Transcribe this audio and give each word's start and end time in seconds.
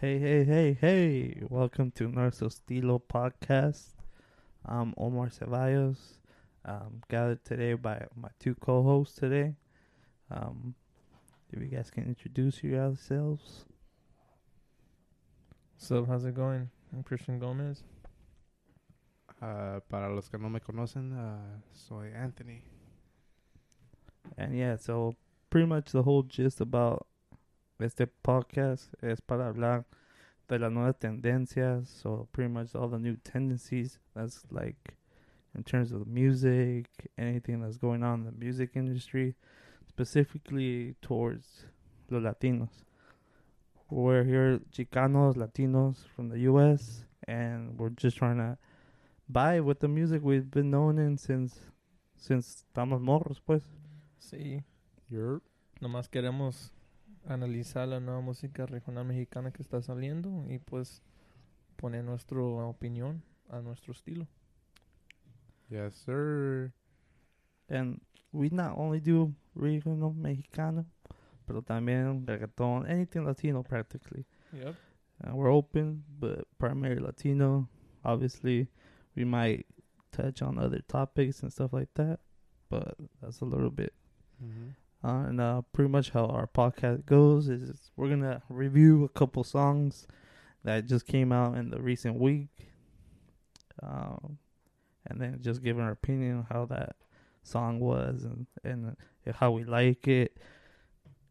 Hey, 0.00 0.18
hey, 0.18 0.44
hey, 0.44 0.76
hey. 0.80 1.42
Welcome 1.48 1.92
to 1.92 2.08
Narso 2.08 2.50
Stilo 2.50 2.98
Podcast. 2.98 3.94
I'm 4.66 4.92
Omar 4.98 5.28
Ceballos. 5.28 6.18
Um, 6.64 7.00
gathered 7.08 7.44
today 7.44 7.74
by 7.74 8.04
my 8.16 8.28
two 8.40 8.56
co-hosts 8.56 9.14
today. 9.14 9.54
Um, 10.32 10.74
if 11.52 11.62
you 11.62 11.68
guys 11.68 11.92
can 11.92 12.08
introduce 12.08 12.64
yourselves. 12.64 13.66
So, 15.76 16.04
how's 16.04 16.24
it 16.24 16.34
going? 16.34 16.70
I'm 16.92 17.04
Christian 17.04 17.38
Gomez. 17.38 17.84
Uh, 19.40 19.78
para 19.88 20.12
los 20.12 20.28
que 20.28 20.40
no 20.40 20.48
me 20.48 20.58
conocen, 20.58 21.16
uh, 21.16 21.60
soy 21.72 22.10
Anthony. 22.12 22.64
And 24.36 24.58
yeah, 24.58 24.74
so 24.74 25.14
pretty 25.50 25.68
much 25.68 25.92
the 25.92 26.02
whole 26.02 26.24
gist 26.24 26.60
about 26.60 27.06
este 27.78 28.06
podcast 28.06 28.94
es 29.02 29.20
para 29.20 29.48
hablar 29.48 29.84
de 30.48 30.58
las 30.58 30.72
nuevas 30.72 30.98
tendencias. 30.98 31.88
So 31.88 32.28
pretty 32.32 32.52
much 32.52 32.74
all 32.74 32.88
the 32.88 32.98
new 32.98 33.16
tendencies. 33.16 33.98
That's 34.14 34.44
like 34.50 34.96
in 35.54 35.64
terms 35.64 35.92
of 35.92 36.06
music, 36.06 36.86
anything 37.16 37.60
that's 37.60 37.78
going 37.78 38.02
on 38.02 38.20
in 38.20 38.26
the 38.26 38.32
music 38.32 38.70
industry, 38.74 39.34
specifically 39.88 40.96
towards 41.00 41.66
los 42.10 42.22
Latinos. 42.22 42.84
We're 43.90 44.24
here, 44.24 44.60
Chicanos, 44.72 45.36
Latinos 45.36 45.96
from 46.14 46.28
the 46.28 46.40
U.S., 46.40 47.04
and 47.28 47.78
we're 47.78 47.90
just 47.90 48.16
trying 48.16 48.38
to 48.38 48.58
buy 49.28 49.60
with 49.60 49.80
the 49.80 49.88
music 49.88 50.22
we've 50.22 50.50
been 50.50 50.70
known 50.70 50.98
in 50.98 51.16
since 51.16 51.70
since 52.16 52.64
estamos 52.64 53.00
morros, 53.00 53.40
pues. 53.44 53.62
Sí, 54.18 54.62
You're 55.08 55.42
nomás 55.80 56.08
queremos 56.08 56.72
analizar 57.26 57.88
la 57.88 58.00
nueva 58.00 58.20
música 58.20 58.66
regional 58.66 59.04
mexicana 59.04 59.50
que 59.52 59.62
está 59.62 59.80
saliendo 59.82 60.44
y 60.48 60.58
pues 60.58 61.02
poner 61.76 62.04
nuestra 62.04 62.40
opinión 62.40 63.22
a 63.50 63.60
nuestro 63.60 63.92
estilo. 63.92 64.26
yes, 65.70 65.94
sir. 66.04 66.72
And 67.68 68.00
we 68.32 68.50
not 68.50 68.76
only 68.76 69.00
do 69.00 69.34
regional 69.54 70.12
mexicano, 70.12 70.86
pero 71.46 71.62
también 71.62 72.26
reggaeton, 72.26 72.88
anything 72.88 73.24
Latino 73.24 73.62
practically. 73.62 74.24
Yep. 74.52 74.74
Uh, 75.22 75.36
we're 75.36 75.50
open, 75.50 76.04
but 76.18 76.46
primarily 76.58 77.00
Latino. 77.00 77.68
Obviously, 78.04 78.68
we 79.14 79.24
might 79.24 79.66
touch 80.12 80.42
on 80.42 80.58
other 80.58 80.80
topics 80.86 81.42
and 81.42 81.52
stuff 81.52 81.72
like 81.72 81.88
that, 81.94 82.20
but 82.68 82.96
that's 83.22 83.40
a 83.40 83.44
little 83.44 83.70
bit. 83.70 83.92
Mm-hmm. 84.42 84.70
Uh, 85.04 85.26
and 85.28 85.40
uh, 85.40 85.60
pretty 85.72 85.90
much 85.90 86.10
how 86.10 86.24
our 86.24 86.46
podcast 86.46 87.04
goes 87.04 87.48
is 87.48 87.90
we're 87.94 88.08
gonna 88.08 88.42
review 88.48 89.04
a 89.04 89.08
couple 89.08 89.44
songs 89.44 90.06
that 90.64 90.86
just 90.86 91.06
came 91.06 91.30
out 91.30 91.58
in 91.58 91.68
the 91.68 91.80
recent 91.80 92.18
week, 92.18 92.48
um, 93.82 94.38
and 95.06 95.20
then 95.20 95.38
just 95.42 95.62
give 95.62 95.78
our 95.78 95.90
opinion 95.90 96.38
on 96.38 96.46
how 96.50 96.64
that 96.64 96.96
song 97.42 97.80
was 97.80 98.24
and 98.24 98.46
and 98.64 98.96
how 99.34 99.50
we 99.50 99.64
like 99.64 100.08
it. 100.08 100.36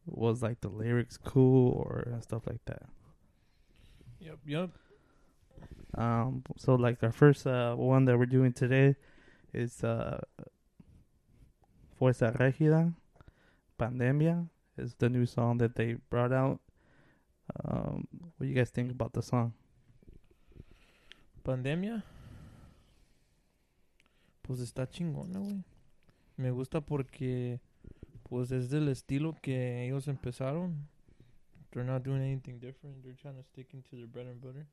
Was 0.05 0.43
like 0.43 0.59
the 0.61 0.67
lyrics 0.67 1.17
cool 1.17 1.71
or 1.71 2.19
stuff 2.21 2.45
like 2.45 2.63
that. 2.65 2.83
Yep, 4.19 4.37
yep. 4.45 4.69
Um, 5.95 6.43
so 6.57 6.75
like 6.75 7.01
our 7.01 7.11
first 7.11 7.47
uh 7.47 7.73
one 7.75 8.05
that 8.05 8.17
we're 8.19 8.25
doing 8.25 8.51
today 8.51 8.95
is 9.53 9.83
uh 9.83 10.19
Fuerza 11.99 12.37
Regida, 12.37 12.93
Pandemia 13.83 14.47
is 14.77 14.95
the 14.95 15.09
new 15.09 15.25
song 15.25 15.57
that 15.57 15.75
they 15.75 15.97
brought 16.09 16.31
out. 16.31 16.59
Um, 17.65 18.07
what 18.37 18.45
do 18.45 18.47
you 18.47 18.55
guys 18.55 18.69
think 18.69 18.91
about 18.91 19.11
the 19.13 19.21
song? 19.21 19.53
Pandemia. 21.43 22.03
Pues 24.41 24.59
está 24.59 24.87
chingona, 24.87 25.39
güey. 25.39 25.63
Me 26.37 26.51
gusta 26.51 26.81
porque 26.81 27.59
pues 28.29 28.51
es 28.51 28.69
del 28.69 28.87
estilo 28.87 29.35
que 29.41 29.85
ellos 29.85 30.07
empezaron. 30.07 30.87
They're 31.71 31.83
not 31.83 32.03
doing 32.03 32.21
anything 32.21 32.59
different. 32.59 33.03
They're 33.03 33.17
trying 33.21 33.35
to 33.35 33.43
stick 33.43 33.73
into 33.73 33.95
their 33.95 34.07
bread 34.07 34.27
and 34.27 34.41
butter. 34.41 34.65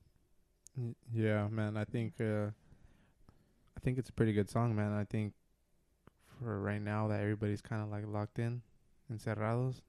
Yeah, 1.12 1.48
man. 1.48 1.76
I 1.76 1.84
think 1.84 2.20
uh, 2.20 2.50
I 3.76 3.80
think 3.82 3.98
it's 3.98 4.10
a 4.10 4.12
pretty 4.12 4.32
good 4.32 4.50
song, 4.50 4.76
man. 4.76 4.92
I 4.92 5.04
think 5.04 5.32
for 6.38 6.60
right 6.60 6.80
now 6.80 7.08
that 7.08 7.20
everybody's 7.20 7.60
kind 7.60 7.82
of 7.82 7.90
like 7.90 8.04
locked 8.06 8.38
in, 8.38 8.62
encerrados. 9.10 9.82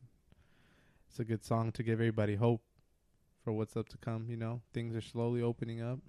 It's 1.10 1.20
a 1.20 1.26
good 1.26 1.44
song 1.44 1.72
to 1.74 1.84
give 1.84 2.00
everybody 2.00 2.36
hope 2.36 2.62
for 3.44 3.52
what's 3.54 3.76
up 3.76 3.90
to 3.90 3.98
come. 3.98 4.28
You 4.30 4.38
know, 4.38 4.62
things 4.74 4.96
are 4.96 5.02
slowly 5.02 5.42
opening 5.42 5.82
up. 5.82 6.00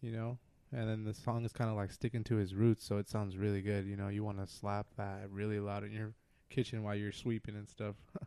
You 0.00 0.12
know, 0.12 0.38
and 0.70 0.88
then 0.88 1.04
the 1.04 1.14
song 1.14 1.44
is 1.44 1.52
kind 1.52 1.70
of 1.70 1.76
like 1.76 1.90
sticking 1.90 2.24
to 2.24 2.36
his 2.36 2.54
roots, 2.54 2.84
so 2.84 2.98
it 2.98 3.08
sounds 3.08 3.36
really 3.38 3.62
good. 3.62 3.86
You 3.86 3.96
know, 3.96 4.08
you 4.08 4.22
want 4.22 4.38
to 4.38 4.46
slap 4.46 4.86
that 4.96 5.30
really 5.30 5.58
loud 5.60 5.82
in 5.84 5.92
your 5.92 6.12
kitchen 6.50 6.82
while 6.82 6.94
you're 6.94 7.12
sweeping 7.12 7.56
and 7.56 7.68
stuff. 7.68 7.94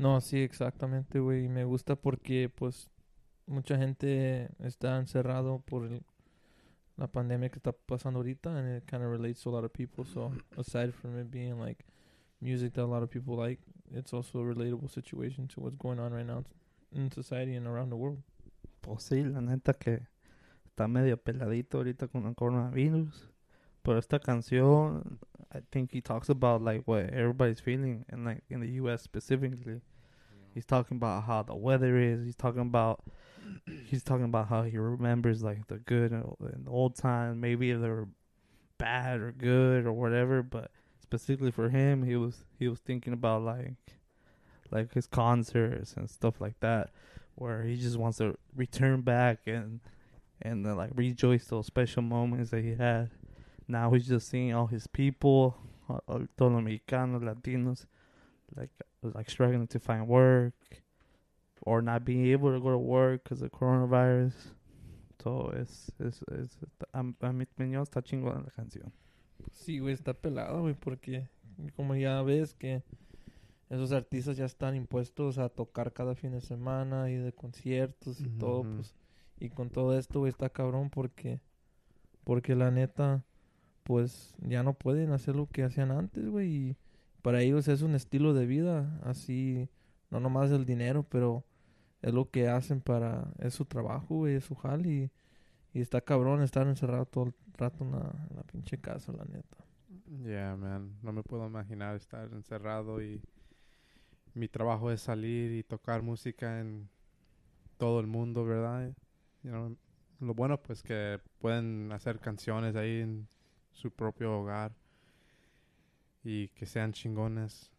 No, 0.00 0.20
sí, 0.20 0.44
exactamente, 0.44 1.18
güey. 1.18 1.48
Me 1.48 1.64
gusta 1.64 1.96
porque, 1.96 2.48
pues, 2.48 2.88
mucha 3.48 3.76
gente 3.76 4.48
está 4.60 4.96
encerrado 4.96 5.60
por 5.66 5.86
el- 5.86 6.04
la 6.96 7.08
pandemia 7.08 7.50
que 7.50 7.58
está 7.58 7.72
pasando 7.72 8.20
ahorita, 8.20 8.56
and 8.56 8.76
it 8.76 8.84
kind 8.86 9.02
of 9.02 9.10
relates 9.10 9.42
to 9.42 9.50
a 9.50 9.52
lot 9.52 9.64
of 9.64 9.72
people. 9.72 10.04
So, 10.04 10.30
aside 10.56 10.92
from 10.94 11.18
it 11.18 11.28
being 11.32 11.58
like 11.58 11.84
music 12.40 12.74
that 12.74 12.82
a 12.82 12.86
lot 12.86 13.02
of 13.02 13.10
people 13.10 13.36
like, 13.36 13.58
it's 13.92 14.12
also 14.12 14.40
a 14.40 14.42
relatable 14.42 14.92
situation 14.92 15.48
to 15.48 15.60
what's 15.60 15.76
going 15.76 15.98
on 15.98 16.12
right 16.12 16.26
now 16.26 16.44
in 16.94 17.10
society 17.10 17.54
and 17.54 17.66
around 17.66 17.90
the 17.90 17.96
world. 17.96 18.22
Pues 18.82 19.08
sí, 19.08 19.24
la 19.24 19.40
neta 19.40 19.74
que 19.74 20.00
está 20.66 20.88
medio 20.88 21.16
peladito 21.16 21.78
ahorita 21.78 22.10
con 22.10 22.26
el 22.26 22.34
coronavirus. 22.34 23.28
Pero 23.82 23.98
esta 23.98 24.18
canción, 24.18 25.18
I 25.52 25.60
think 25.72 25.92
he 25.92 26.00
talks 26.00 26.28
about 26.28 26.62
like 26.62 26.82
what 26.84 27.10
everybody's 27.10 27.60
feeling, 27.60 28.04
and 28.10 28.24
like 28.24 28.42
in 28.50 28.60
the 28.60 28.68
U.S. 28.82 29.02
specifically. 29.02 29.80
He's 30.54 30.64
talking 30.64 30.96
about 30.96 31.24
how 31.24 31.42
the 31.42 31.54
weather 31.54 31.96
is. 31.98 32.24
He's 32.24 32.36
talking 32.36 32.62
about 32.62 33.04
he's 33.86 34.02
talking 34.02 34.24
about 34.24 34.48
how 34.48 34.62
he 34.62 34.76
remembers 34.76 35.42
like 35.42 35.66
the 35.68 35.78
good 35.78 36.10
and 36.12 36.24
the 36.64 36.70
old 36.70 36.96
times. 36.96 37.36
Maybe 37.40 37.72
they 37.72 37.88
were 37.88 38.08
bad 38.76 39.20
or 39.20 39.32
good 39.32 39.86
or 39.86 39.92
whatever, 39.92 40.42
but 40.42 40.70
specifically 41.08 41.50
for 41.50 41.70
him, 41.70 42.02
he 42.02 42.16
was 42.16 42.44
he 42.58 42.68
was 42.68 42.80
thinking 42.80 43.14
about 43.14 43.42
like 43.42 43.72
like 44.70 44.92
his 44.92 45.06
concerts 45.06 45.94
and 45.94 46.10
stuff 46.10 46.38
like 46.38 46.60
that, 46.60 46.90
where 47.34 47.62
he 47.62 47.76
just 47.76 47.96
wants 47.96 48.18
to 48.18 48.36
return 48.54 49.00
back 49.00 49.38
and 49.46 49.80
and 50.42 50.64
like 50.76 50.90
rejoice 50.94 51.46
those 51.46 51.64
special 51.64 52.02
moments 52.02 52.50
that 52.50 52.62
he 52.62 52.74
had. 52.74 53.08
Now 53.66 53.90
he's 53.92 54.06
just 54.06 54.28
seeing 54.28 54.52
all 54.52 54.66
his 54.66 54.86
people, 54.86 55.56
uh, 55.88 56.18
todos 56.36 56.62
mexicanos, 56.62 57.22
Latinos, 57.22 57.86
like 58.54 58.70
like 59.02 59.30
struggling 59.30 59.66
to 59.66 59.80
find 59.80 60.06
work 60.06 60.52
or 61.62 61.80
not 61.80 62.04
being 62.04 62.26
able 62.26 62.52
to 62.52 62.60
go 62.60 62.70
to 62.70 62.78
work 62.78 63.24
because 63.24 63.40
of 63.40 63.50
coronavirus. 63.50 64.34
So 65.22 65.52
es 65.58 65.90
a, 66.92 66.98
a 66.98 67.32
mi 67.32 67.44
opinión 67.46 67.82
está 67.82 68.02
chingona 68.02 68.44
la 68.44 68.50
canción. 68.50 68.92
Sí, 69.52 69.78
güey, 69.78 69.94
está 69.94 70.14
pelado, 70.14 70.62
güey, 70.62 70.74
porque 70.74 71.28
como 71.76 71.94
ya 71.94 72.22
ves 72.22 72.54
que 72.54 72.82
esos 73.70 73.92
artistas 73.92 74.36
ya 74.36 74.46
están 74.46 74.74
impuestos 74.74 75.38
a 75.38 75.48
tocar 75.48 75.92
cada 75.92 76.14
fin 76.14 76.32
de 76.32 76.40
semana 76.40 77.10
y 77.10 77.16
de 77.16 77.32
conciertos 77.32 78.20
y 78.20 78.28
todo, 78.28 78.62
pues. 78.62 78.94
Y 79.38 79.50
con 79.50 79.70
todo 79.70 79.96
esto, 79.96 80.20
güey, 80.20 80.30
está 80.30 80.48
cabrón 80.48 80.90
porque, 80.90 81.40
porque 82.24 82.54
la 82.54 82.70
neta, 82.70 83.24
pues 83.84 84.34
ya 84.40 84.62
no 84.62 84.74
pueden 84.74 85.12
hacer 85.12 85.36
lo 85.36 85.46
que 85.48 85.64
hacían 85.64 85.90
antes, 85.90 86.28
güey. 86.28 86.48
Y 86.48 86.76
para 87.22 87.42
ellos 87.42 87.68
es 87.68 87.82
un 87.82 87.94
estilo 87.94 88.32
de 88.32 88.46
vida, 88.46 88.98
así, 89.04 89.68
no 90.10 90.18
nomás 90.18 90.50
el 90.50 90.64
dinero, 90.64 91.04
pero 91.08 91.44
es 92.00 92.14
lo 92.14 92.30
que 92.30 92.48
hacen 92.48 92.80
para, 92.80 93.32
es 93.38 93.54
su 93.54 93.64
trabajo, 93.66 94.16
güey, 94.16 94.36
es 94.36 94.44
su 94.44 94.54
jal 94.54 94.86
y, 94.86 95.10
y 95.74 95.80
está 95.80 96.00
cabrón 96.00 96.42
estar 96.42 96.66
encerrado 96.66 97.06
todo 97.06 97.24
el 97.24 97.34
rato 97.58 97.84
en 97.84 97.92
la, 97.92 98.42
pinche 98.50 98.78
casa, 98.78 99.12
la 99.12 99.24
neta. 99.24 99.56
Yeah, 100.24 100.56
man. 100.56 100.96
No 101.02 101.12
me 101.12 101.22
puedo 101.22 101.46
imaginar 101.46 101.96
estar 101.96 102.32
encerrado 102.32 103.02
y 103.02 103.20
mi 104.34 104.48
trabajo 104.48 104.90
es 104.90 105.02
salir 105.02 105.52
y 105.52 105.62
tocar 105.64 106.02
música 106.02 106.60
en 106.60 106.88
todo 107.76 108.00
el 108.00 108.06
mundo, 108.06 108.44
¿verdad? 108.44 108.94
You 109.42 109.50
know, 109.50 109.76
lo 110.20 110.34
bueno 110.34 110.60
pues 110.60 110.82
que 110.82 111.20
pueden 111.40 111.92
hacer 111.92 112.18
canciones 112.20 112.76
ahí 112.76 113.00
en 113.00 113.28
su 113.72 113.90
propio 113.90 114.40
hogar 114.40 114.72
y 116.24 116.48
que 116.48 116.66
sean 116.66 116.92
chingones. 116.92 117.70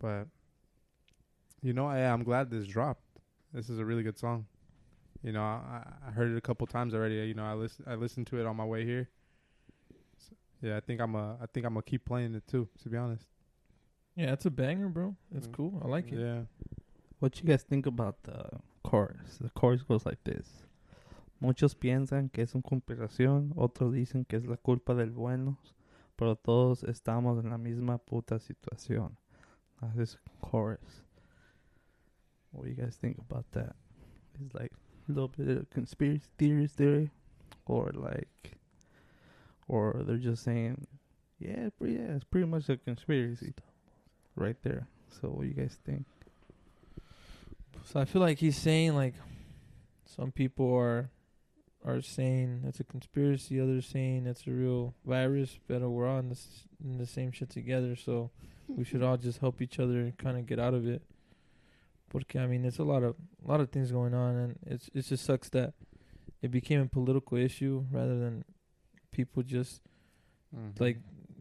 But 0.00 0.28
you 1.62 1.72
know, 1.72 1.86
I, 1.86 2.00
I'm 2.00 2.24
glad 2.24 2.50
this 2.50 2.66
dropped. 2.66 3.02
This 3.52 3.70
is 3.70 3.78
a 3.78 3.84
really 3.84 4.02
good 4.02 4.18
song. 4.18 4.46
You 5.24 5.32
know, 5.32 5.42
I, 5.42 5.82
I 6.06 6.10
heard 6.12 6.30
it 6.30 6.36
a 6.36 6.40
couple 6.40 6.66
times 6.66 6.94
already. 6.94 7.14
You 7.16 7.34
know, 7.34 7.44
I 7.44 7.54
listen 7.54 7.84
I 7.88 7.94
listened 7.94 8.26
to 8.28 8.38
it 8.38 8.46
on 8.46 8.56
my 8.56 8.64
way 8.64 8.84
here. 8.84 9.08
Yeah, 10.62 10.76
I 10.76 10.80
think 10.80 11.00
I'm 11.00 11.14
a. 11.14 11.36
I 11.42 11.46
think 11.46 11.66
I'm 11.66 11.72
gonna 11.74 11.82
keep 11.82 12.04
playing 12.04 12.34
it 12.34 12.46
too. 12.46 12.68
To 12.82 12.88
be 12.88 12.96
honest. 12.96 13.26
Yeah, 14.16 14.32
it's 14.32 14.46
a 14.46 14.50
banger, 14.50 14.88
bro. 14.88 15.16
It's 15.34 15.48
Mm. 15.48 15.52
cool. 15.56 15.82
I 15.84 15.88
like 15.88 16.12
it. 16.12 16.18
Yeah. 16.20 16.42
What 17.20 17.40
you 17.40 17.46
guys 17.48 17.62
think 17.64 17.86
about 17.86 18.22
the 18.24 18.60
chorus? 18.84 19.38
The 19.40 19.50
chorus 19.58 19.82
goes 19.82 20.04
like 20.06 20.22
this. 20.24 20.46
Muchos 21.40 21.74
piensan 21.74 22.30
que 22.30 22.42
es 22.44 22.54
una 22.54 22.62
conspiración, 22.62 23.52
otros 23.56 23.92
dicen 23.92 24.24
que 24.26 24.36
es 24.36 24.46
la 24.46 24.56
culpa 24.56 24.94
del 24.94 25.10
bueno, 25.10 25.58
pero 26.16 26.36
todos 26.36 26.84
estamos 26.84 27.42
en 27.42 27.50
la 27.50 27.58
misma 27.58 27.98
puta 27.98 28.38
situación. 28.38 29.16
That's 29.80 29.96
this 29.96 30.18
chorus. 30.50 31.02
What 32.52 32.64
do 32.64 32.70
you 32.70 32.76
guys 32.76 32.96
think 32.96 33.18
about 33.18 33.46
that? 33.52 33.74
It's 34.40 34.54
like 34.54 34.72
a 35.08 35.12
little 35.12 35.28
bit 35.28 35.48
of 35.48 35.70
conspiracy 35.70 36.22
theories 36.38 36.72
there, 36.76 37.10
or 37.66 37.90
like, 37.94 38.58
or 39.68 40.02
they're 40.06 40.16
just 40.16 40.44
saying, 40.44 40.86
yeah, 41.38 41.68
yeah, 41.80 42.14
it's 42.14 42.24
pretty 42.24 42.46
much 42.46 42.68
a 42.68 42.76
conspiracy 42.76 43.54
right 44.36 44.56
there. 44.62 44.86
So 45.20 45.28
what 45.28 45.42
do 45.42 45.48
you 45.48 45.54
guys 45.54 45.78
think? 45.84 46.04
So 47.84 48.00
I 48.00 48.04
feel 48.04 48.22
like 48.22 48.38
he's 48.38 48.56
saying 48.56 48.94
like 48.94 49.14
some 50.06 50.32
people 50.32 50.74
are 50.74 51.10
are 51.84 52.00
saying 52.00 52.62
it's 52.66 52.80
a 52.80 52.84
conspiracy, 52.84 53.60
others 53.60 53.86
saying 53.86 54.26
it's 54.26 54.46
a 54.46 54.50
real 54.50 54.94
virus, 55.04 55.58
but 55.68 55.82
we're 55.82 56.08
all 56.08 56.18
in 56.18 56.30
this 56.30 56.66
in 56.82 56.96
the 56.96 57.06
same 57.06 57.30
shit 57.30 57.50
together, 57.50 57.94
so 57.94 58.30
we 58.68 58.84
should 58.84 59.02
all 59.02 59.18
just 59.18 59.38
help 59.38 59.60
each 59.60 59.78
other 59.78 60.00
and 60.00 60.16
kind 60.16 60.38
of 60.38 60.46
get 60.46 60.58
out 60.58 60.72
of 60.72 60.86
it. 60.86 61.02
Porque 62.14 62.36
I 62.38 62.46
mean, 62.46 62.64
it's 62.64 62.78
a 62.78 62.84
lot 62.84 63.02
of 63.02 63.16
a 63.44 63.48
lot 63.50 63.60
of 63.60 63.70
things 63.70 63.90
going 63.90 64.14
on, 64.14 64.36
and 64.36 64.58
it's 64.66 64.88
it 64.94 65.02
just 65.02 65.24
sucks 65.24 65.48
that 65.50 65.74
it 66.40 66.50
became 66.52 66.80
a 66.80 66.86
political 66.86 67.36
issue 67.36 67.84
rather 67.90 68.16
than 68.20 68.44
people 69.10 69.42
just 69.42 69.82
Mhm. 70.54 70.78
like 70.78 70.98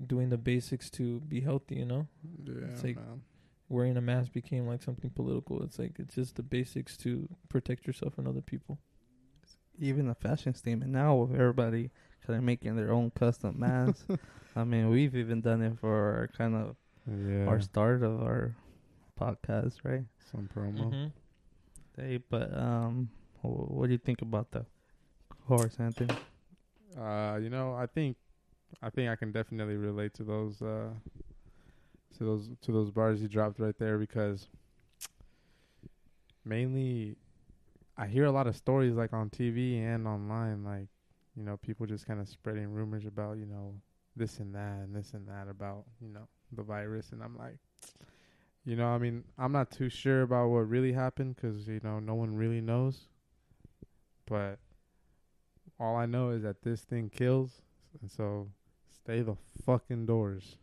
doing 0.07 0.29
the 0.29 0.37
basics 0.37 0.89
to 0.89 1.19
be 1.21 1.41
healthy. 1.41 1.75
You 1.75 1.85
know, 1.85 2.07
yeah, 2.43 2.65
it's 2.71 2.83
like- 2.83 2.95
man. 2.97 3.21
wearing 3.69 3.95
a 3.97 4.01
mask 4.01 4.31
became 4.33 4.65
like 4.67 4.81
something 4.81 5.09
political. 5.11 5.61
It's 5.63 5.77
like 5.77 5.99
it's 5.99 6.15
just 6.15 6.35
the 6.35 6.43
basics 6.43 6.97
to 6.97 7.29
protect 7.49 7.85
yourself 7.87 8.17
and 8.17 8.27
other 8.27 8.41
people. 8.41 8.79
Even 9.79 10.07
the 10.07 10.15
fashion 10.15 10.53
statement 10.53 10.91
now 10.91 11.15
with 11.15 11.31
everybody 11.39 11.89
kind 12.25 12.37
of 12.37 12.43
making 12.43 12.75
their 12.75 12.91
own 12.91 13.09
custom 13.11 13.59
masks. 13.59 14.05
I 14.55 14.63
mean, 14.63 14.89
we've 14.89 15.15
even 15.15 15.41
done 15.41 15.61
it 15.61 15.77
for 15.79 15.93
our 16.17 16.27
kind 16.37 16.55
of 16.55 16.75
yeah, 17.07 17.45
our 17.45 17.59
start 17.61 18.01
of 18.03 18.21
our 18.21 18.55
podcast, 19.19 19.75
right? 19.83 20.03
some 20.31 20.49
promo. 20.55 20.91
Mm-hmm. 20.91 22.01
Hey, 22.01 22.19
but 22.29 22.55
um, 22.57 23.09
wh- 23.41 23.71
what 23.71 23.87
do 23.87 23.91
you 23.91 23.99
think 23.99 24.21
about 24.21 24.51
the 24.51 24.65
chorus, 25.47 25.75
Anthony? 25.79 26.15
Uh, 26.99 27.37
you 27.41 27.49
know, 27.49 27.73
I 27.73 27.85
think, 27.85 28.17
I 28.81 28.89
think 28.89 29.09
I 29.09 29.15
can 29.15 29.31
definitely 29.31 29.75
relate 29.75 30.13
to 30.15 30.23
those, 30.23 30.61
uh, 30.61 30.89
to 32.17 32.23
those 32.23 32.49
to 32.61 32.71
those 32.71 32.91
bars 32.91 33.21
you 33.21 33.27
dropped 33.27 33.59
right 33.59 33.77
there 33.77 33.97
because 33.97 34.47
mainly, 36.45 37.15
I 37.97 38.07
hear 38.07 38.25
a 38.25 38.31
lot 38.31 38.47
of 38.47 38.55
stories 38.55 38.93
like 38.95 39.13
on 39.13 39.29
TV 39.29 39.79
and 39.79 40.07
online, 40.07 40.63
like 40.63 40.87
you 41.35 41.43
know, 41.43 41.57
people 41.57 41.85
just 41.85 42.05
kind 42.05 42.19
of 42.19 42.27
spreading 42.29 42.71
rumors 42.71 43.05
about 43.05 43.37
you 43.37 43.45
know 43.45 43.73
this 44.15 44.39
and 44.39 44.53
that 44.55 44.79
and 44.83 44.95
this 44.95 45.13
and 45.13 45.27
that 45.27 45.47
about 45.49 45.85
you 46.01 46.09
know 46.09 46.27
the 46.51 46.63
virus, 46.63 47.11
and 47.11 47.21
I'm 47.23 47.37
like. 47.37 47.57
You 48.65 48.75
know, 48.77 48.87
I 48.87 48.97
mean, 48.97 49.25
I'm 49.37 49.51
not 49.51 49.71
too 49.71 49.89
sure 49.89 50.21
about 50.21 50.49
what 50.49 50.69
really 50.69 50.93
happened 50.93 51.35
'cause 51.37 51.67
you 51.67 51.79
know 51.83 51.99
no 51.99 52.15
one 52.15 52.35
really 52.37 52.61
knows. 52.61 53.09
But 54.25 54.59
all 55.79 55.97
I 55.97 56.05
know 56.05 56.29
is 56.31 56.43
that 56.43 56.61
this 56.61 56.85
thing 56.85 57.09
kills, 57.09 57.61
and 58.01 58.09
so 58.09 58.47
stay 58.89 59.21
the 59.21 59.35
fucking 59.65 60.05
doors. 60.05 60.57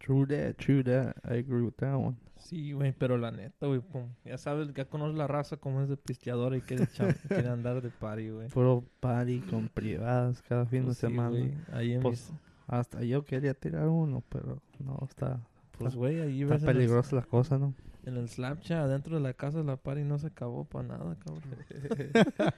True 0.00 0.26
that, 0.26 0.58
true 0.58 0.82
that. 0.82 1.18
I 1.24 1.34
agree 1.34 1.62
with 1.62 1.76
that 1.76 1.94
one. 1.96 2.16
Sí, 2.36 2.72
güey, 2.72 2.92
pero 2.92 3.16
la 3.16 3.30
neta, 3.30 3.66
güey, 3.68 3.80
pum, 3.80 4.08
ya 4.24 4.36
sabes, 4.36 4.74
ya 4.74 4.84
conoces 4.84 5.16
la 5.16 5.28
raza 5.28 5.56
como 5.56 5.80
es 5.82 5.88
de 5.88 5.96
pisteadora 5.96 6.56
y 6.56 6.62
quiere, 6.62 6.86
cham- 6.88 7.14
quiere 7.28 7.48
andar 7.48 7.80
de 7.80 7.90
party, 7.92 8.30
güey. 8.30 8.48
Puro 8.48 8.82
party 8.98 9.40
con 9.42 9.68
privadas 9.68 10.42
cada 10.42 10.66
fin 10.66 10.82
Pues 10.86 10.96
de 11.00 11.06
sí, 11.06 11.12
semana. 11.12 11.30
güey, 11.38 11.54
ahí 11.70 11.92
en 11.92 12.00
Pues, 12.02 12.28
mis- 12.32 12.40
Hasta 12.66 13.04
yo 13.04 13.24
quería 13.24 13.54
tirar 13.54 13.86
uno, 13.86 14.24
pero 14.28 14.60
no, 14.80 14.98
está, 15.08 15.40
pues, 15.82 15.96
güey, 15.96 16.20
ahí 16.20 16.42
está 16.42 16.54
ves 16.54 16.62
en 16.62 16.68
el, 16.68 16.74
peligrosa 16.74 17.16
la 17.16 17.22
cosa, 17.22 17.58
¿no? 17.58 17.74
en 18.04 18.16
el 18.16 18.28
Snapchat, 18.28 18.78
adentro 18.78 19.16
de 19.16 19.22
la 19.22 19.32
casa, 19.32 19.62
la 19.62 19.76
party 19.76 20.02
no 20.02 20.18
se 20.18 20.28
acabó 20.28 20.64
para 20.64 20.88
nada, 20.88 21.16
cabrón. 21.24 21.42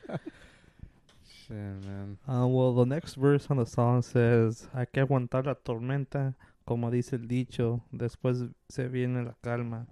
Shit, 1.25 1.85
man. 1.85 2.19
Uh, 2.27 2.47
well, 2.47 2.75
the 2.75 2.87
next 2.87 3.17
verse 3.17 3.47
on 3.51 3.59
the 3.59 3.67
song 3.67 4.03
says, 4.03 4.69
hay 4.73 4.87
que 4.87 5.01
aguantar 5.01 5.47
la 5.47 5.55
tormenta, 5.55 6.35
como 6.65 6.91
dice 6.91 7.17
el 7.17 7.29
dicho, 7.29 7.83
después 7.91 8.45
se 8.69 8.89
viene 8.89 9.23
la 9.25 9.37
calma. 9.43 9.87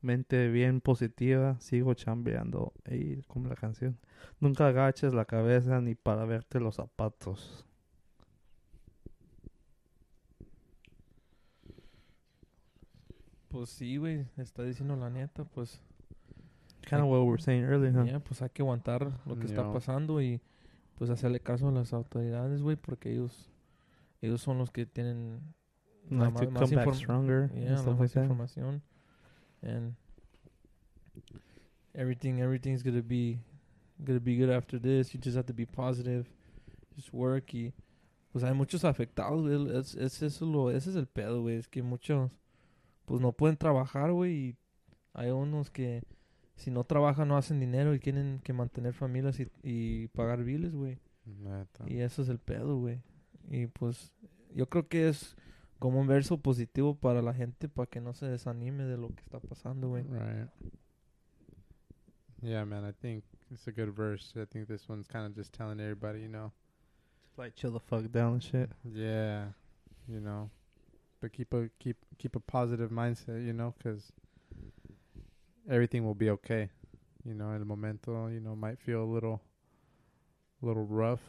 Mente 0.00 0.48
bien 0.48 0.80
positiva, 0.82 1.56
sigo 1.60 1.94
chambeando. 1.94 2.74
Y 2.86 3.22
como 3.22 3.48
la 3.48 3.56
canción. 3.56 3.98
Nunca 4.38 4.68
agaches 4.68 5.14
la 5.14 5.24
cabeza 5.24 5.80
ni 5.80 5.94
para 5.94 6.26
verte 6.26 6.60
los 6.60 6.74
zapatos. 6.76 7.64
Pues 13.54 13.70
sí, 13.70 13.96
güey, 13.98 14.26
está 14.36 14.64
diciendo 14.64 14.96
la 14.96 15.08
neta, 15.10 15.44
pues, 15.44 15.80
Kind 16.88 17.02
of 17.02 17.08
what 17.08 17.20
we 17.20 17.30
were 17.30 17.40
saying 17.40 17.62
earlier, 17.62 17.92
huh? 17.96 18.04
ya, 18.04 18.18
pues 18.18 18.42
hay 18.42 18.50
que 18.50 18.62
aguantar 18.62 19.12
lo 19.26 19.36
que 19.38 19.46
está 19.46 19.62
Ya. 19.62 19.72
pasando 19.72 20.20
y 20.20 20.40
pues 20.96 21.08
hacerle 21.08 21.38
caso 21.40 21.68
a 21.68 21.70
las 21.72 21.92
autoridades, 21.92 22.62
güey, 22.62 22.76
porque 22.76 23.12
ellos 23.12 23.50
ellos 24.20 24.40
son 24.42 24.58
los 24.58 24.70
que 24.70 24.84
tienen 24.86 25.40
Like 26.10 26.32
come 26.32 26.50
back 26.58 26.68
inform- 26.88 26.94
stronger 26.94 27.50
yeah, 27.54 27.60
and 27.60 27.70
la 27.70 27.76
stuff 27.78 27.86
like 28.00 28.02
más 28.02 28.12
that. 28.14 28.22
información 28.24 28.82
and 29.62 29.94
everything 31.94 32.40
everything's 32.40 32.82
gonna 32.82 33.02
be 33.02 33.38
gonna 34.04 34.20
be 34.20 34.36
good 34.36 34.50
after 34.50 34.78
this. 34.80 35.14
You 35.14 35.20
just 35.22 35.36
have 35.36 35.46
to 35.46 35.54
be 35.54 35.64
positive, 35.66 36.26
just 36.96 37.12
work 37.14 37.54
y 37.54 37.72
pues 38.32 38.44
hay 38.44 38.52
muchos 38.52 38.84
afectados, 38.84 39.42
güey. 39.42 39.76
Es, 39.78 39.94
es 39.94 40.22
eso 40.22 40.44
lo, 40.44 40.70
ese 40.70 40.90
es 40.90 40.96
el 40.96 41.06
pedo, 41.06 41.40
güey. 41.42 41.56
Es 41.56 41.68
que 41.68 41.82
muchos 41.82 42.30
pues 43.04 43.20
no 43.20 43.32
pueden 43.32 43.56
trabajar, 43.56 44.12
güey. 44.12 44.32
Y 44.34 44.56
hay 45.12 45.30
unos 45.30 45.70
que 45.70 46.02
si 46.56 46.70
no 46.70 46.84
trabajan 46.84 47.28
no 47.28 47.36
hacen 47.36 47.60
dinero 47.60 47.94
y 47.94 47.98
tienen 47.98 48.40
que 48.44 48.52
mantener 48.52 48.94
familias 48.94 49.40
y, 49.40 49.48
y 49.62 50.08
pagar 50.08 50.44
biles, 50.44 50.74
güey. 50.74 50.98
Y 51.86 51.98
eso 52.00 52.22
es 52.22 52.28
el 52.28 52.38
pedo, 52.38 52.78
güey. 52.78 53.00
Y 53.50 53.66
pues 53.66 54.12
yo 54.54 54.68
creo 54.68 54.88
que 54.88 55.08
es 55.08 55.36
como 55.78 56.00
un 56.00 56.06
verso 56.06 56.38
positivo 56.38 56.94
para 56.94 57.20
la 57.22 57.34
gente 57.34 57.68
para 57.68 57.86
que 57.86 58.00
no 58.00 58.12
se 58.14 58.26
desanime 58.26 58.84
de 58.84 58.96
lo 58.96 59.08
que 59.08 59.20
está 59.22 59.40
pasando, 59.40 59.88
güey. 59.88 60.04
Right. 60.04 60.48
Yeah, 62.42 62.64
man. 62.64 62.84
I 62.84 62.92
think 62.92 63.24
it's 63.50 63.66
a 63.68 63.72
good 63.72 63.94
verse. 63.94 64.34
I 64.40 64.44
think 64.46 64.68
this 64.68 64.88
one's 64.88 65.08
kind 65.08 65.26
of 65.26 65.34
just 65.34 65.52
telling 65.52 65.80
everybody, 65.80 66.20
you 66.22 66.28
know, 66.28 66.52
Like 67.36 67.54
chill 67.56 67.72
the 67.72 67.80
fuck 67.80 68.10
down 68.12 68.34
and 68.34 68.42
shit. 68.42 68.70
yeah, 68.84 69.48
you 70.06 70.20
know, 70.20 70.50
but 71.24 71.32
keep 71.32 71.54
a 71.54 71.70
keep 71.78 71.96
keep 72.18 72.36
a 72.36 72.40
positive 72.40 72.90
mindset, 72.90 73.42
you 73.46 73.54
know, 73.54 73.72
'cause 73.82 74.12
everything 75.66 76.04
will 76.04 76.14
be 76.14 76.28
okay. 76.28 76.68
You 77.24 77.32
know, 77.32 77.50
el 77.52 77.64
momento, 77.64 78.26
you 78.28 78.40
know, 78.40 78.54
might 78.54 78.78
feel 78.78 79.02
a 79.02 79.10
little, 79.10 79.40
little 80.60 80.84
rough, 80.84 81.22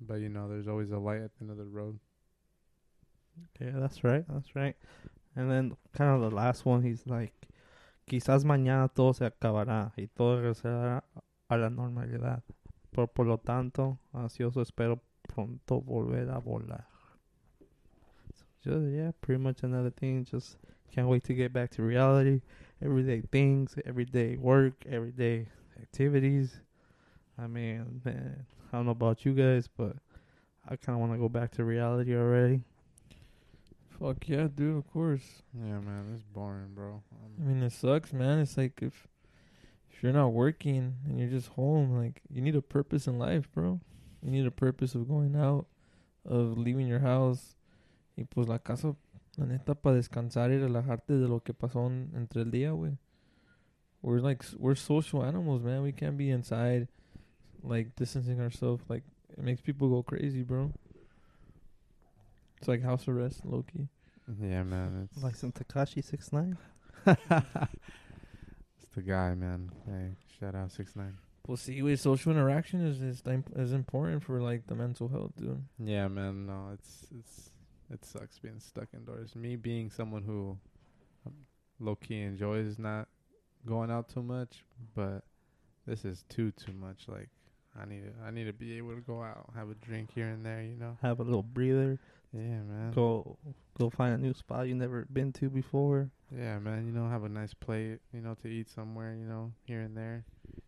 but 0.00 0.20
you 0.20 0.28
know, 0.28 0.48
there's 0.48 0.68
always 0.68 0.92
a 0.92 0.98
light 0.98 1.20
at 1.20 1.34
the 1.34 1.40
end 1.42 1.50
of 1.50 1.56
the 1.56 1.64
road. 1.64 1.98
Yeah, 3.58 3.72
that's 3.74 4.04
right, 4.04 4.24
that's 4.28 4.54
right. 4.54 4.76
And 5.34 5.50
then 5.50 5.76
kind 5.92 6.10
of 6.14 6.20
the 6.30 6.30
last 6.36 6.64
one, 6.64 6.82
he's 6.82 7.06
like, 7.08 7.34
quizás 8.06 8.44
mañana 8.44 8.88
todo 8.94 9.12
se 9.12 9.24
acabará 9.26 9.92
y 9.96 10.06
todo 10.14 10.40
regresará 10.40 11.02
a 11.48 11.56
la 11.56 11.70
normalidad. 11.70 12.44
Pero 12.92 13.08
por 13.08 13.26
lo 13.26 13.38
tanto, 13.38 13.98
ansioso 14.12 14.62
espero 14.62 15.00
pronto 15.22 15.80
volver 15.80 16.30
a 16.30 16.38
volar. 16.38 16.86
So 18.64 18.70
just, 18.72 18.92
yeah, 18.92 19.10
pretty 19.20 19.42
much 19.42 19.62
another 19.62 19.90
thing. 19.90 20.24
Just 20.24 20.56
can't 20.92 21.08
wait 21.08 21.24
to 21.24 21.34
get 21.34 21.52
back 21.52 21.70
to 21.72 21.82
reality. 21.82 22.40
Everyday 22.82 23.22
things, 23.32 23.74
everyday 23.84 24.36
work, 24.36 24.74
everyday 24.88 25.46
activities. 25.80 26.60
I 27.38 27.46
mean, 27.46 28.00
man, 28.04 28.44
I 28.72 28.76
don't 28.76 28.86
know 28.86 28.92
about 28.92 29.24
you 29.24 29.32
guys, 29.32 29.68
but 29.68 29.96
I 30.68 30.76
kind 30.76 30.96
of 30.96 31.00
want 31.00 31.12
to 31.12 31.18
go 31.18 31.28
back 31.28 31.52
to 31.52 31.64
reality 31.64 32.14
already. 32.14 32.62
Fuck 33.98 34.28
yeah, 34.28 34.48
dude, 34.54 34.78
of 34.78 34.90
course. 34.92 35.42
Yeah, 35.54 35.78
man, 35.80 36.12
it's 36.14 36.22
boring, 36.22 36.72
bro. 36.74 37.02
I 37.12 37.42
Um, 37.42 37.48
mean, 37.48 37.62
it 37.62 37.72
sucks, 37.72 38.12
man. 38.12 38.38
It's 38.38 38.56
like 38.56 38.80
if 38.82 39.06
if 39.90 40.02
you're 40.02 40.12
not 40.12 40.28
working 40.32 40.94
and 41.06 41.18
you're 41.18 41.28
just 41.28 41.48
home, 41.48 41.96
like 41.98 42.22
you 42.30 42.40
need 42.40 42.56
a 42.56 42.62
purpose 42.62 43.06
in 43.06 43.18
life, 43.18 43.50
bro. 43.52 43.80
You 44.22 44.30
need 44.30 44.46
a 44.46 44.50
purpose 44.50 44.94
of 44.94 45.06
going 45.08 45.36
out, 45.36 45.66
of 46.24 46.56
leaving 46.56 46.86
your 46.86 47.00
house. 47.00 47.56
Y 48.20 48.24
pues 48.24 48.46
la 48.48 48.58
casa, 48.58 48.94
la 49.38 49.46
neta, 49.46 49.74
para 49.74 49.96
descansar 49.96 50.50
y 50.50 50.58
relajarte 50.58 51.14
de 51.18 51.26
lo 51.26 51.40
que 51.42 51.54
pasó 51.54 51.86
en- 51.86 52.10
entre 52.14 52.42
el 52.42 52.50
día, 52.50 52.72
güey. 52.72 52.98
We're 54.02 54.20
like 54.20 54.44
we're 54.58 54.76
social 54.76 55.22
animals, 55.22 55.62
man. 55.62 55.82
We 55.82 55.92
can't 55.92 56.16
be 56.18 56.30
inside, 56.30 56.88
like 57.62 57.92
distancing 57.96 58.40
ourselves. 58.40 58.82
Like 58.88 59.04
it 59.30 59.38
makes 59.42 59.60
people 59.62 59.88
go 59.88 60.02
crazy, 60.02 60.42
bro. 60.42 60.70
It's 62.58 62.68
like 62.68 62.82
house 62.82 63.08
arrest, 63.08 63.44
Loki. 63.46 63.88
yeah, 64.40 64.62
man, 64.64 65.08
it's 65.10 65.22
Like 65.22 65.34
some 65.34 65.50
Tekashi 65.52 66.02
six 66.04 66.30
nine. 66.32 66.56
it's 67.06 67.18
the 68.94 69.02
guy, 69.02 69.34
man. 69.34 69.70
Hey, 69.86 70.16
shout 70.38 70.54
out 70.54 70.70
six 70.72 70.94
nine. 70.96 71.16
Well, 71.46 71.56
see, 71.56 71.80
with 71.82 72.00
social 72.00 72.32
interaction 72.32 72.84
is 72.84 73.00
is 73.00 73.22
im- 73.26 73.44
is 73.56 73.72
important 73.72 74.22
for 74.22 74.40
like 74.40 74.66
the 74.66 74.74
mental 74.74 75.08
health, 75.08 75.32
dude. 75.36 75.62
Yeah, 75.78 76.08
man. 76.08 76.46
No, 76.46 76.70
it's 76.74 77.06
it's 77.18 77.50
it 77.92 78.04
sucks 78.04 78.38
being 78.38 78.60
stuck 78.60 78.88
indoors. 78.94 79.34
Me 79.34 79.56
being 79.56 79.90
someone 79.90 80.22
who 80.22 80.56
um, 81.26 81.34
low 81.78 81.96
key 81.96 82.22
enjoys 82.22 82.78
not 82.78 83.08
going 83.66 83.90
out 83.90 84.08
too 84.08 84.22
much, 84.22 84.64
but 84.94 85.22
this 85.86 86.04
is 86.04 86.24
too 86.28 86.52
too 86.52 86.72
much. 86.72 87.08
Like 87.08 87.28
I 87.80 87.84
need 87.84 88.04
to, 88.04 88.12
I 88.24 88.30
need 88.30 88.44
to 88.44 88.52
be 88.52 88.76
able 88.78 88.94
to 88.94 89.00
go 89.00 89.22
out, 89.22 89.50
have 89.54 89.70
a 89.70 89.74
drink 89.74 90.10
here 90.14 90.28
and 90.28 90.44
there. 90.44 90.62
You 90.62 90.76
know. 90.76 90.96
Have 91.02 91.20
a 91.20 91.24
little 91.24 91.42
breather. 91.42 91.98
Yeah, 92.32 92.40
man. 92.40 92.92
Go 92.94 93.36
go 93.76 93.90
find 93.90 94.14
a 94.14 94.18
new 94.18 94.34
spot 94.34 94.68
you 94.68 94.74
never 94.74 95.06
been 95.12 95.32
to 95.34 95.50
before. 95.50 96.10
Yeah, 96.36 96.58
man. 96.60 96.86
You 96.86 96.92
know, 96.92 97.08
have 97.08 97.24
a 97.24 97.28
nice 97.28 97.54
plate. 97.54 97.98
You 98.12 98.20
know, 98.20 98.36
to 98.42 98.48
eat 98.48 98.68
somewhere. 98.68 99.14
You 99.14 99.26
know, 99.26 99.52
here 99.64 99.80
and 99.80 99.96
there. 99.96 100.24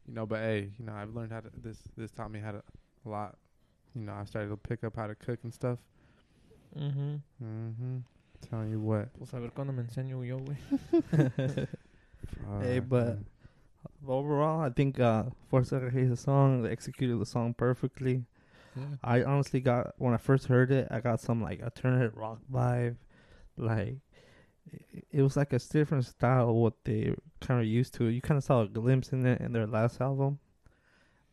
You 0.09 0.15
know, 0.15 0.27
but 0.27 0.41
hey, 0.41 0.71
you 0.79 0.85
know, 0.85 0.93
I've 0.93 1.15
learned 1.15 1.33
how 1.33 1.41
to. 1.41 1.51
This 1.63 1.79
this 1.97 2.11
taught 2.11 2.33
me 2.33 2.41
how 2.41 2.53
to 2.53 2.63
a 3.07 3.09
lot. 3.09 3.37
You 3.95 4.03
know, 4.03 4.15
I 4.15 4.25
started 4.25 4.49
to 4.49 4.57
pick 4.57 4.83
up 4.85 4.97
how 4.97 5.07
to 5.07 5.15
cook 5.15 5.41
and 5.45 5.53
stuff. 5.53 5.79
Mm-hmm. 6.79 7.15
Mm-hmm. 7.45 7.97
Telling 8.51 8.71
you 8.71 8.81
what. 8.81 9.13
Pues 9.19 9.33
a 9.35 9.41
ver 9.41 9.51
cuando 9.51 9.73
me 9.73 9.83
enseño 9.83 10.27
yo, 10.27 10.39
güey. 10.39 11.69
Hey, 12.61 12.81
but- 12.81 13.19
Overall, 14.07 14.61
I 14.63 14.71
think 14.71 14.99
uh, 14.99 15.25
Fuerza 15.51 15.81
Regida's 15.81 16.21
song 16.21 16.63
they 16.63 16.71
executed 16.71 17.21
the 17.21 17.27
song 17.27 17.55
perfectly. 17.55 18.25
Yeah. 18.77 18.85
I 19.03 19.23
honestly 19.23 19.61
got 19.61 19.95
when 19.99 20.13
I 20.13 20.17
first 20.17 20.47
heard 20.47 20.73
it, 20.73 20.89
I 20.91 20.99
got 21.01 21.21
some 21.21 21.41
like 21.41 21.63
alternative 21.63 22.17
rock 22.17 22.39
vibe, 22.53 22.97
like 23.57 23.99
it, 24.73 25.05
it 25.13 25.23
was 25.23 25.37
like 25.37 25.53
a 25.53 25.59
different 25.59 26.05
style 26.05 26.49
of 26.51 26.55
what 26.57 26.75
they 26.85 27.15
kind 27.41 27.61
of 27.61 27.67
used 27.67 27.95
to. 27.95 28.07
You 28.07 28.21
kind 28.21 28.39
of 28.39 28.45
saw 28.45 28.63
a 28.63 28.67
glimpse 28.69 29.13
in 29.13 29.25
it 29.27 29.41
in 29.41 29.53
their 29.53 29.67
last 29.69 30.01
album. 30.01 30.39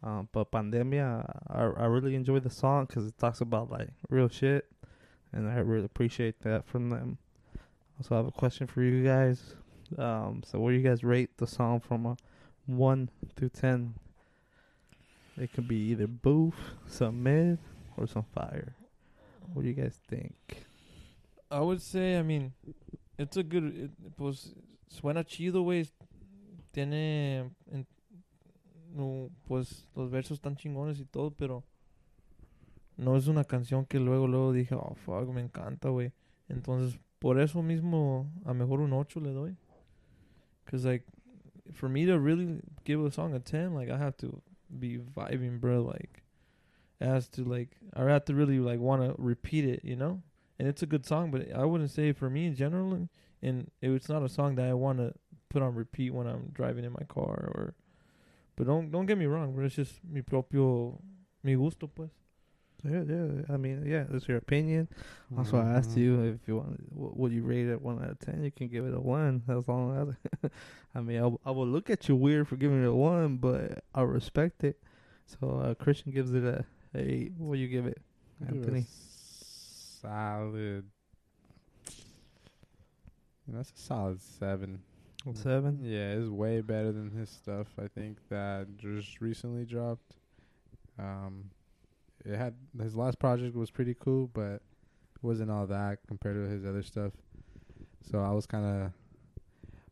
Um, 0.03 0.27
but 0.31 0.51
Pandemia, 0.51 1.25
I 1.47 1.61
I 1.83 1.85
really 1.85 2.13
enjoyed 2.15 2.43
the 2.43 2.49
song 2.51 2.85
because 2.85 3.07
it 3.07 3.17
talks 3.17 3.41
about 3.41 3.71
like 3.71 3.89
real 4.09 4.27
shit, 4.29 4.65
and 5.33 5.47
I 5.47 5.57
really 5.59 5.85
appreciate 5.85 6.41
that 6.41 6.65
from 6.65 6.89
them. 6.89 7.17
Also, 7.97 8.15
I 8.15 8.17
have 8.17 8.27
a 8.27 8.31
question 8.31 8.67
for 8.67 8.81
you 8.81 9.03
guys. 9.03 9.55
Um, 9.97 10.43
so 10.45 10.59
what 10.59 10.69
do 10.71 10.75
you 10.77 10.83
guys 10.83 11.03
rate 11.03 11.37
the 11.37 11.47
song 11.47 11.79
from 11.79 12.05
a 12.05 12.17
one 12.65 13.09
through 13.35 13.49
ten? 13.49 13.95
It 15.37 15.53
could 15.53 15.67
be 15.67 15.77
either 15.91 16.07
boof, 16.07 16.55
some 16.87 17.23
mid, 17.23 17.59
or 17.97 18.07
some 18.07 18.25
fire. 18.35 18.75
What 19.53 19.63
do 19.63 19.67
you 19.69 19.73
guys 19.73 19.99
think? 20.07 20.33
I 21.49 21.61
would 21.61 21.81
say, 21.81 22.17
I 22.17 22.21
mean, 22.21 22.53
it's 23.17 23.37
a 23.37 23.43
good, 23.43 23.75
it, 23.75 23.91
pues, 24.17 24.53
suena 24.93 25.23
chido, 25.25 25.63
güey. 25.63 25.89
Tiene, 26.73 27.49
en- 27.71 27.87
no, 28.95 29.29
pues, 29.47 29.85
los 29.95 30.09
versos 30.11 30.37
están 30.39 30.55
chingones 30.55 30.99
y 30.99 31.05
todo, 31.11 31.31
pero 31.31 31.63
no 32.99 33.15
es 33.15 33.27
una 33.27 33.43
canción 33.43 33.85
que 33.85 33.99
luego, 33.99 34.27
luego 34.27 34.53
dije, 34.53 34.75
oh, 34.75 34.95
fuck, 34.95 35.27
me 35.29 35.41
encanta, 35.41 35.89
güey. 35.89 36.11
Entonces, 36.47 36.99
por 37.19 37.39
eso 37.39 37.61
mismo, 37.61 38.31
a 38.45 38.53
mejor 38.53 38.81
un 38.81 38.93
8 38.93 39.19
le 39.19 39.31
doy. 39.31 39.55
Cause, 40.65 40.85
like, 40.85 41.05
for 41.73 41.89
me 41.89 42.05
to 42.05 42.19
really 42.19 42.61
give 42.85 43.03
a 43.05 43.11
song 43.11 43.33
a 43.33 43.39
10, 43.39 43.73
like, 43.73 43.89
I 43.89 43.97
have 43.97 44.17
to 44.17 44.41
be 44.69 44.97
vibing, 44.97 45.59
bro. 45.59 45.81
Like, 45.81 46.23
it 46.99 47.07
has 47.07 47.29
to, 47.29 47.43
like, 47.43 47.77
I 47.95 48.03
have 48.03 48.25
to 48.25 48.35
really, 48.35 48.59
like, 48.59 48.79
want 48.79 49.01
to 49.03 49.15
repeat 49.17 49.65
it, 49.65 49.83
you 49.83 49.95
know? 49.95 50.21
and 50.59 50.67
it's 50.67 50.83
a 50.83 50.85
good 50.85 51.05
song, 51.05 51.31
but 51.31 51.47
I 51.55 51.63
wouldn't 51.63 51.89
say 51.89 52.11
for 52.11 52.29
me 52.29 52.45
in 52.47 52.55
general, 52.55 53.07
and 53.41 53.71
it's 53.81 54.09
not 54.09 54.23
a 54.23 54.29
song 54.29 54.55
that 54.55 54.67
I 54.67 54.73
want 54.73 54.99
to 54.99 55.13
put 55.49 55.63
on 55.63 55.73
repeat 55.73 56.13
when 56.13 56.27
I'm 56.27 56.49
driving 56.53 56.83
in 56.83 56.91
my 56.91 57.05
car 57.07 57.49
or. 57.55 57.75
But 58.57 58.67
don't 58.67 58.91
don't 58.91 59.05
get 59.05 59.17
me 59.17 59.25
wrong, 59.25 59.53
but 59.55 59.63
it's 59.63 59.75
just 59.75 60.01
mi 60.03 60.21
propio 60.21 60.99
mi 61.43 61.55
gusto, 61.55 61.87
pues. 61.87 62.09
Yeah, 62.83 63.03
yeah. 63.07 63.27
I 63.49 63.57
mean, 63.57 63.83
yeah, 63.85 64.05
it's 64.11 64.27
your 64.27 64.37
opinion. 64.37 64.87
Also, 65.37 65.57
I 65.57 65.65
asked 65.69 65.91
Mhm. 65.91 65.97
you 65.97 66.21
if 66.23 66.47
you 66.47 66.55
want, 66.57 66.79
would 66.93 67.31
you 67.33 67.43
rate 67.43 67.67
it 67.67 67.81
one 67.81 68.01
out 68.01 68.11
of 68.11 68.19
ten? 68.19 68.43
You 68.43 68.51
can 68.51 68.67
give 68.69 68.85
it 68.85 68.93
a 68.93 68.99
one 68.99 69.43
as 69.49 69.67
long 69.67 70.15
as. 70.43 70.49
I 70.95 71.01
mean, 71.01 71.17
I, 71.17 71.21
w- 71.21 71.39
I 71.45 71.51
will 71.51 71.67
look 71.67 71.89
at 71.89 72.07
you 72.07 72.15
weird 72.15 72.47
for 72.47 72.55
giving 72.55 72.81
it 72.81 72.87
a 72.87 72.93
one, 72.93 73.37
but 73.37 73.83
I 73.93 74.01
respect 74.03 74.63
it. 74.63 74.79
So 75.25 75.59
uh, 75.59 75.73
Christian 75.75 76.11
gives 76.13 76.33
it 76.33 76.43
a 76.43 76.63
eight. 76.95 77.33
What 77.37 77.55
do 77.55 77.59
you 77.61 77.67
give 77.67 77.85
it, 77.85 77.99
Give 78.39 78.49
it 78.49 78.55
a 78.55 78.57
Anthony? 78.61 78.85
Solid. 80.01 80.85
That's 83.47 83.71
a 83.71 83.77
solid 83.77 84.21
seven. 84.21 84.79
Seven. 85.33 85.79
Yeah, 85.83 86.13
it's 86.13 86.29
way 86.29 86.61
better 86.61 86.91
than 86.91 87.11
his 87.11 87.29
stuff. 87.29 87.67
I 87.77 87.87
think 87.87 88.17
that 88.29 88.77
just 88.77 89.19
recently 89.21 89.65
dropped. 89.65 90.15
Um, 90.97 91.49
it 92.25 92.35
had 92.35 92.53
his 92.81 92.95
last 92.95 93.19
project 93.19 93.55
was 93.55 93.71
pretty 93.71 93.95
cool, 93.99 94.29
but 94.33 94.61
it 94.61 95.21
wasn't 95.21 95.51
all 95.51 95.67
that 95.67 95.99
compared 96.07 96.35
to 96.35 96.49
his 96.49 96.65
other 96.65 96.83
stuff. 96.83 97.13
So 98.09 98.19
I 98.19 98.31
was 98.31 98.45
kind 98.45 98.65
of 98.65 98.91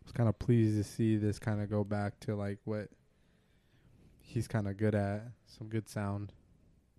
was 0.03 0.11
kind 0.13 0.29
of 0.29 0.39
pleased 0.39 0.77
to 0.77 0.83
see 0.83 1.17
this 1.17 1.39
kind 1.39 1.61
of 1.61 1.69
go 1.69 1.83
back 1.83 2.19
to 2.21 2.35
like 2.35 2.59
what 2.65 2.89
he's 4.21 4.47
kind 4.47 4.67
of 4.67 4.77
good 4.77 4.95
at, 4.95 5.23
some 5.45 5.67
good 5.67 5.89
sound. 5.89 6.31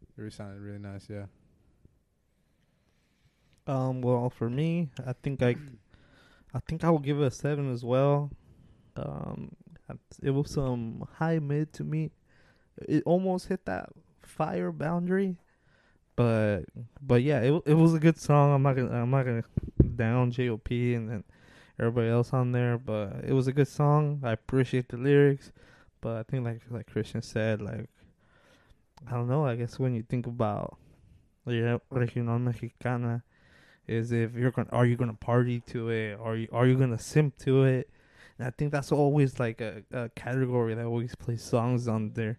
It 0.03 0.09
really 0.17 0.31
sounded 0.31 0.61
really 0.61 0.79
nice, 0.79 1.09
yeah. 1.09 1.27
Um. 3.67 4.01
Well, 4.01 4.31
for 4.31 4.49
me, 4.49 4.89
I 5.07 5.13
think 5.13 5.43
I, 5.43 5.57
I 6.55 6.61
think 6.67 6.85
I 6.85 6.91
will 6.91 6.99
give 6.99 7.21
it 7.21 7.27
a 7.27 7.31
seven 7.31 7.73
as 7.73 7.85
well. 7.85 8.31
Um, 8.97 9.53
it 10.23 10.31
was 10.31 10.51
some 10.51 11.07
high 11.17 11.39
mid 11.39 11.73
to 11.75 11.85
me. 11.85 12.11
It 12.89 13.03
almost 13.05 13.49
hit 13.49 13.65
that 13.67 13.91
fire 14.39 14.73
boundary, 14.73 15.37
but 16.17 16.61
but 17.03 17.23
yeah, 17.23 17.41
it 17.41 17.63
it 17.67 17.75
was 17.75 17.93
a 17.93 17.99
good 17.99 18.19
song. 18.19 18.55
I'm 18.55 18.63
not 18.63 18.77
gonna 18.77 19.03
I'm 19.03 19.11
not 19.11 19.25
gonna 19.25 19.45
down 19.97 20.31
J.O.P. 20.31 20.95
and 20.95 21.11
then 21.11 21.25
everybody 21.79 22.09
else 22.09 22.33
on 22.33 22.53
there, 22.53 22.79
but 22.79 23.25
it 23.27 23.33
was 23.33 23.49
a 23.49 23.53
good 23.53 23.69
song. 23.69 24.21
I 24.23 24.33
appreciate 24.33 24.89
the 24.89 24.97
lyrics, 24.97 25.53
but 26.01 26.17
I 26.17 26.23
think 26.23 26.45
like 26.45 26.63
like 26.71 26.87
Christian 26.87 27.21
said, 27.21 27.61
like 27.61 27.91
I 29.09 29.13
don't 29.13 29.29
know. 29.29 29.45
I 29.45 29.57
guess 29.57 29.79
when 29.79 29.95
you 29.95 30.05
think 30.09 30.27
about 30.27 30.79
yeah, 31.47 31.79
regional 31.91 32.39
mexicana 32.39 33.23
is 33.89 34.13
if 34.13 34.35
you're 34.35 34.53
gonna 34.53 34.69
are 34.71 34.87
you 34.87 34.97
gonna 34.97 35.15
party 35.15 35.61
to 35.61 35.89
it 35.89 36.19
are 36.21 36.37
you 36.37 36.47
are 36.53 36.67
you 36.67 36.77
gonna 36.77 36.99
simp 36.99 37.37
to 37.39 37.65
it 37.65 37.89
and 38.39 38.47
i 38.47 38.51
think 38.51 38.71
that's 38.71 38.93
always 38.93 39.41
like 39.41 39.63
a, 39.63 39.83
a 39.93 40.11
category 40.11 40.75
that 40.75 40.85
always 40.85 41.15
plays 41.15 41.43
songs 41.43 41.89
on 41.89 42.13
there 42.13 42.37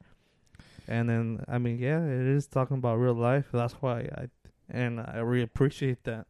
and 0.90 1.08
then 1.08 1.40
i 1.48 1.58
mean 1.60 1.78
yeah 1.80 2.04
it 2.06 2.28
is 2.36 2.48
talking 2.48 2.78
about 2.78 3.00
real 3.00 3.16
life 3.16 3.48
that's 3.54 3.76
why 3.82 4.02
i 4.18 4.28
and 4.68 5.00
i 5.00 5.20
really 5.20 5.44
appreciate 5.44 6.04
that 6.04 6.26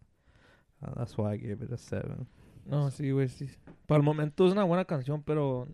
uh, 0.86 0.92
that's 0.96 1.18
why 1.18 1.32
i 1.34 1.38
gave 1.38 1.62
it 1.64 1.72
a 1.72 1.78
seven 1.78 2.28
No, 2.66 2.92
sí, 2.92 3.10
güey, 3.12 3.30
sí. 3.30 3.50
Para 3.88 3.98
el 3.98 4.04
momento 4.04 4.46
es 4.46 4.52
una 4.52 4.64
buena 4.64 4.86
canción, 4.86 5.24
pero 5.24 5.68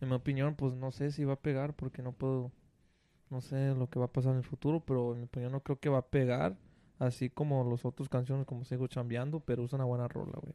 en 0.00 0.08
mi 0.08 0.14
opinión, 0.14 0.54
pues 0.54 0.72
no 0.72 0.90
sé 0.90 1.10
si 1.10 1.24
va 1.26 1.34
a 1.34 1.36
pegar 1.40 1.74
porque 1.74 2.00
no 2.02 2.12
puedo, 2.12 2.50
no 3.28 3.42
sé 3.42 3.74
lo 3.74 3.86
que 3.90 3.98
va 3.98 4.06
a 4.06 4.12
pasar 4.12 4.32
en 4.32 4.38
el 4.38 4.44
futuro, 4.44 4.80
pero 4.80 5.12
en 5.12 5.18
mi 5.18 5.24
opinión 5.24 5.52
no 5.52 5.60
creo 5.60 5.78
que 5.78 5.90
va 5.90 5.98
a 5.98 6.06
pegar, 6.06 6.56
así 6.98 7.28
como 7.28 7.64
los 7.64 7.84
otros 7.84 8.08
canciones 8.08 8.46
como 8.46 8.64
sigo 8.64 8.86
chambeando, 8.86 9.40
pero 9.40 9.62
es 9.64 9.74
una 9.74 9.84
buena 9.84 10.08
rola, 10.08 10.38
güey. 10.40 10.54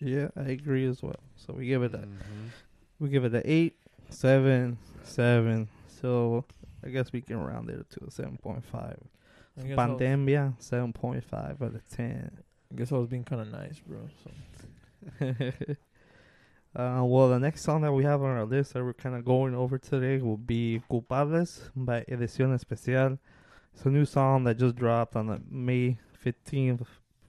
yeah 0.00 0.28
i 0.36 0.50
agree 0.50 0.84
as 0.86 1.02
well 1.02 1.20
so 1.36 1.52
we 1.54 1.64
give 1.66 1.82
it 1.84 1.94
a 1.94 1.98
Mhm. 2.06 2.50
we 2.98 3.08
give 3.08 3.24
it 3.24 3.34
a 3.34 3.42
eight 3.44 3.76
seven 4.12 4.78
seven 5.04 5.68
so 6.00 6.44
i 6.84 6.88
guess 6.88 7.12
we 7.12 7.20
can 7.20 7.38
round 7.38 7.70
it 7.70 7.88
to 7.90 8.00
a 8.04 8.08
7.5 8.08 8.62
I 9.58 9.62
guess, 9.62 9.78
I 9.78 9.86
was, 9.86 10.00
pandemia 10.00 10.58
7.5 10.60 11.62
out 11.62 11.74
of 11.74 11.88
10 11.88 12.42
I 12.72 12.74
guess 12.74 12.90
I 12.90 12.96
was 12.96 13.08
being 13.08 13.24
kind 13.24 13.42
of 13.42 13.48
nice, 13.48 13.80
bro. 13.80 14.08
So. 14.24 15.26
uh, 16.80 17.04
well, 17.04 17.28
the 17.28 17.38
next 17.38 17.62
song 17.62 17.82
that 17.82 17.92
we 17.92 18.04
have 18.04 18.22
on 18.22 18.30
our 18.30 18.46
list 18.46 18.72
that 18.72 18.82
we're 18.82 18.94
kind 18.94 19.14
of 19.14 19.26
going 19.26 19.54
over 19.54 19.76
today 19.76 20.22
will 20.22 20.38
be 20.38 20.80
Culpables 20.90 21.70
by 21.76 22.02
Edición 22.08 22.54
Especial. 22.54 23.18
It's 23.74 23.84
a 23.84 23.90
new 23.90 24.06
song 24.06 24.44
that 24.44 24.58
just 24.58 24.76
dropped 24.76 25.16
on 25.16 25.26
the 25.26 25.42
May 25.50 25.98
15th, 26.24 26.86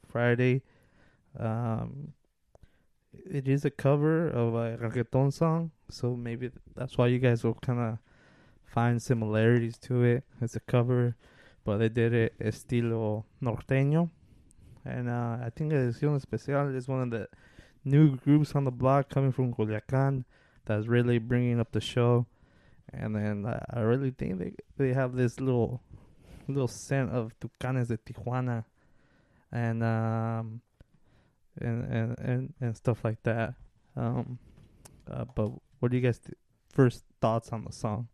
Friday. 0.07 0.61
Um, 1.37 2.13
it 3.13 3.47
is 3.47 3.65
a 3.65 3.71
cover 3.71 4.27
of 4.27 4.55
a 4.55 4.77
reggaeton 4.77 5.31
song, 5.33 5.71
so 5.89 6.15
maybe 6.15 6.51
that's 6.75 6.97
why 6.97 7.07
you 7.07 7.19
guys 7.19 7.43
will 7.43 7.55
kind 7.55 7.79
of 7.79 7.97
find 8.65 9.01
similarities 9.01 9.77
to 9.77 10.03
it. 10.03 10.23
It's 10.41 10.55
a 10.55 10.59
cover, 10.59 11.15
but 11.63 11.77
they 11.77 11.89
did 11.89 12.13
it 12.13 12.33
estilo 12.39 13.25
norteño. 13.41 14.09
And 14.85 15.09
uh, 15.09 15.37
I 15.41 15.49
think 15.55 15.71
Edición 15.71 16.15
Especial 16.17 16.75
is 16.75 16.87
one 16.87 17.01
of 17.01 17.09
the 17.11 17.27
new 17.85 18.17
groups 18.17 18.53
on 18.53 18.65
the 18.65 18.71
block 18.71 19.09
coming 19.09 19.31
from 19.31 19.53
Culiacan 19.53 20.25
that's 20.65 20.87
really 20.87 21.19
bringing 21.19 21.59
up 21.59 21.71
the 21.71 21.81
show. 21.81 22.25
And 22.91 23.15
then 23.15 23.45
uh, 23.45 23.63
I 23.73 23.79
really 23.81 24.11
think 24.11 24.39
they 24.39 24.53
they 24.77 24.93
have 24.93 25.15
this 25.15 25.39
little 25.39 25.81
little 26.47 26.67
scent 26.67 27.11
of 27.11 27.33
Tucanes 27.39 27.87
de 27.87 27.97
Tijuana 27.97 28.65
and 29.51 29.83
um 29.83 30.61
and 31.61 31.83
and 31.91 32.19
and, 32.19 32.53
and 32.61 32.75
stuff 32.75 33.03
like 33.03 33.21
that. 33.23 33.55
Um, 33.95 34.39
uh, 35.07 35.25
but 35.35 35.51
what 35.79 35.91
do 35.91 35.97
you 35.97 36.01
guys 36.01 36.19
th- 36.19 36.37
first 36.69 37.05
thoughts 37.19 37.51
on 37.51 37.65
the 37.65 37.71
song? 37.71 38.07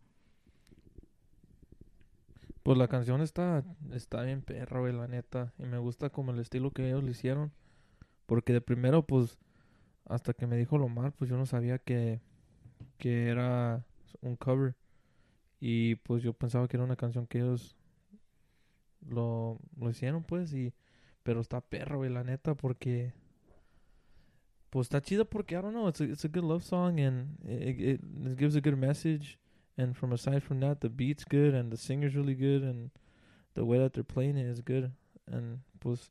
Pues 2.62 2.76
la 2.76 2.88
canción 2.88 3.22
está, 3.22 3.64
está 3.92 4.22
bien 4.22 4.42
perra, 4.42 4.80
güey, 4.80 4.92
la 4.92 5.08
neta. 5.08 5.52
Y 5.58 5.64
me 5.64 5.78
gusta 5.78 6.10
como 6.10 6.32
el 6.32 6.40
estilo 6.40 6.72
que 6.72 6.86
ellos 6.86 7.02
le 7.02 7.12
hicieron. 7.12 7.52
Porque 8.26 8.52
de 8.52 8.60
primero, 8.60 9.06
pues, 9.06 9.38
hasta 10.04 10.34
que 10.34 10.46
me 10.46 10.56
dijo 10.56 10.76
Lomar, 10.78 11.12
pues 11.12 11.30
yo 11.30 11.36
no 11.36 11.46
sabía 11.46 11.78
que, 11.78 12.20
que 12.98 13.28
era 13.28 13.84
un 14.20 14.36
cover. 14.36 14.76
Y 15.58 15.96
pues 15.96 16.22
yo 16.22 16.32
pensaba 16.34 16.68
que 16.68 16.76
era 16.76 16.84
una 16.84 16.96
canción 16.96 17.26
que 17.26 17.38
ellos 17.38 17.76
lo, 19.08 19.58
lo 19.78 19.90
hicieron, 19.90 20.22
pues. 20.22 20.52
y 20.52 20.74
Pero 21.22 21.40
está 21.40 21.60
perra, 21.62 21.96
güey, 21.96 22.10
la 22.10 22.24
neta, 22.24 22.54
porque... 22.54 23.14
Pues 24.70 24.86
está 24.86 25.00
chido 25.02 25.24
porque, 25.24 25.56
I 25.56 25.60
don't 25.62 25.72
know, 25.72 25.88
it's 25.88 26.00
a, 26.00 26.04
it's 26.04 26.24
a 26.24 26.28
good 26.28 26.44
love 26.44 26.62
song 26.62 27.00
and 27.00 27.36
it, 27.44 27.80
it, 27.80 28.00
it 28.24 28.36
gives 28.38 28.54
a 28.56 28.60
good 28.60 28.76
message. 28.78 29.36
And 29.76 29.96
from 29.96 30.12
aside 30.12 30.42
from 30.42 30.60
that, 30.60 30.80
the 30.80 30.88
beat's 30.88 31.24
good 31.24 31.54
and 31.54 31.70
the 31.72 31.76
singer's 31.76 32.14
really 32.14 32.34
good 32.34 32.62
and 32.62 32.90
the 33.54 33.64
way 33.64 33.78
that 33.78 33.94
they're 33.94 34.04
playing 34.04 34.36
it 34.36 34.46
is 34.46 34.60
good. 34.60 34.92
And 35.30 35.60
pues 35.80 36.10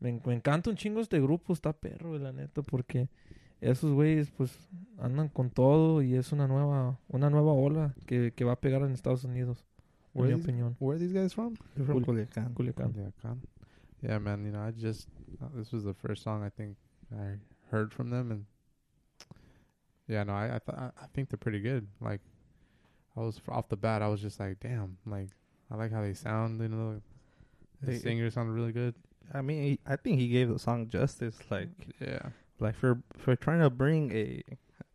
me, 0.00 0.20
me 0.24 0.34
encanta 0.34 0.70
un 0.70 0.76
chingo 0.76 1.00
este 1.00 1.18
grupo, 1.20 1.52
está 1.52 1.72
perro, 1.72 2.16
la 2.18 2.30
neta, 2.32 2.62
porque 2.62 3.08
esos 3.60 3.92
güeyes 3.92 4.30
pues 4.30 4.56
andan 4.98 5.28
con 5.28 5.50
todo 5.50 6.00
y 6.02 6.14
es 6.14 6.32
una 6.32 6.46
nueva 6.46 6.98
una 7.08 7.28
nueva 7.28 7.52
ola 7.52 7.94
que, 8.06 8.32
que 8.32 8.44
va 8.44 8.52
a 8.52 8.60
pegar 8.60 8.82
en 8.82 8.92
Estados 8.92 9.24
Unidos, 9.24 9.64
Where 10.14 10.28
mi 10.34 10.40
these- 10.40 10.44
opinión. 10.48 10.76
Where 10.78 10.96
are 10.96 10.98
these 11.04 11.12
guys 11.12 11.34
from? 11.34 11.54
You're 11.76 11.86
from 11.86 11.98
Cul- 12.04 12.06
Culiacan. 12.14 12.54
Culiacán. 12.54 12.92
Yeah, 12.94 13.34
Yeah, 14.02 14.18
man. 14.18 14.44
You 14.44 14.52
know, 14.52 14.62
I 14.66 14.70
just 14.72 15.08
uh, 15.42 15.48
this 15.56 15.72
was 15.72 15.84
the 15.84 15.92
first 15.94 16.22
song 16.22 16.42
I 16.44 16.50
think 16.50 16.76
I 17.12 17.36
heard 17.70 17.92
from 17.92 18.10
them, 18.10 18.30
and 18.30 18.44
yeah, 20.08 20.24
no, 20.24 20.32
I 20.32 20.46
I, 20.56 20.58
th- 20.58 20.78
I 20.78 21.06
think 21.14 21.30
they're 21.30 21.38
pretty 21.38 21.60
good. 21.60 21.86
Like, 22.00 22.20
I 23.16 23.20
was 23.20 23.40
off 23.48 23.68
the 23.68 23.76
bat, 23.76 24.02
I 24.02 24.08
was 24.08 24.20
just 24.20 24.40
like, 24.40 24.60
damn, 24.60 24.98
like 25.06 25.28
I 25.70 25.76
like 25.76 25.92
how 25.92 26.02
they 26.02 26.14
sound. 26.14 26.60
You 26.60 26.68
know, 26.68 27.00
the 27.80 27.92
They- 27.92 27.98
singer 27.98 28.30
sounded 28.30 28.52
really 28.52 28.72
good. 28.72 28.94
I 29.32 29.42
mean, 29.42 29.62
he, 29.62 29.78
I 29.86 29.94
think 29.94 30.18
he 30.18 30.26
gave 30.28 30.48
the 30.48 30.58
song 30.58 30.88
justice. 30.88 31.38
Like, 31.50 31.68
Yeah, 32.00 32.30
like 32.58 32.74
for 32.74 33.00
for 33.16 33.36
trying 33.36 33.60
to 33.60 33.70
bring 33.70 34.10
a 34.12 34.42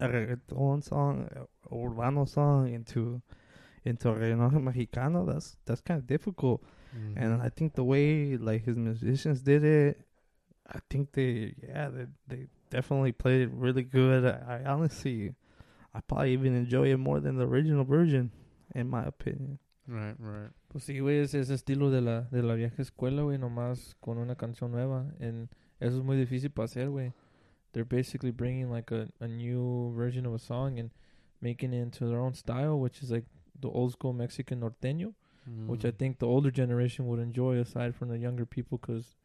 a 0.01 0.07
reggaeton 0.09 0.83
song, 0.83 1.29
a 1.33 1.73
urbano 1.73 2.27
song 2.27 2.67
into 2.73 3.21
into 3.85 4.09
reggaeton 4.09 4.51
mexicano, 4.67 5.25
that's 5.25 5.55
that's 5.65 5.79
kind 5.81 5.99
of 5.99 6.05
difficult. 6.07 6.61
Mm-hmm. 6.93 7.17
And 7.17 7.41
I 7.41 7.47
think 7.49 7.75
the 7.75 7.83
way 7.85 8.35
like 8.35 8.65
his 8.65 8.75
musicians 8.75 9.41
did 9.41 9.63
it, 9.63 10.01
I 10.67 10.79
think 10.89 11.13
they 11.13 11.55
yeah 11.65 11.87
they 11.89 12.07
they 12.27 12.47
definitely 12.69 13.11
played 13.11 13.41
it 13.41 13.49
really 13.53 13.83
good. 13.83 14.25
I, 14.25 14.61
I 14.63 14.65
honestly, 14.65 15.33
I 15.93 16.01
probably 16.01 16.33
even 16.33 16.55
enjoy 16.55 16.91
it 16.91 16.97
more 16.97 17.19
than 17.19 17.37
the 17.37 17.45
original 17.45 17.85
version, 17.85 18.31
in 18.73 18.89
my 18.89 19.03
opinion. 19.05 19.59
right, 19.87 20.15
right. 20.19 20.51
Pues 20.69 20.83
sí, 20.85 20.99
güey, 20.99 21.19
es 21.21 21.33
ese 21.33 21.53
estilo 21.53 21.89
de 21.91 22.01
la, 22.01 22.21
de 22.31 22.41
la 22.43 22.55
vieja 22.55 22.81
escuela, 22.81 23.21
güey, 23.23 23.37
nomás 23.37 23.95
con 24.01 24.17
una 24.17 24.35
canción 24.35 24.71
nueva. 24.71 25.05
En, 25.19 25.49
eso 25.79 25.97
es 25.99 26.03
muy 26.03 26.17
difícil 26.17 26.49
para 26.51 26.65
hacer, 26.65 26.89
güey. 26.89 27.13
They're 27.73 27.85
basically 27.85 28.31
bringing 28.31 28.69
like 28.71 28.91
a, 28.93 29.07
a 29.19 29.27
new 29.27 29.93
version 29.95 30.25
of 30.25 30.33
a 30.33 30.39
song 30.39 30.79
and 30.79 30.91
making 31.41 31.73
it 31.73 31.81
into 31.81 32.07
their 32.07 32.19
own 32.19 32.33
style, 32.33 32.79
which 32.79 33.01
is 33.03 33.11
like 33.11 33.25
the 33.59 33.67
old 33.69 33.91
school 33.91 34.13
Mexican 34.13 34.59
norteño, 34.61 35.13
which 35.67 35.85
I 35.85 35.91
Mm. 35.91 35.97
think 35.97 36.19
the 36.19 36.25
older 36.27 36.51
generation 36.51 37.05
would 37.07 37.19
enjoy 37.19 37.59
aside 37.59 37.93
from 37.93 38.09
the 38.09 38.17
younger 38.17 38.45
people, 38.45 38.77
cause 38.79 39.15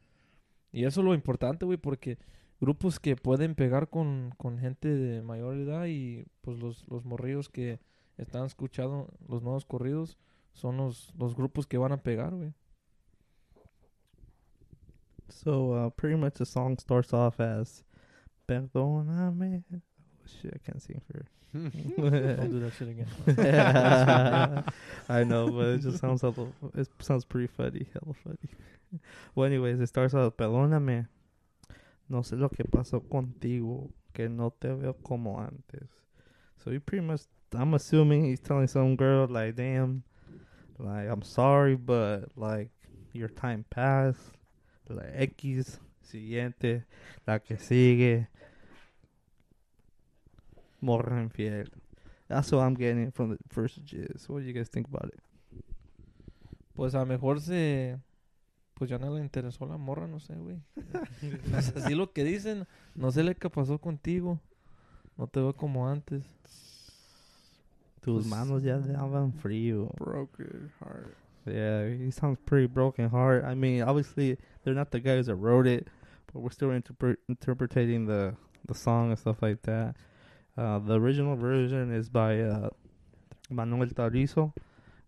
y 0.72 0.84
eso 0.84 1.00
es 1.00 1.04
lo 1.04 1.14
importante, 1.14 1.64
güey, 1.64 1.78
porque 1.78 2.18
grupos 2.60 3.00
que 3.00 3.16
pueden 3.16 3.54
pegar 3.54 3.88
con, 3.88 4.34
con 4.36 4.58
gente 4.58 4.88
de 4.88 5.22
mayor 5.22 5.56
edad 5.56 5.86
y 5.86 6.26
pues 6.42 6.58
los, 6.58 6.86
los 6.88 7.04
morrillos 7.04 7.48
que 7.48 7.80
están 8.18 8.44
escuchando 8.44 9.08
los 9.28 9.42
nuevos 9.42 9.64
corridos 9.64 10.18
son 10.52 10.76
los, 10.76 11.14
los 11.18 11.34
grupos 11.34 11.66
que 11.66 11.78
van 11.78 11.92
a 11.92 12.02
pegar, 12.02 12.34
güey. 12.34 12.52
So 15.30 15.72
uh, 15.72 15.90
pretty 15.90 16.16
much 16.16 16.34
the 16.34 16.44
song 16.44 16.76
starts 16.78 17.12
off 17.12 17.38
as 17.40 17.84
"Perdóname." 18.48 19.62
Oh, 19.72 19.80
shit, 20.26 20.52
I 20.54 20.58
can't 20.58 20.82
sing 20.82 21.00
for. 21.06 21.24
Don't 21.52 22.50
do 22.50 22.60
that 22.60 22.72
shit 22.76 22.88
again. 22.88 24.64
I 25.08 25.24
know, 25.24 25.48
but 25.48 25.66
it 25.66 25.82
just 25.82 25.98
sounds 25.98 26.24
a 26.24 26.28
little. 26.28 26.52
It 26.74 26.88
sounds 26.98 27.24
pretty 27.24 27.46
funny, 27.46 27.86
hella 27.92 28.14
funny. 28.24 29.00
well, 29.34 29.46
anyways, 29.46 29.80
it 29.80 29.86
starts 29.86 30.14
out. 30.14 30.36
Perdóname. 30.36 31.06
No 32.10 32.24
sé 32.24 32.36
lo 32.36 32.50
que 32.50 32.64
pasó 32.64 33.08
contigo, 33.08 33.88
que 34.12 34.28
no 34.28 34.50
te 34.50 34.74
veo 34.74 34.94
como 34.94 35.40
antes. 35.40 35.88
So 36.56 36.72
he 36.72 36.80
pretty 36.80 37.06
much, 37.06 37.22
I'm 37.54 37.72
assuming 37.74 38.24
he's 38.24 38.40
telling 38.40 38.66
some 38.66 38.96
girl 38.96 39.28
like, 39.28 39.54
damn, 39.54 40.02
like 40.76 41.08
I'm 41.08 41.22
sorry, 41.22 41.76
but 41.76 42.36
like 42.36 42.70
your 43.12 43.28
time 43.28 43.64
passed. 43.70 44.20
La 44.88 45.04
X 45.14 45.78
siguiente, 46.02 46.82
la 47.28 47.38
que 47.38 47.56
sigue. 47.56 48.26
Morra 50.82 51.22
infiel. 51.22 51.68
That's 52.26 52.50
what 52.50 52.62
I'm 52.62 52.74
getting 52.74 53.12
from 53.12 53.30
the 53.30 53.38
first 53.50 53.84
jizz. 53.84 54.28
What 54.28 54.40
do 54.40 54.46
you 54.46 54.52
guys 54.52 54.68
think 54.68 54.88
about 54.88 55.12
it? 55.14 55.20
Pues 56.76 56.94
a 56.94 57.04
mejor 57.04 57.38
se... 57.40 57.98
Pues 58.80 58.88
ya 58.88 58.96
no 58.98 59.14
le 59.14 59.20
interesó 59.20 59.66
la 59.66 59.76
morra, 59.76 60.06
no 60.06 60.20
sé, 60.20 60.34
güey. 60.36 60.56
Es 61.54 61.76
así 61.76 61.94
lo 61.94 62.12
que 62.14 62.24
dicen. 62.24 62.66
No 62.94 63.12
sé 63.12 63.22
lo 63.22 63.34
que 63.34 63.50
pasó 63.50 63.78
contigo. 63.78 64.40
No 65.18 65.26
te 65.26 65.38
veo 65.38 65.52
como 65.54 65.86
antes. 65.86 66.24
Tus 68.00 68.22
Pues, 68.22 68.26
manos 68.26 68.62
ya 68.62 68.78
daban 68.78 69.34
frío. 69.34 69.90
broken 69.98 70.72
heart. 70.80 71.14
Yeah, 71.44 71.88
he 71.88 72.10
sounds 72.10 72.38
pretty 72.46 72.66
broken 72.66 73.10
heart. 73.10 73.44
I 73.44 73.54
mean, 73.54 73.82
obviously 73.82 74.38
they're 74.64 74.74
not 74.74 74.90
the 74.92 75.00
guys 75.00 75.26
that 75.26 75.36
wrote 75.36 75.66
it, 75.66 75.86
but 76.32 76.40
we're 76.40 76.50
still 76.50 76.70
interpre- 76.70 77.18
interpreting 77.28 78.06
the 78.06 78.34
the 78.66 78.74
song 78.74 79.10
and 79.10 79.18
stuff 79.18 79.42
like 79.42 79.60
that. 79.62 79.94
Uh, 80.56 80.78
the 80.78 80.94
original 80.98 81.36
version 81.36 81.92
is 81.92 82.08
by 82.08 82.40
uh, 82.40 82.70
Manuel 83.50 83.88
Tarizo. 83.88 84.52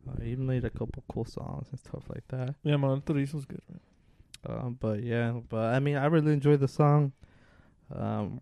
Uh, 0.08 0.20
he 0.22 0.36
made 0.36 0.64
a 0.64 0.70
couple 0.70 1.02
cool 1.08 1.24
songs 1.24 1.68
and 1.70 1.78
stuff 1.78 2.02
like 2.08 2.26
that. 2.28 2.54
Yeah, 2.64 2.76
Manuel 2.76 3.00
Turizo's 3.00 3.44
good, 3.44 3.60
man. 3.70 3.80
Um, 4.44 4.76
but 4.80 5.02
yeah, 5.02 5.32
but 5.48 5.74
I 5.74 5.78
mean, 5.78 5.96
I 5.96 6.06
really 6.06 6.32
enjoyed 6.32 6.60
the 6.60 6.68
song. 6.68 7.12
Um, 7.94 8.40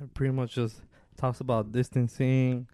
it 0.00 0.12
pretty 0.14 0.32
much 0.32 0.54
just 0.54 0.80
talks 1.16 1.40
about 1.40 1.70
distancing, 1.70 2.66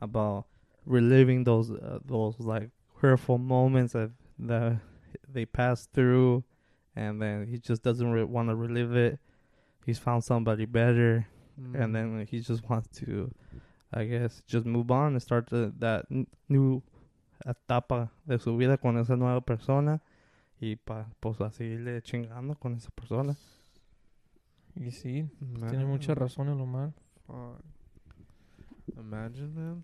about 0.00 0.46
reliving 0.86 1.44
those 1.44 1.70
uh, 1.70 1.98
those 2.04 2.36
like 2.38 2.70
hurtful 3.00 3.36
moments 3.38 3.92
that 3.92 4.10
that 4.38 4.78
they 5.28 5.44
passed 5.44 5.90
through, 5.92 6.44
and 6.96 7.20
then 7.20 7.46
he 7.46 7.58
just 7.58 7.82
doesn't 7.82 8.10
re- 8.10 8.24
want 8.24 8.48
to 8.48 8.54
relive 8.54 8.96
it. 8.96 9.18
He's 9.84 9.98
found 9.98 10.24
somebody 10.24 10.64
better, 10.64 11.26
and 11.74 11.94
then 11.94 12.26
he 12.30 12.40
just 12.40 12.68
wants 12.70 12.88
to, 13.00 13.30
I 13.92 14.04
guess, 14.04 14.42
just 14.46 14.64
move 14.64 14.90
on 14.90 15.12
and 15.12 15.22
start 15.22 15.48
the, 15.50 15.72
that 15.80 16.06
n- 16.10 16.28
new 16.48 16.82
etapa 17.44 18.12
de 18.24 18.38
su 18.38 18.56
vida 18.56 18.78
con 18.78 18.98
esa 18.98 19.16
nueva 19.16 19.40
persona 19.40 20.00
y 20.60 20.76
pa, 20.76 21.08
pues 21.20 21.40
a 21.40 21.50
seguirle 21.50 22.00
chingando 22.02 22.54
con 22.56 22.74
esa 22.74 22.90
persona. 22.90 23.36
Y 24.74 24.90
sí, 24.90 25.28
Man, 25.40 25.68
tiene 25.70 25.84
mucha 25.84 26.14
razón 26.14 26.48
el 26.48 26.60
Omar. 26.60 26.92
fuck. 27.26 27.60
Imagine, 28.98 29.48
man. 29.48 29.82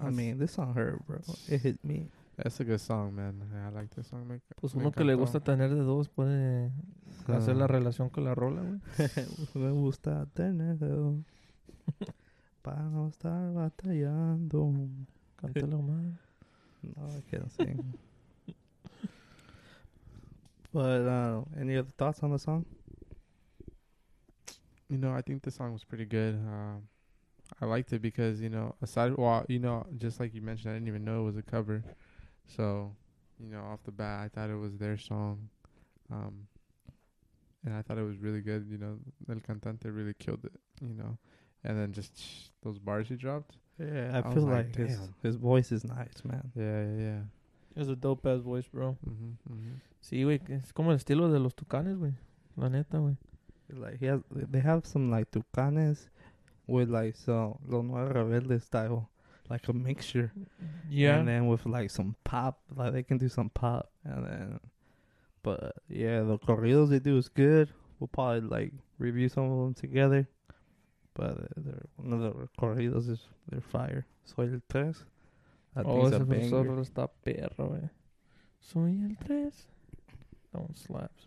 I 0.00 0.10
mean, 0.10 0.38
this 0.38 0.50
song 0.52 0.74
hurt, 0.76 1.04
bro. 1.06 1.18
It 1.48 1.60
hit 1.62 1.78
me. 1.84 2.08
That's 2.36 2.58
a 2.60 2.64
good 2.64 2.78
song, 2.80 3.14
man. 3.14 3.40
I 3.54 3.70
like 3.72 3.94
this 3.94 4.08
song. 4.08 4.26
Me, 4.26 4.40
Pues 4.60 4.74
uno 4.74 4.90
que 4.90 5.04
le 5.04 5.14
gusta 5.14 5.38
tener 5.40 5.70
de 5.72 5.80
dos 5.82 6.08
puede 6.08 6.72
hacer 7.28 7.54
la 7.56 7.66
Ah. 7.66 7.68
relación 7.68 8.08
con 8.10 8.24
la 8.24 8.34
rola, 8.34 8.62
güey. 8.62 8.80
Me 9.54 9.70
gusta 9.70 10.26
tenerlo 10.34 11.22
para 12.62 12.82
no 12.82 13.06
estar 13.06 13.52
batallando. 13.52 14.72
Cántalo, 15.52 15.74
Omar. 15.78 16.18
No, 16.96 17.06
I 17.06 17.30
can't 17.30 17.50
sing. 17.52 17.94
but 20.72 21.00
uh, 21.02 21.40
any 21.58 21.76
other 21.76 21.88
thoughts 21.96 22.22
on 22.22 22.30
the 22.30 22.38
song? 22.38 22.64
You 24.88 24.98
know, 24.98 25.12
I 25.12 25.22
think 25.22 25.42
the 25.42 25.50
song 25.50 25.72
was 25.72 25.84
pretty 25.84 26.04
good. 26.04 26.34
Um, 26.34 26.82
I 27.60 27.66
liked 27.66 27.92
it 27.92 28.02
because 28.02 28.40
you 28.40 28.48
know, 28.48 28.74
aside, 28.82 29.14
well, 29.16 29.44
you 29.48 29.58
know, 29.58 29.86
just 29.98 30.20
like 30.20 30.34
you 30.34 30.42
mentioned, 30.42 30.70
I 30.72 30.74
didn't 30.74 30.88
even 30.88 31.04
know 31.04 31.20
it 31.20 31.24
was 31.24 31.36
a 31.36 31.42
cover. 31.42 31.82
So, 32.46 32.94
you 33.40 33.50
know, 33.50 33.60
off 33.60 33.82
the 33.84 33.92
bat, 33.92 34.20
I 34.24 34.28
thought 34.28 34.50
it 34.50 34.56
was 34.56 34.76
their 34.76 34.98
song, 34.98 35.48
um, 36.12 36.46
and 37.64 37.74
I 37.74 37.82
thought 37.82 37.98
it 37.98 38.02
was 38.02 38.18
really 38.18 38.40
good. 38.40 38.66
You 38.70 38.78
know, 38.78 38.98
El 39.28 39.36
Cantante 39.36 39.84
really 39.84 40.14
killed 40.14 40.44
it. 40.44 40.52
You 40.82 40.94
know, 40.94 41.16
and 41.62 41.78
then 41.78 41.92
just 41.92 42.50
those 42.62 42.78
bars 42.78 43.08
he 43.08 43.16
dropped. 43.16 43.56
Yeah, 43.78 44.10
I, 44.14 44.28
I 44.28 44.34
feel 44.34 44.44
like, 44.44 44.66
like, 44.66 44.76
his 44.76 44.98
his 45.22 45.36
voice 45.36 45.72
is 45.72 45.84
nice, 45.84 46.22
man. 46.24 46.50
Yeah, 46.54 46.84
yeah, 46.84 47.02
yeah. 47.02 47.82
Es 47.82 47.88
a 47.88 47.96
dope 47.96 48.24
ass 48.26 48.40
voice, 48.40 48.68
bro. 48.68 48.96
Mm-hmm, 49.04 49.52
mm-hmm. 49.52 49.80
Sí, 50.00 50.22
güey, 50.22 50.40
es 50.48 50.72
como 50.72 50.92
el 50.92 50.98
estilo 50.98 51.32
de 51.32 51.38
los 51.40 51.54
tucanes, 51.54 51.96
güey. 51.96 52.14
La 52.56 52.68
neta, 52.68 52.98
güey. 52.98 53.16
Like 53.72 53.98
he 53.98 54.06
has, 54.06 54.20
they 54.30 54.60
have 54.60 54.86
some 54.86 55.10
like 55.10 55.30
tucanes 55.32 56.08
with 56.66 56.88
like 56.88 57.16
some 57.16 57.58
Los 57.66 57.84
Nuevos 57.84 58.12
Rebeldes 58.12 58.62
style, 58.62 59.08
like 59.50 59.66
a 59.68 59.72
mixture. 59.72 60.30
Yeah. 60.88 61.16
And 61.16 61.26
then 61.26 61.48
with 61.48 61.66
like 61.66 61.90
some 61.90 62.14
pop, 62.22 62.60
like 62.76 62.92
they 62.92 63.02
can 63.02 63.18
do 63.18 63.28
some 63.28 63.50
pop, 63.50 63.90
and 64.04 64.24
then, 64.24 64.60
but 65.42 65.74
yeah, 65.88 66.20
the 66.20 66.38
corridos 66.38 66.90
they 66.90 67.00
do 67.00 67.16
is 67.16 67.28
good. 67.28 67.70
We'll 67.98 68.08
probably 68.08 68.42
like 68.42 68.72
review 68.98 69.28
some 69.28 69.50
of 69.50 69.64
them 69.64 69.74
together. 69.74 70.28
But 71.14 71.30
uh, 71.30 71.46
they're, 71.56 71.82
one 71.96 72.12
of 72.12 72.20
the 72.20 72.48
corridos 72.58 73.08
is 73.08 73.20
they're 73.48 73.60
fire. 73.60 74.04
Soy 74.24 74.44
el 74.52 74.60
tres. 74.68 75.04
That 75.74 75.86
oh, 75.86 76.08
thing's 76.08 76.12
a 76.12 76.16
ese 76.16 76.24
banger. 76.50 76.64
profesor 76.64 76.80
está 76.80 77.08
perro, 77.24 77.68
güey. 77.70 77.90
Soy 78.60 78.98
el 79.04 79.16
tres. 79.24 79.66
That 80.52 80.60
one 80.62 80.74
slaps. 80.74 81.26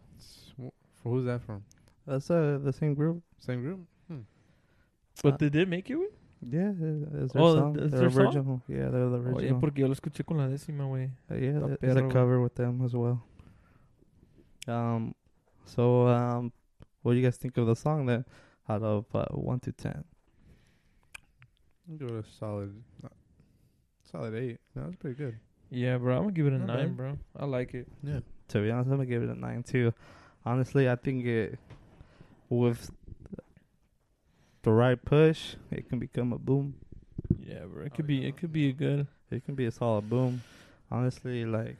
For 0.57 1.09
who's 1.11 1.25
that 1.25 1.41
from? 1.41 1.63
That's 2.05 2.29
uh 2.31 2.59
the 2.63 2.73
same 2.73 2.95
group. 2.95 3.21
Same 3.39 3.61
group? 3.61 3.79
Hmm. 4.07 4.21
But 5.23 5.33
Uh, 5.33 5.37
they 5.37 5.49
did 5.49 5.67
make 5.69 5.89
it, 5.89 5.95
güey. 5.97 6.07
Yeah, 6.41 6.69
uh, 6.69 7.23
it's 7.23 7.33
their 7.33 7.41
Oh, 7.41 7.55
song. 7.55 7.79
it's 7.79 7.91
Their 7.91 7.99
their 8.01 8.09
song? 8.11 8.25
original. 8.25 8.61
Yeah, 8.67 8.89
they're 8.89 9.09
the 9.09 9.17
Oh, 9.17 9.21
yeah, 9.21 9.37
original. 9.37 9.59
porque 9.61 9.79
yo 9.79 9.87
lo 9.87 9.93
escuché 9.93 10.23
con 10.25 10.37
la 10.37 10.47
décima, 10.47 10.85
güey. 10.85 11.09
Uh, 11.31 11.35
yeah, 11.35 11.51
Está 11.59 11.79
there's 11.79 11.95
perro, 11.95 12.09
a 12.09 12.11
cover 12.13 12.41
with 12.41 12.55
them 12.55 12.81
as 12.85 12.93
well. 12.93 13.23
Um, 14.67 15.15
so 15.65 16.07
um, 16.07 16.51
what 17.01 17.13
do 17.13 17.17
you 17.19 17.23
guys 17.23 17.37
think 17.37 17.57
of 17.57 17.67
the 17.67 17.75
song 17.75 18.05
then? 18.05 18.25
Out 18.69 18.83
of 18.83 19.05
uh, 19.13 19.25
one 19.31 19.59
to 19.61 19.71
ten. 19.71 20.03
I'll 21.89 21.97
give 21.97 22.09
it 22.09 22.25
a 22.25 22.37
solid, 22.37 22.75
uh, 23.03 23.07
solid 24.11 24.35
eight. 24.35 24.59
That 24.75 24.87
was 24.87 24.95
pretty 24.97 25.15
good. 25.15 25.37
Yeah, 25.69 25.97
bro. 25.97 26.15
I'm 26.17 26.23
gonna 26.23 26.33
give 26.33 26.47
it 26.47 26.53
a 26.53 26.57
Not 26.59 26.67
nine, 26.67 26.87
bad. 26.89 26.97
bro. 26.97 27.17
I 27.37 27.45
like 27.45 27.73
it. 27.73 27.87
Yeah. 28.03 28.19
To 28.49 28.61
be 28.61 28.71
honest, 28.71 28.87
I'm 28.89 28.97
gonna 28.97 29.05
give 29.05 29.23
it 29.23 29.29
a 29.29 29.35
nine 29.39 29.63
too. 29.63 29.93
Honestly, 30.45 30.89
I 30.89 30.95
think 30.95 31.25
it 31.25 31.59
with 32.49 32.89
the 34.63 34.71
right 34.71 35.03
push, 35.03 35.55
it 35.71 35.87
can 35.87 35.99
become 35.99 36.33
a 36.33 36.37
boom. 36.37 36.75
Yeah, 37.39 37.65
bro. 37.71 37.85
It 37.85 37.93
could 37.93 38.07
be. 38.07 38.25
It 38.27 38.35
could 38.37 38.51
be 38.51 38.69
a 38.69 38.73
good. 38.73 39.07
It 39.31 39.45
can 39.45 39.55
be 39.55 39.65
a 39.65 39.71
solid 39.71 40.09
boom. 40.09 40.41
Honestly, 40.91 41.45
like 41.45 41.75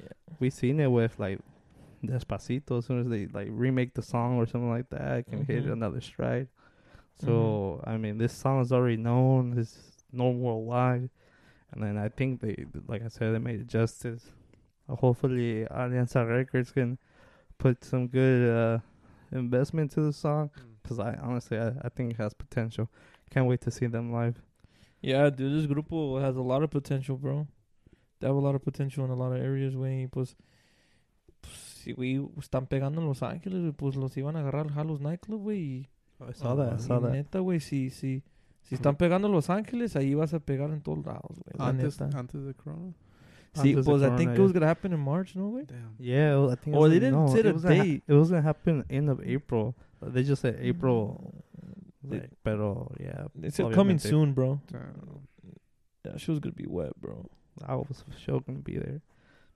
Yeah. 0.00 0.08
we 0.40 0.48
seen 0.50 0.80
it 0.80 0.88
with 0.90 1.18
like 1.18 1.38
Despacito. 2.08 2.78
As 2.78 2.86
soon 2.86 3.00
as 3.00 3.08
they 3.08 3.26
like 3.26 3.48
remake 3.50 3.94
the 3.94 4.02
song 4.02 4.36
or 4.36 4.46
something 4.46 4.70
like 4.70 4.88
that, 4.90 5.26
can 5.26 5.44
hit 5.44 5.64
Mhm. 5.64 5.72
another 5.72 6.00
stride. 6.00 6.48
So 7.16 7.80
I 7.84 7.96
mean, 7.96 8.18
this 8.18 8.32
song 8.32 8.60
is 8.60 8.72
already 8.72 8.96
known. 8.96 9.58
It's 9.58 10.04
known 10.12 10.40
worldwide, 10.40 11.10
and 11.72 11.82
then 11.82 11.96
I 11.96 12.08
think 12.08 12.40
they, 12.40 12.66
like 12.86 13.02
I 13.02 13.08
said, 13.08 13.32
they 13.34 13.38
made 13.38 13.60
it 13.60 13.66
justice. 13.68 14.32
Uh, 14.88 14.96
hopefully, 14.96 15.66
Alianza 15.70 16.26
Records 16.28 16.70
can 16.72 16.98
put 17.58 17.84
some 17.84 18.08
good 18.08 18.50
uh, 18.50 18.78
investment 19.32 19.92
to 19.92 20.00
the 20.02 20.12
song 20.12 20.50
because 20.82 20.98
I 20.98 21.14
honestly 21.22 21.58
I, 21.58 21.68
I 21.82 21.88
think 21.88 22.12
it 22.12 22.16
has 22.16 22.34
potential. 22.34 22.90
Can't 23.30 23.46
wait 23.46 23.60
to 23.62 23.70
see 23.70 23.86
them 23.86 24.12
live. 24.12 24.42
Yeah, 25.00 25.30
dude. 25.30 25.52
This 25.52 25.66
grupo 25.66 26.20
has 26.20 26.36
a 26.36 26.42
lot 26.42 26.62
of 26.62 26.70
potential, 26.70 27.16
bro. 27.16 27.46
They 28.20 28.26
have 28.26 28.36
a 28.36 28.40
lot 28.40 28.54
of 28.54 28.62
potential 28.64 29.04
in 29.04 29.10
a 29.10 29.14
lot 29.16 29.32
of 29.32 29.40
areas, 29.42 29.74
güey. 29.74 30.10
pues, 30.10 30.34
si 31.84 31.92
güey 31.92 32.26
están 32.38 32.66
pegando 32.66 33.00
en 33.00 33.06
Los 33.06 33.22
Ángeles, 33.22 33.60
güey, 33.60 33.72
pues 33.72 33.96
los 33.96 34.16
iban 34.16 34.36
a 34.36 34.40
agarrar 34.40 34.66
a 34.76 34.84
los 34.84 35.00
nightclub, 35.00 35.40
güey. 35.42 35.58
y- 35.60 35.88
I 36.20 36.32
saw 36.32 36.56
Oh. 36.56 37.08
Neta, 37.10 37.40
güey, 37.40 37.60
si, 37.60 37.90
si, 37.90 38.22
si 38.62 38.74
están 38.74 38.96
pegando 38.96 39.26
en 39.28 39.32
Los 39.34 39.50
Ángeles, 39.50 39.96
ahí 39.96 40.14
vas 40.14 40.32
a 40.32 40.40
pegar 40.40 40.70
en 40.70 40.80
todos 40.80 41.04
lados, 41.04 41.38
güey. 41.44 41.54
La 41.58 41.68
Antes, 41.68 42.00
neta. 42.00 42.18
antes 42.18 42.44
de 42.44 42.54
Corona? 42.54 42.92
Sí, 43.52 43.70
Antes 43.70 43.84
de 43.84 43.90
pues 43.90 44.02
I 44.02 44.16
think 44.16 44.32
it 44.32 44.38
was 44.38 44.52
yeah. 44.52 44.60
gonna 44.60 44.70
happen 44.70 44.92
in 44.92 45.00
March, 45.00 45.36
no, 45.36 45.50
güey. 45.50 45.66
Damn. 45.66 45.94
Yeah, 45.98 46.38
well, 46.38 46.52
I 46.52 46.56
think. 46.56 46.74
it 46.76 46.80
was 46.80 46.90
they 46.90 47.00
didn't 47.00 47.12
no, 47.14 47.28
say 47.28 47.40
it 47.40 47.44
the 47.44 47.52
was 47.52 47.62
gonna 47.62 47.76
ha- 47.76 47.82
date. 47.84 48.02
it 48.06 48.12
was 48.14 48.30
gonna 48.30 48.42
happen 48.42 48.84
end 48.88 49.10
of 49.10 49.20
April. 49.24 49.74
They 50.00 50.24
just 50.24 50.42
said 50.42 50.56
April. 50.60 51.32
They- 52.02 52.20
Like, 52.20 52.30
pero 52.42 52.90
yeah, 53.00 53.26
They 53.34 53.50
said 53.50 53.72
coming 53.72 53.98
soon, 53.98 54.34
bro. 54.34 54.60
Damn. 54.70 55.20
That 56.02 56.18
shit 56.18 56.30
was 56.30 56.40
gonna 56.40 56.54
be 56.56 56.66
wet, 56.66 56.92
bro. 57.00 57.26
I 57.66 57.74
was 57.76 58.04
sure 58.18 58.40
gonna 58.40 58.60
be 58.62 58.74
there. 58.78 59.00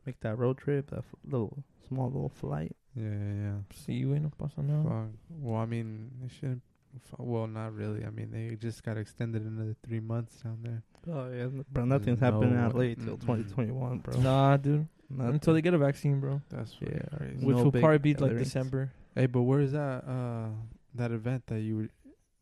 Make 0.09 0.21
that 0.21 0.39
road 0.39 0.57
trip, 0.57 0.89
that 0.91 1.05
f- 1.05 1.15
little 1.29 1.53
small 1.87 2.07
little 2.07 2.31
flight. 2.33 2.75
Yeah, 2.97 3.05
yeah, 3.05 3.53
yeah. 3.87 3.95
you 3.95 4.09
güey, 4.09 4.21
no 4.25 4.33
pasa 4.41 4.63
nada. 4.63 4.83
Fuck. 4.89 5.09
Well, 5.45 5.61
I 5.61 5.67
mean, 5.67 6.11
it 6.25 6.33
shouldn't. 6.33 6.63
fu- 7.05 7.23
Well, 7.23 7.47
not 7.47 7.75
really. 7.77 8.05
I 8.05 8.11
mean, 8.11 8.31
they 8.33 8.57
just 8.57 8.83
got 8.83 8.97
extended 8.97 9.43
another 9.45 9.77
three 9.87 10.01
months 10.01 10.41
down 10.41 10.59
there. 10.65 10.83
Oh 11.13 11.29
yeah, 11.31 11.49
bro. 11.71 11.85
Nothing's 11.85 12.21
happening 12.21 12.53
in 12.57 12.73
way. 12.73 12.97
LA 12.97 13.05
till 13.05 13.17
Mm-mm. 13.19 13.53
2021, 13.53 13.99
bro. 13.99 14.21
Nah, 14.21 14.57
dude. 14.57 14.89
Until 15.19 15.53
they 15.55 15.61
get 15.63 15.75
a 15.75 15.79
vaccine, 15.79 16.21
bro. 16.21 16.41
That's 16.49 16.75
Yeah, 16.81 17.01
crazy. 17.17 17.45
Which 17.45 17.57
No 17.57 17.65
will 17.65 17.71
big 17.71 17.83
probably 17.83 17.99
be 17.99 18.15
like 18.15 18.21
gatherings. 18.33 18.49
December. 18.49 18.93
Hey, 19.15 19.27
but 19.27 19.43
where 19.43 19.61
is 19.61 19.73
that? 19.73 20.05
Uh, 20.09 20.49
that 20.95 21.13
event 21.13 21.45
that 21.49 21.61
you, 21.61 21.89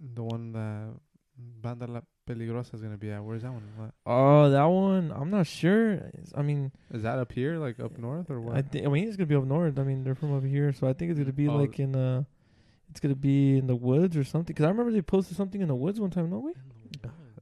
the 0.01 0.23
one 0.23 0.53
that 0.53 0.95
Banda 1.37 1.87
La 1.87 2.01
Peligrosa 2.27 2.75
is 2.75 2.83
gonna 2.83 2.97
be 2.97 3.11
at. 3.11 3.23
Where's 3.25 3.43
that 3.43 3.53
one? 3.53 3.63
What? 3.77 3.91
Oh, 4.05 4.51
that 4.51 4.65
one. 4.65 5.13
I'm 5.13 5.31
not 5.31 5.47
sure. 5.47 5.93
It's- 5.93 6.33
I 6.35 6.43
mean, 6.43 6.73
Is 6.93 7.03
that 7.03 7.19
up 7.19 7.33
here, 7.33 7.59
like 7.59 7.79
up 7.81 7.97
north, 7.99 8.31
or 8.31 8.41
what? 8.41 8.57
I 8.57 8.63
think. 8.63 8.87
I 8.87 8.91
mean, 8.91 9.07
it's 9.07 9.17
gonna 9.17 9.27
be 9.27 9.37
up 9.37 9.45
north. 9.45 9.79
I 9.79 9.85
mean, 9.85 10.03
they're 10.05 10.15
from 10.17 10.33
over 10.33 10.47
here, 10.47 10.73
so 10.73 10.87
I 10.89 10.93
think 10.93 11.11
it's 11.13 11.21
gonna 11.21 11.33
be 11.33 11.49
Oh. 11.49 11.57
like 11.57 11.79
in 11.79 11.95
uh, 11.95 12.25
it's 12.91 13.01
gonna 13.01 13.15
be 13.15 13.59
in 13.59 13.67
the 13.67 13.77
woods 13.77 14.17
or 14.17 14.25
something. 14.25 14.55
Cause 14.57 14.65
I 14.67 14.71
remember 14.71 14.91
they 14.93 15.03
posted 15.03 15.37
something 15.37 15.61
in 15.61 15.69
the 15.69 15.75
woods 15.77 16.01
one 16.01 16.11
time. 16.11 16.29
No 16.31 16.41
way. 16.41 16.53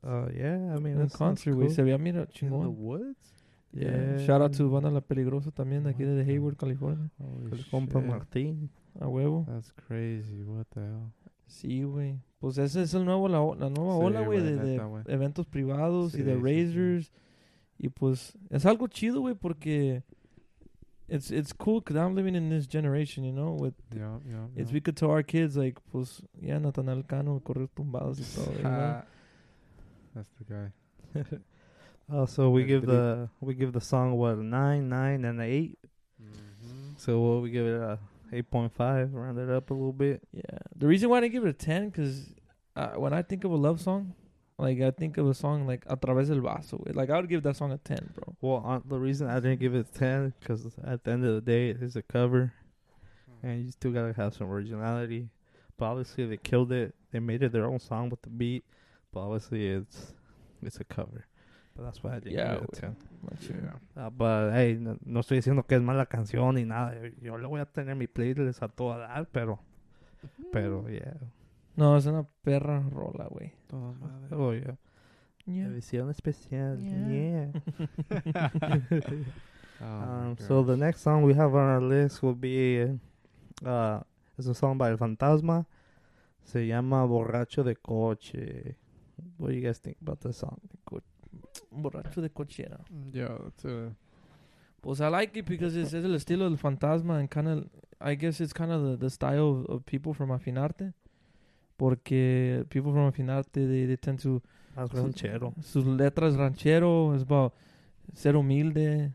Uh, 0.02 0.28
yeah, 0.36 0.74
I 0.74 0.78
mean, 0.80 0.94
In 0.94 1.00
a 1.00 1.04
that 1.04 1.12
sounds 1.12 1.42
concert, 1.44 1.54
güey. 1.54 1.66
cool. 1.66 1.70
Se 1.70 1.82
veía 1.82 1.98
mira 1.98 2.28
in 2.42 2.50
the 2.50 2.68
woods. 2.70 3.32
Yeah. 3.72 4.18
Shout 4.24 4.40
out 4.42 4.52
to 4.54 4.68
Banda 4.70 4.90
La 4.90 5.00
Peligrosa 5.00 5.50
también 5.50 5.82
de 5.82 5.90
aquí 5.90 6.04
de 6.04 6.22
Hayward, 6.30 6.56
California. 6.58 7.10
Holy 7.18 7.50
El 7.52 7.64
compa 7.70 8.00
shit. 8.00 8.08
Martín. 8.10 8.68
A 9.00 9.06
huevo. 9.08 9.44
That's 9.48 9.72
crazy. 9.72 10.42
What 10.44 10.66
the 10.74 10.80
hell? 10.80 11.12
Sí, 11.48 11.82
güey. 11.84 12.18
Pues 12.44 12.58
ese 12.58 12.82
es 12.82 12.92
el 12.92 13.06
nuevo, 13.06 13.26
la, 13.26 13.38
la 13.38 13.70
nueva 13.70 13.96
Sí, 13.96 14.04
ola, 14.04 14.20
güey, 14.20 14.42
de, 14.42 14.56
de 14.56 14.76
neta, 14.76 15.02
eventos 15.06 15.46
privados 15.46 16.14
y 16.14 16.20
de 16.20 16.34
sí, 16.34 17.02
sí. 17.02 17.10
Y 17.78 17.88
pues 17.88 18.36
es 18.50 18.66
algo 18.66 18.86
chido, 18.86 19.22
güey, 19.22 19.34
porque 19.34 20.02
it's 21.08 21.30
it's 21.30 21.54
cool 21.54 21.80
because 21.80 21.96
I'm 21.96 22.14
living 22.14 22.34
in 22.34 22.50
this 22.50 22.66
generation, 22.70 23.24
you 23.24 23.32
know, 23.32 23.56
with 23.58 23.72
Yeah, 23.96 24.18
yeah. 24.26 24.44
it's 24.56 24.68
yeah. 24.68 24.74
we 24.74 24.82
could 24.82 24.94
tell 24.94 25.10
our 25.10 25.22
kids 25.22 25.56
like, 25.56 25.80
pues, 25.90 26.20
ya 26.38 26.58
Natanael 26.58 27.06
Cano, 27.06 27.40
corridos 27.40 27.70
tumbados 27.74 28.20
y 28.20 28.24
todo, 28.34 28.52
you 28.54 28.62
know? 28.62 29.02
That's 30.14 30.30
the 30.36 30.44
guy. 30.44 31.38
Uh, 32.12 32.26
so 32.26 32.50
we 32.50 32.64
give 32.64 32.84
the 32.84 33.30
we 33.40 33.54
give 33.54 33.72
the 33.72 33.80
song 33.80 34.18
what 34.18 34.36
a 34.36 34.42
nine, 34.42 34.90
nine, 34.90 35.24
and 35.24 35.40
an 35.40 35.46
eight. 35.46 35.78
Mm-hmm. 36.22 36.98
So 36.98 37.20
what 37.20 37.40
we 37.42 37.48
give 37.48 37.64
it 37.64 37.80
a 37.80 37.98
eight 38.34 38.50
point 38.50 38.72
five, 38.72 39.14
round 39.14 39.38
it 39.38 39.50
up 39.50 39.70
a 39.70 39.74
little 39.74 39.92
bit. 39.92 40.22
Yeah. 40.32 40.58
The 40.76 40.86
reason 40.86 41.08
why 41.08 41.18
I 41.18 41.20
didn't 41.20 41.32
give 41.32 41.44
it 41.46 41.50
a 41.50 41.52
10 41.52 41.88
because 41.88 42.34
uh, 42.76 42.92
when 42.92 43.12
I 43.12 43.22
think 43.22 43.44
of 43.44 43.52
a 43.52 43.56
love 43.56 43.80
song, 43.80 44.14
like 44.58 44.80
I 44.80 44.90
think 44.90 45.16
of 45.16 45.28
a 45.28 45.34
song 45.34 45.66
like 45.66 45.84
A 45.86 45.96
Través 45.96 46.28
del 46.28 46.40
Vaso. 46.40 46.82
Like 46.92 47.10
I 47.10 47.16
would 47.16 47.28
give 47.28 47.42
that 47.42 47.56
song 47.56 47.72
a 47.72 47.78
10, 47.78 48.14
bro. 48.14 48.36
Well, 48.40 48.64
uh, 48.66 48.80
the 48.84 48.98
reason 48.98 49.28
I 49.28 49.36
didn't 49.36 49.60
give 49.60 49.74
it 49.74 49.86
a 49.88 49.98
ten 49.98 50.32
because 50.38 50.66
at 50.84 51.04
the 51.04 51.10
end 51.10 51.24
of 51.24 51.34
the 51.34 51.40
day, 51.40 51.70
it 51.70 51.82
is 51.82 51.96
a 51.96 52.02
cover, 52.02 52.52
and 53.42 53.64
you 53.64 53.70
still 53.72 53.92
gotta 53.92 54.12
have 54.12 54.34
some 54.34 54.48
originality. 54.48 55.28
But 55.76 55.86
obviously, 55.86 56.26
they 56.26 56.36
killed 56.36 56.70
it. 56.70 56.94
They 57.10 57.18
made 57.18 57.42
it 57.42 57.52
their 57.52 57.66
own 57.66 57.80
song 57.80 58.10
with 58.10 58.22
the 58.22 58.30
beat. 58.30 58.64
But 59.12 59.20
obviously, 59.20 59.66
it's 59.66 60.14
it's 60.62 60.78
a 60.78 60.84
cover. 60.84 61.26
But 61.76 61.84
that's 61.86 62.02
why 62.04 62.16
I 62.16 62.20
didn't 62.20 62.32
Yeah, 62.38 62.54
give 62.54 62.62
it 62.64 62.64
a 62.64 62.66
güey. 62.66 62.80
ten. 62.80 62.96
Yeah. 63.96 64.06
Uh, 64.06 64.10
but 64.10 64.52
hey, 64.52 64.76
no, 64.78 64.96
no 65.04 65.20
estoy 65.20 65.38
diciendo 65.38 65.66
que 65.66 65.74
es 65.74 65.82
mala 65.82 66.06
canción 66.06 66.54
ni 66.54 66.64
nada. 66.64 66.94
Yo 67.20 67.36
le 67.36 67.46
voy 67.48 67.60
a 67.60 67.64
tener 67.66 67.96
mi 67.96 68.06
playlist 68.06 68.62
a 68.62 68.68
toda 68.68 68.98
dar, 68.98 69.26
pero, 69.32 69.58
pero 70.52 70.88
yeah. 70.88 71.14
No, 71.76 71.96
es 71.96 72.06
una 72.06 72.24
perra 72.44 72.80
rola, 72.90 73.26
güey. 73.28 73.52
Toda 73.66 73.92
madre. 73.92 74.28
Oh 74.36 74.52
yeah. 74.52 74.76
Yeah. 75.46 75.66
Edición 75.66 76.10
especial. 76.10 76.78
Yeah. 76.80 77.50
Yeah. 78.24 78.50
Oh 79.80 79.84
um, 79.86 80.36
so 80.38 80.62
the 80.62 80.76
next 80.76 81.00
song 81.02 81.24
we 81.24 81.34
have 81.34 81.52
on 81.52 81.60
our 81.68 81.80
list 81.82 82.22
will 82.22 82.36
be 82.36 82.86
uh 83.66 83.98
it's 84.38 84.46
a 84.46 84.54
song 84.54 84.78
by 84.78 84.90
El 84.90 84.96
Fantasma. 84.98 85.66
Se 86.44 86.64
llama 86.66 87.04
Borracho 87.06 87.64
de 87.64 87.74
Coche. 87.74 88.76
What 89.36 89.48
do 89.48 89.54
you 89.54 89.60
guys 89.62 89.78
think 89.78 89.96
about 90.00 90.20
this 90.20 90.36
song? 90.38 90.60
Borracho 91.74 92.20
de 92.20 92.28
cochera. 92.30 92.78
Yeah, 93.12 93.36
it's 93.48 93.64
a 93.64 93.92
Pues 94.80 95.00
I 95.00 95.08
like 95.08 95.34
it 95.38 95.46
because 95.46 95.74
it's, 95.76 95.94
es 95.94 96.04
el 96.04 96.14
estilo 96.14 96.44
del 96.48 96.58
fantasma 96.58 97.18
and 97.18 97.30
kind 97.30 97.48
of, 97.48 97.64
I 98.02 98.14
guess 98.16 98.38
it's 98.40 98.52
kind 98.52 98.70
of 98.70 98.82
the, 98.82 98.96
the 98.98 99.08
style 99.10 99.48
of, 99.48 99.66
of 99.76 99.86
people 99.86 100.12
from 100.12 100.28
Afinarte. 100.28 100.92
Porque 101.78 102.64
people 102.68 102.92
from 102.92 103.10
Afinarte, 103.10 103.66
they, 103.66 103.86
they 103.86 103.96
tend 103.96 104.20
to 104.20 104.42
Más 104.76 104.92
ranchero. 104.92 105.54
sus 105.62 105.84
letras 105.86 106.36
ranchero 106.36 107.12
is 107.14 107.22
about 107.22 107.54
ser 108.12 108.34
humilde, 108.34 109.12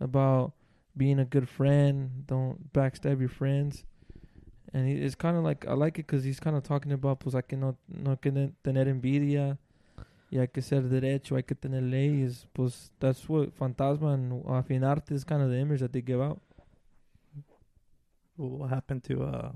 about 0.00 0.52
being 0.96 1.18
a 1.18 1.24
good 1.24 1.48
friend, 1.48 2.26
don't 2.26 2.72
backstab 2.72 3.20
your 3.20 3.28
friends. 3.28 3.84
And 4.72 4.88
he, 4.88 4.94
it's 4.94 5.14
kind 5.14 5.36
of 5.36 5.44
like, 5.44 5.66
I 5.68 5.74
like 5.74 5.98
it 5.98 6.06
because 6.06 6.24
he's 6.24 6.40
kind 6.40 6.56
of 6.56 6.62
talking 6.62 6.92
about, 6.92 7.20
pues 7.20 7.34
hay 7.34 7.42
que 7.42 7.58
no, 7.58 7.76
no 7.88 8.16
que 8.16 8.30
ne- 8.32 8.52
tener 8.64 8.86
envidia, 8.86 9.58
y 10.30 10.38
hay 10.38 10.48
que 10.48 10.62
ser 10.62 10.88
derecho, 10.88 11.36
hay 11.36 11.42
que 11.42 11.56
tener 11.56 11.82
leyes. 11.82 12.46
Pues 12.52 12.92
that's 12.98 13.28
what 13.28 13.48
Fantasma 13.52 14.14
and 14.14 14.44
Afinarte 14.44 15.12
is 15.12 15.24
kind 15.24 15.42
of 15.42 15.50
the 15.50 15.58
image 15.58 15.80
that 15.80 15.90
they 15.90 16.02
give 16.02 16.20
out. 16.22 16.40
What 18.36 18.70
happened 18.70 19.02
to 19.04 19.22
uh 19.22 19.52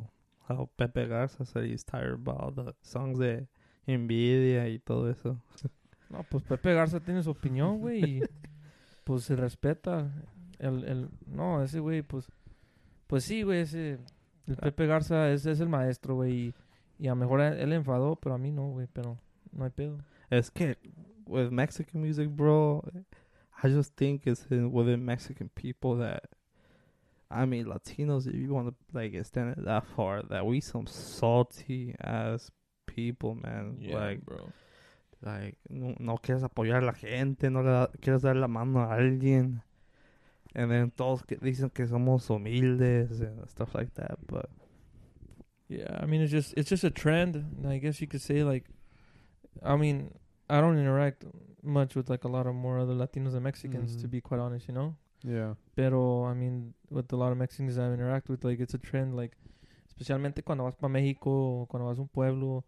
how 0.49 0.69
Pepe 0.77 1.07
Garza 1.07 1.45
said 1.47 1.65
he's 1.65 1.85
tired 1.85 2.15
about 2.15 2.57
the 2.57 2.75
songs 2.83 3.19
de 3.19 3.47
envidia 3.87 4.69
y 4.69 4.79
todo 4.79 5.09
eso. 5.09 5.39
No, 6.11 6.23
pues 6.23 6.45
Pepe 6.45 6.75
Garza 6.75 7.01
tiene 7.01 7.23
su 7.23 7.31
opinión, 7.31 7.81
güey. 7.81 8.05
y 8.05 8.23
pues 9.05 9.25
se 9.25 9.35
respeta. 9.35 10.13
El, 10.61 10.85
el, 10.85 11.09
no, 11.27 11.63
ese 11.63 11.81
güey, 11.81 12.03
pues. 12.03 12.31
Pues 13.09 13.25
sí, 13.25 13.43
güey, 13.43 13.61
ese. 13.61 13.99
El 14.47 14.57
Pepe 14.57 14.87
Garza 14.87 15.31
es, 15.31 15.45
es 15.47 15.59
el 15.59 15.69
maestro, 15.69 16.17
güey. 16.17 16.33
Y, 16.33 16.55
y 16.99 17.07
a 17.09 17.13
lo 17.13 17.17
mejor 17.17 17.41
él, 17.41 17.59
él 17.59 17.73
enfadó, 17.73 18.15
pero 18.17 18.37
a 18.37 18.39
mí 18.39 18.53
no, 18.53 18.69
güey. 18.69 18.87
Pero 18.93 19.19
no 19.51 19.65
hay 19.65 19.71
pedo. 19.71 19.99
Es 20.35 20.51
que 20.51 20.75
with 21.27 21.53
Mexican 21.53 22.03
music, 22.03 22.29
bro, 22.29 22.85
I 23.63 23.69
just 23.69 23.95
think 23.97 24.23
it's 24.27 24.45
in, 24.51 24.73
within 24.73 25.05
Mexican 25.05 25.49
people 25.55 25.97
that 25.97 26.25
I 27.31 27.45
mean 27.45 27.67
Latinos. 27.67 28.27
If 28.27 28.35
you 28.35 28.53
want 28.53 28.69
to 28.69 28.75
like 28.93 29.15
extend 29.15 29.51
it 29.57 29.65
that 29.65 29.85
far, 29.95 30.23
that 30.23 30.45
we 30.45 30.61
some 30.61 30.87
salty 30.87 31.95
ass 32.03 32.51
people, 32.87 33.35
man. 33.37 33.79
like, 33.91 34.25
bro. 34.25 34.53
like 35.23 35.57
no, 35.69 35.95
no 35.99 36.17
quieres 36.19 36.43
apoyar 36.43 36.83
a 36.83 36.87
la 36.87 36.93
gente, 36.93 37.49
no 37.51 37.63
le 37.63 37.89
quieres 38.01 38.23
dar 38.23 38.35
la 38.35 38.49
mano 38.49 38.81
a 38.81 38.97
alguien. 38.97 39.63
And 40.57 40.71
then 40.71 40.93
todos 40.97 41.23
que 41.23 41.37
dicen 41.37 41.73
que 41.73 41.87
somos 41.87 42.29
humildes 42.29 43.21
and 43.21 43.49
stuff 43.49 43.75
like 43.75 43.95
that, 43.95 44.19
but 44.27 44.49
Yeah, 45.69 45.99
I 45.99 46.07
mean 46.07 46.21
it's 46.21 46.31
just 46.31 46.55
it's 46.57 46.69
just 46.69 46.85
a 46.85 46.91
trend. 46.91 47.37
and 47.37 47.67
I 47.67 47.79
guess 47.79 48.01
you 48.01 48.07
could 48.07 48.21
say 48.21 48.45
like, 48.45 48.65
I 49.63 49.77
mean 49.77 50.11
I 50.49 50.61
don't 50.61 50.79
interact 50.79 51.25
much 51.63 51.95
with 51.95 52.11
like 52.11 52.25
a 52.25 52.29
lot 52.29 52.47
of 52.47 52.55
more 52.55 52.79
other 52.79 52.95
Latinos 52.95 53.35
and 53.35 53.43
Mexicans 53.45 53.97
to 53.97 54.07
Mhm. 54.07 54.11
be 54.11 54.21
quite 54.21 54.41
honest, 54.41 54.69
you 54.69 54.75
know. 54.75 54.95
Yeah. 55.23 55.55
Pero 55.75 56.25
I 56.25 56.35
mean 56.35 56.75
with 56.91 57.11
a 57.13 57.17
lot 57.17 57.33
of 57.33 57.39
Mexicans 57.39 57.79
I 57.79 57.91
interact 57.93 58.29
with, 58.29 58.45
like 58.45 58.61
it's 58.61 58.75
a 58.75 58.79
trend, 58.79 59.17
like 59.17 59.37
especialmente 59.89 60.43
cuando 60.45 60.65
vas 60.65 60.75
para 60.75 60.93
México, 60.93 61.67
cuando 61.69 61.87
vas 61.89 61.99
a 61.99 62.03
un 62.03 62.09
pueblo, 62.09 62.65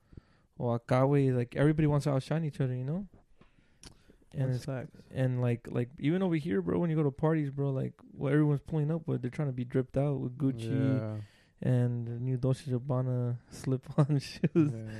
o 0.59 0.73
acá, 0.73 1.03
güey, 1.07 1.33
like 1.37 1.55
everybody 1.57 1.87
wants 1.87 2.05
to 2.05 2.11
outshine 2.12 2.45
each 2.45 2.61
other, 2.61 2.75
you 2.75 2.85
know. 2.85 3.07
And 4.33 4.49
that's 4.53 4.57
it's 4.57 4.65
facts. 4.67 4.97
and 5.15 5.41
like 5.43 5.67
like 5.71 5.91
even 5.99 6.23
over 6.23 6.37
here, 6.37 6.61
bro, 6.62 6.79
when 6.79 6.89
you 6.91 6.97
go 6.97 7.03
to 7.03 7.11
parties, 7.11 7.51
bro, 7.51 7.71
like 7.71 7.93
what 8.12 8.33
everyone's 8.33 8.61
pulling 8.67 8.91
up 8.91 9.07
with, 9.07 9.21
they're 9.23 9.31
trying 9.31 9.49
to 9.49 9.55
be 9.55 9.65
dripped 9.65 9.97
out 9.97 10.19
with 10.21 10.37
Gucci 10.37 10.73
Yeah. 10.73 11.17
and 11.62 12.21
new 12.21 12.37
Dolce 12.37 12.71
Gabbana 12.71 13.37
slip-on 13.51 14.19
shoes. 14.19 14.73
yeah. 14.73 14.91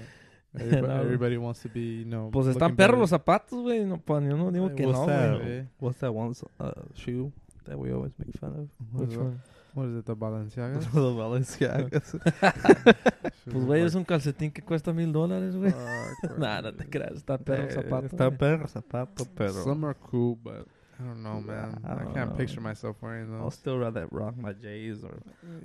Everybody, 0.59 0.87
No. 0.95 1.01
everybody 1.03 1.37
wants 1.37 1.61
to 1.63 1.69
be, 1.69 1.99
you 2.01 2.05
know. 2.07 2.31
Pues 2.31 2.47
están 2.49 2.77
perros 2.77 2.99
los 2.99 3.11
zapatos, 3.11 3.61
güey. 3.63 3.85
No, 3.85 3.99
pa- 3.99 4.21
yo 4.21 4.37
no 4.37 4.51
digo 4.51 4.69
Hey, 4.71 4.77
que 4.77 4.87
what's 4.87 4.99
no, 5.01 5.07
that? 5.07 5.37
güey. 5.41 5.51
eh? 5.61 5.67
What's 5.81 5.99
that 6.01 6.13
one 6.13 6.33
uh, 6.59 6.71
shoe 6.95 7.31
that 7.65 7.77
we 7.79 7.93
always 7.93 8.13
make 8.19 8.33
fun 8.39 8.51
of? 8.51 8.69
What 8.93 9.05
is 9.05 9.09
Which 9.11 9.19
one? 9.19 9.41
What 9.75 9.89
is 9.89 9.97
it? 9.99 10.07
The 10.07 10.17
Balenciaga? 10.17 10.81
the 10.93 11.01
Balenciagas. 11.01 12.17
Pues, 13.47 13.65
güey, 13.65 13.83
es 13.83 13.95
un 13.95 14.05
calcetín 14.05 14.51
que 14.51 14.61
cuesta 14.61 14.93
mil 14.93 15.13
dólares, 15.13 15.55
güey. 15.57 15.71
Fuck, 15.71 16.37
Nah, 16.39 16.63
no 16.63 16.75
te 16.75 16.89
creas. 16.89 17.13
Está 17.13 17.39
perro 17.39 17.63
el 17.63 17.69
Eh, 17.69 17.73
zapato. 17.75 18.07
Está 18.07 18.27
güey. 18.27 18.39
perro 18.39 18.67
zapato, 18.67 19.25
pero 19.37 19.53
Some 19.53 19.87
are 19.87 19.97
cool, 20.11 20.37
but 20.43 20.67
I 20.99 21.05
don't 21.05 21.23
know, 21.23 21.41
man. 21.41 21.79
I 21.87 21.93
I, 21.93 21.97
can't 22.15 22.31
know. 22.31 22.37
picture 22.37 22.61
myself 22.61 22.97
wearing 23.03 23.31
those. 23.31 23.41
I'll 23.43 23.51
still 23.51 23.79
rather 23.79 24.07
rock 24.11 24.37
my 24.39 24.53
J's 24.53 25.05
or 25.05 25.19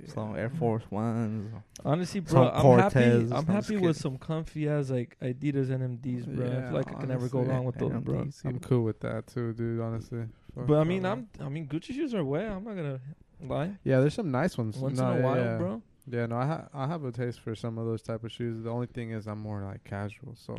some 0.08 0.36
Air 0.36 0.50
Force 0.50 0.82
Ones. 0.90 1.52
Honestly, 1.84 2.20
bro, 2.20 2.32
Some 2.44 2.54
I'm 2.54 2.60
Cortez, 2.62 2.92
happy. 2.92 3.10
I'm 3.22 3.28
some 3.28 3.46
happy 3.46 3.76
with 3.78 3.96
some 3.96 4.18
comfy 4.18 4.68
as 4.68 4.90
like 4.90 5.16
Adidas 5.22 5.68
NMDs, 5.68 6.26
bro. 6.26 6.46
I 6.46 6.62
feel 6.68 6.72
like 6.72 6.88
I 6.94 7.00
can 7.00 7.08
never 7.08 7.28
go 7.28 7.40
wrong 7.40 7.64
with 7.64 7.76
those, 7.78 7.92
bro. 8.02 8.28
I'm 8.44 8.58
cool 8.60 8.82
with 8.84 9.00
that 9.00 9.26
too, 9.26 9.52
dude. 9.54 9.80
Honestly. 9.80 10.24
Fuck, 10.54 10.66
But 10.66 10.78
I 10.80 10.84
mean. 10.84 11.04
I'm. 11.06 11.28
I 11.40 11.48
mean, 11.48 11.66
Gucci 11.66 11.94
shoes 11.94 12.14
are 12.14 12.24
way. 12.24 12.46
I'm 12.46 12.64
not 12.64 12.76
gonna 12.76 13.00
lie. 13.42 13.72
Yeah, 13.84 14.00
there's 14.00 14.14
some 14.14 14.30
nice 14.30 14.58
ones. 14.58 14.76
Once 14.76 14.98
No, 14.98 15.10
in 15.12 15.16
a 15.16 15.18
yeah, 15.20 15.24
while, 15.24 15.36
yeah. 15.36 15.56
bro. 15.56 15.82
Yeah, 16.10 16.26
no, 16.26 16.36
I 16.36 16.46
ha- 16.46 16.68
I 16.74 16.86
have 16.88 17.04
a 17.04 17.12
taste 17.12 17.40
for 17.40 17.54
some 17.54 17.78
of 17.78 17.86
those 17.86 18.02
type 18.02 18.22
of 18.24 18.32
shoes. 18.32 18.62
The 18.64 18.70
only 18.70 18.88
thing 18.88 19.12
is, 19.12 19.26
I'm 19.26 19.38
more 19.38 19.62
like 19.62 19.84
casual, 19.84 20.34
so 20.36 20.58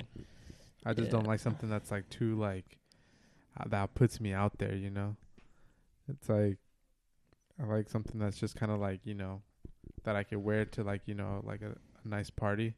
I 0.86 0.94
just 0.94 1.12
don't 1.12 1.28
like 1.28 1.40
something 1.42 1.70
that's 1.70 1.92
like 1.92 2.10
too 2.10 2.36
like 2.40 2.78
that 3.70 3.96
puts 3.96 4.20
me 4.20 4.34
out 4.34 4.58
there. 4.60 4.76
You 4.76 4.90
know, 4.90 5.16
it's 6.10 6.30
like 6.30 6.58
I 7.62 7.66
like 7.66 7.90
something 7.90 8.20
that's 8.20 8.38
just 8.40 8.56
kind 8.56 8.72
of 8.72 8.80
like 8.80 9.02
you 9.06 9.14
know 9.14 9.42
that 10.04 10.16
I 10.16 10.24
could 10.24 10.40
wear 10.40 10.66
to 10.66 10.84
like 10.84 11.02
you 11.06 11.16
know 11.16 11.42
like 11.46 11.62
a, 11.62 11.72
a 12.04 12.08
nice 12.08 12.30
party, 12.30 12.74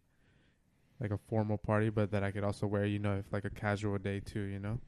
like 1.00 1.12
a 1.12 1.18
formal 1.30 1.58
party, 1.58 1.90
but 1.90 2.12
that 2.12 2.24
I 2.24 2.32
could 2.32 2.44
also 2.44 2.68
wear 2.68 2.86
you 2.86 3.00
know 3.00 3.16
if 3.18 3.32
like 3.32 3.46
a 3.46 3.50
casual 3.50 3.98
day 3.98 4.20
too. 4.20 4.42
You 4.42 4.60
know, 4.60 4.80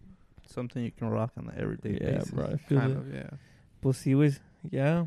Something 0.46 0.84
you 0.84 0.92
can 0.92 1.10
rock 1.10 1.32
on 1.38 1.46
the 1.48 1.58
everyday 1.60 1.98
Yeah, 2.02 2.18
basis. 2.20 2.32
bro. 2.32 2.46
I 2.46 2.56
feel 2.58 2.80
kind 2.80 2.92
it. 2.92 2.98
of 2.98 3.14
yeah. 3.14 3.30
Pues 3.82 3.98
sí, 3.98 4.14
güey. 4.14 4.40
Yeah. 4.72 5.06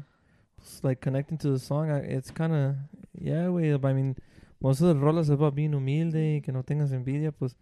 Pues, 0.56 0.80
like 0.84 1.00
connecting 1.00 1.38
to 1.38 1.50
the 1.50 1.58
song, 1.58 1.90
I, 1.90 1.98
it's 1.98 2.30
kind 2.30 2.52
of 2.52 2.74
yeah, 3.18 3.44
güey. 3.46 3.82
I 3.84 3.92
mean, 3.92 4.16
most 4.60 4.80
of 4.80 4.88
the 4.88 4.94
rolas 4.94 5.30
about 5.30 5.54
being 5.54 5.72
humilde 5.72 6.14
y 6.36 6.40
que 6.44 6.52
no 6.52 6.62
tengas 6.62 6.90
envidia. 6.92 7.32
Pues 7.32 7.54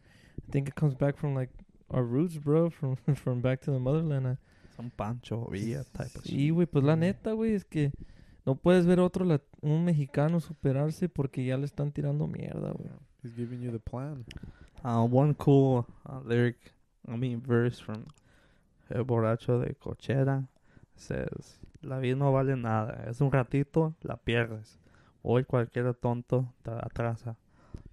I 0.49 0.53
think 0.53 0.69
it 0.69 0.75
comes 0.75 0.95
back 0.95 1.17
from 1.17 1.35
like 1.35 1.51
our 1.91 2.03
roots, 2.05 2.37
bro. 2.39 2.71
From 2.71 2.97
from 3.17 3.41
back 3.41 3.61
to 3.63 3.73
the 3.73 3.79
motherland. 3.79 4.39
Some 4.77 4.91
Pancho 4.97 5.49
Villa 5.51 5.85
type 5.93 6.15
of 6.17 6.25
Sí, 6.25 6.51
güey, 6.51 6.67
pues 6.67 6.85
la 6.85 6.95
neta, 6.97 7.33
güey, 7.33 7.55
es 7.55 7.65
que 7.65 7.91
no 8.47 8.55
puedes 8.55 8.87
ver 8.87 9.01
otro 9.01 9.25
lat- 9.25 9.43
un 9.61 9.85
mexicano 9.85 10.39
superarse 10.41 11.09
porque 11.09 11.45
ya 11.45 11.57
le 11.57 11.65
están 11.67 11.91
tirando 11.93 12.27
mierda, 12.29 12.71
güey. 12.73 12.91
He's 13.23 13.35
giving 13.35 13.61
you 13.61 13.73
the 13.73 13.81
plan. 13.81 14.25
Uh, 14.85 15.03
one 15.05 15.35
cool 15.35 15.85
uh, 16.09 16.21
lyric, 16.25 16.57
I 17.09 17.17
mean 17.17 17.43
verse 17.43 17.81
from 17.83 18.05
El 18.89 19.03
Borracho 19.05 19.59
de 19.59 19.75
Cochera 19.75 20.49
says, 20.95 21.59
La 21.83 21.99
vida 21.99 22.15
no 22.15 22.33
vale 22.33 22.57
nada, 22.57 23.05
es 23.11 23.21
un 23.21 23.33
ratito, 23.33 23.97
la 24.03 24.17
pierdes. 24.17 24.79
Hoy 25.23 25.43
cualquier 25.45 25.93
tonto 25.95 26.55
te 26.63 26.71
atrasa. 26.71 27.37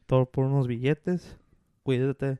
Todo 0.06 0.28
por 0.28 0.46
unos 0.46 0.68
billetes, 0.68 1.36
cuídate, 1.82 2.40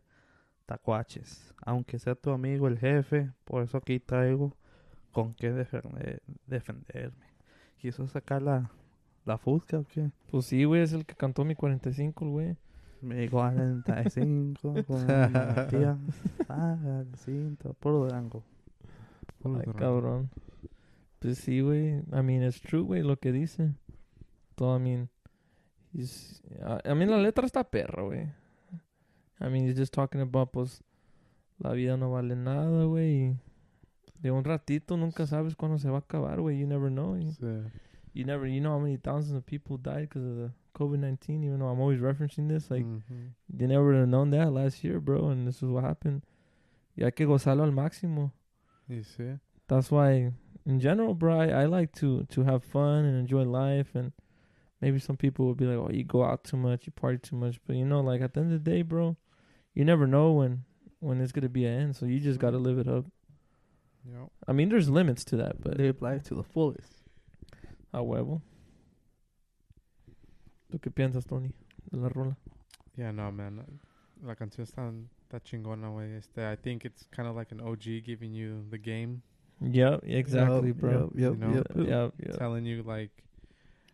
tacuaches. 0.66 1.54
Aunque 1.66 2.00
sea 2.00 2.16
tu 2.16 2.32
amigo 2.32 2.68
el 2.68 2.78
jefe, 2.78 3.32
por 3.44 3.64
eso 3.64 3.78
aquí 3.78 4.00
traigo 4.00 4.56
con 5.12 5.34
qué 5.34 5.52
defender- 5.54 6.22
defenderme. 6.48 7.26
¿Quiso 7.78 8.08
sacar 8.08 8.42
la, 8.42 8.70
la 9.26 9.38
fusca 9.38 9.80
o 9.80 9.84
qué? 9.86 10.12
Pues 10.32 10.46
sí, 10.46 10.64
güey, 10.64 10.82
es 10.82 10.94
el 10.94 11.06
que 11.06 11.16
cantó 11.16 11.46
mi 11.46 11.56
45, 11.56 12.26
el 12.26 12.32
güey. 12.32 12.58
Me 13.02 13.30
45 13.30 14.74
con 14.88 15.08
la 15.08 15.68
tía. 15.68 15.98
Ah, 16.50 16.78
el 17.02 17.16
cinto, 17.18 17.74
puro 17.76 18.00
Durango. 18.00 18.44
Ay, 19.44 19.72
cabrón. 19.78 20.30
Pues 21.20 21.38
sí, 21.38 21.62
güey. 21.62 22.00
I 22.12 22.22
mean, 22.24 22.44
it's 22.44 22.60
true, 22.62 22.82
güey, 22.82 23.04
lo 23.04 23.18
que 23.18 23.32
dice. 23.32 23.74
Todo, 24.56 24.78
I 24.78 24.82
mean, 24.82 25.10
he's... 25.94 26.42
I, 26.50 26.90
I 26.92 26.96
mean, 26.96 27.12
la 27.12 27.18
letra 27.18 27.46
está 27.46 27.64
perra, 27.64 28.02
güey. 28.04 28.28
I 29.46 29.50
mean, 29.50 29.66
he's 29.68 29.78
just 29.78 29.94
talking 29.94 30.22
about, 30.22 30.52
pues, 30.52 30.82
la 31.60 31.72
vida 31.74 31.96
no 31.98 32.10
vale 32.12 32.36
nada, 32.36 32.86
güey. 32.86 33.36
De 34.22 34.32
un 34.32 34.44
ratito 34.44 34.98
nunca 34.98 35.28
sabes 35.28 35.56
cuándo 35.56 35.78
se 35.80 35.90
va 35.90 35.98
a 35.98 36.00
acabar, 36.00 36.40
güey. 36.40 36.58
You 36.60 36.66
never 36.68 36.90
know. 36.90 37.16
You, 37.16 37.32
Yeah. 37.40 37.70
you 38.14 38.26
never, 38.26 38.48
you 38.48 38.60
know 38.60 38.72
how 38.72 38.80
many 38.80 38.98
thousands 38.98 39.36
of 39.38 39.46
people 39.46 39.78
died 39.78 40.10
because 40.10 40.26
of 40.26 40.36
the 40.38 40.52
COVID-19, 40.74 41.44
even 41.44 41.60
though 41.60 41.68
I'm 41.68 41.80
always 41.80 42.00
referencing 42.00 42.48
this. 42.48 42.72
Like, 42.72 42.86
Mhm. 42.86 43.34
they 43.50 43.68
never 43.68 43.86
would 43.86 43.96
have 43.98 44.10
known 44.10 44.32
that 44.32 44.52
last 44.52 44.84
year, 44.84 45.00
bro, 45.00 45.30
and 45.30 45.46
this 45.48 45.62
is 45.62 45.70
what 45.70 45.84
happened. 45.84 46.24
Y 46.98 47.04
hay 47.04 47.12
que 47.12 47.26
gozarlo 47.28 47.64
al 47.64 47.72
máximo. 47.72 48.32
You 48.88 49.04
see? 49.04 49.38
That's 49.68 49.92
why, 49.92 50.32
in 50.66 50.80
general, 50.80 51.14
bro, 51.14 51.38
I, 51.40 51.64
I 51.64 51.66
like 51.66 51.92
to 52.00 52.24
to 52.30 52.44
have 52.46 52.64
fun 52.64 53.06
and 53.06 53.18
enjoy 53.20 53.44
life. 53.44 53.94
And 53.96 54.12
maybe 54.82 54.98
some 55.00 55.18
people 55.18 55.46
would 55.48 55.58
be 55.58 55.66
like, 55.66 55.78
"Oh, 55.78 55.92
you 55.92 56.04
go 56.04 56.24
out 56.24 56.44
too 56.44 56.58
much, 56.58 56.88
you 56.88 56.94
party 56.94 57.18
too 57.20 57.36
much." 57.36 57.60
But 57.66 57.76
you 57.76 57.86
know, 57.86 58.02
like 58.02 58.22
at 58.22 58.34
the 58.34 58.42
end 58.42 58.54
of 58.54 58.64
the 58.64 58.72
day, 58.72 58.82
bro, 58.84 59.18
you 59.76 59.86
never 59.86 60.08
know 60.08 60.32
when 60.32 60.64
when 61.00 61.22
it's 61.22 61.32
gonna 61.32 61.50
be 61.50 61.66
an 61.66 61.80
end. 61.80 61.96
So 61.96 62.06
you 62.06 62.20
just 62.20 62.40
gotta 62.40 62.58
mm-hmm. 62.58 62.66
live 62.66 62.80
it 62.80 62.88
up. 62.88 63.06
Yep. 64.12 64.32
I 64.48 64.54
mean, 64.54 64.70
there's 64.70 64.90
limits 64.90 65.24
to 65.26 65.38
that, 65.38 65.62
but 65.62 65.78
Live 65.78 66.02
life 66.02 66.24
to 66.24 66.36
the 66.36 66.44
fullest. 66.44 67.04
a 67.94 68.00
huevo. 68.00 68.42
¿Tú 70.72 70.80
qué 70.80 70.92
piensas, 70.92 71.26
Tony, 71.26 71.52
de 71.92 71.98
la 71.98 72.10
rola? 72.10 72.38
Yeah, 72.98 73.12
no, 73.12 73.32
man. 73.32 73.64
La 74.24 74.36
canción 74.36 74.66
está, 74.68 74.92
está 75.24 75.40
chingona, 75.44 75.90
güey. 75.90 76.18
Este, 76.18 76.40
I 76.40 76.56
think 76.56 76.86
it's 76.86 77.08
kind 77.12 77.28
of 77.28 77.36
like 77.36 77.52
an 77.52 77.62
OG 77.62 78.04
giving 78.04 78.34
you 78.34 78.66
the 78.70 78.78
game, 78.78 79.22
Yep, 79.62 80.02
exactly, 80.04 80.70
Yup, 80.70 80.78
bro. 80.78 80.92
yup, 80.92 81.12
yup, 81.16 81.34
You 81.34 81.40
know? 81.40 81.54
yup. 81.56 81.68
Yep, 81.76 82.14
yep. 82.28 82.38
telling 82.38 82.66
you 82.66 82.84
like 82.84 83.12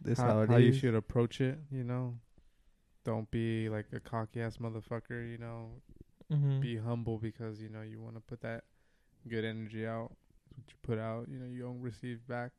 This 0.01 0.17
how, 0.17 0.39
how 0.39 0.45
how 0.47 0.57
you 0.57 0.73
should 0.73 0.95
approach 0.95 1.39
it. 1.41 1.59
You 1.71 1.83
know, 1.83 2.15
don't 3.03 3.29
be 3.31 3.69
like 3.69 3.87
a 3.93 3.99
cocky 3.99 4.41
ass 4.41 4.57
motherfucker. 4.57 5.29
You 5.29 5.37
know, 5.37 5.81
Mhm. 6.31 6.61
be 6.61 6.77
humble 6.77 7.17
because 7.17 7.61
you 7.61 7.69
know 7.69 7.81
you 7.81 7.99
want 8.01 8.15
to 8.15 8.21
put 8.21 8.41
that 8.41 8.63
good 9.27 9.43
energy 9.45 9.85
out. 9.85 10.15
What 10.55 10.65
you 10.69 10.75
put 10.83 10.99
out, 10.99 11.27
you 11.29 11.39
know, 11.39 11.45
you 11.45 11.61
don't 11.61 11.81
receive 11.81 12.25
back. 12.27 12.51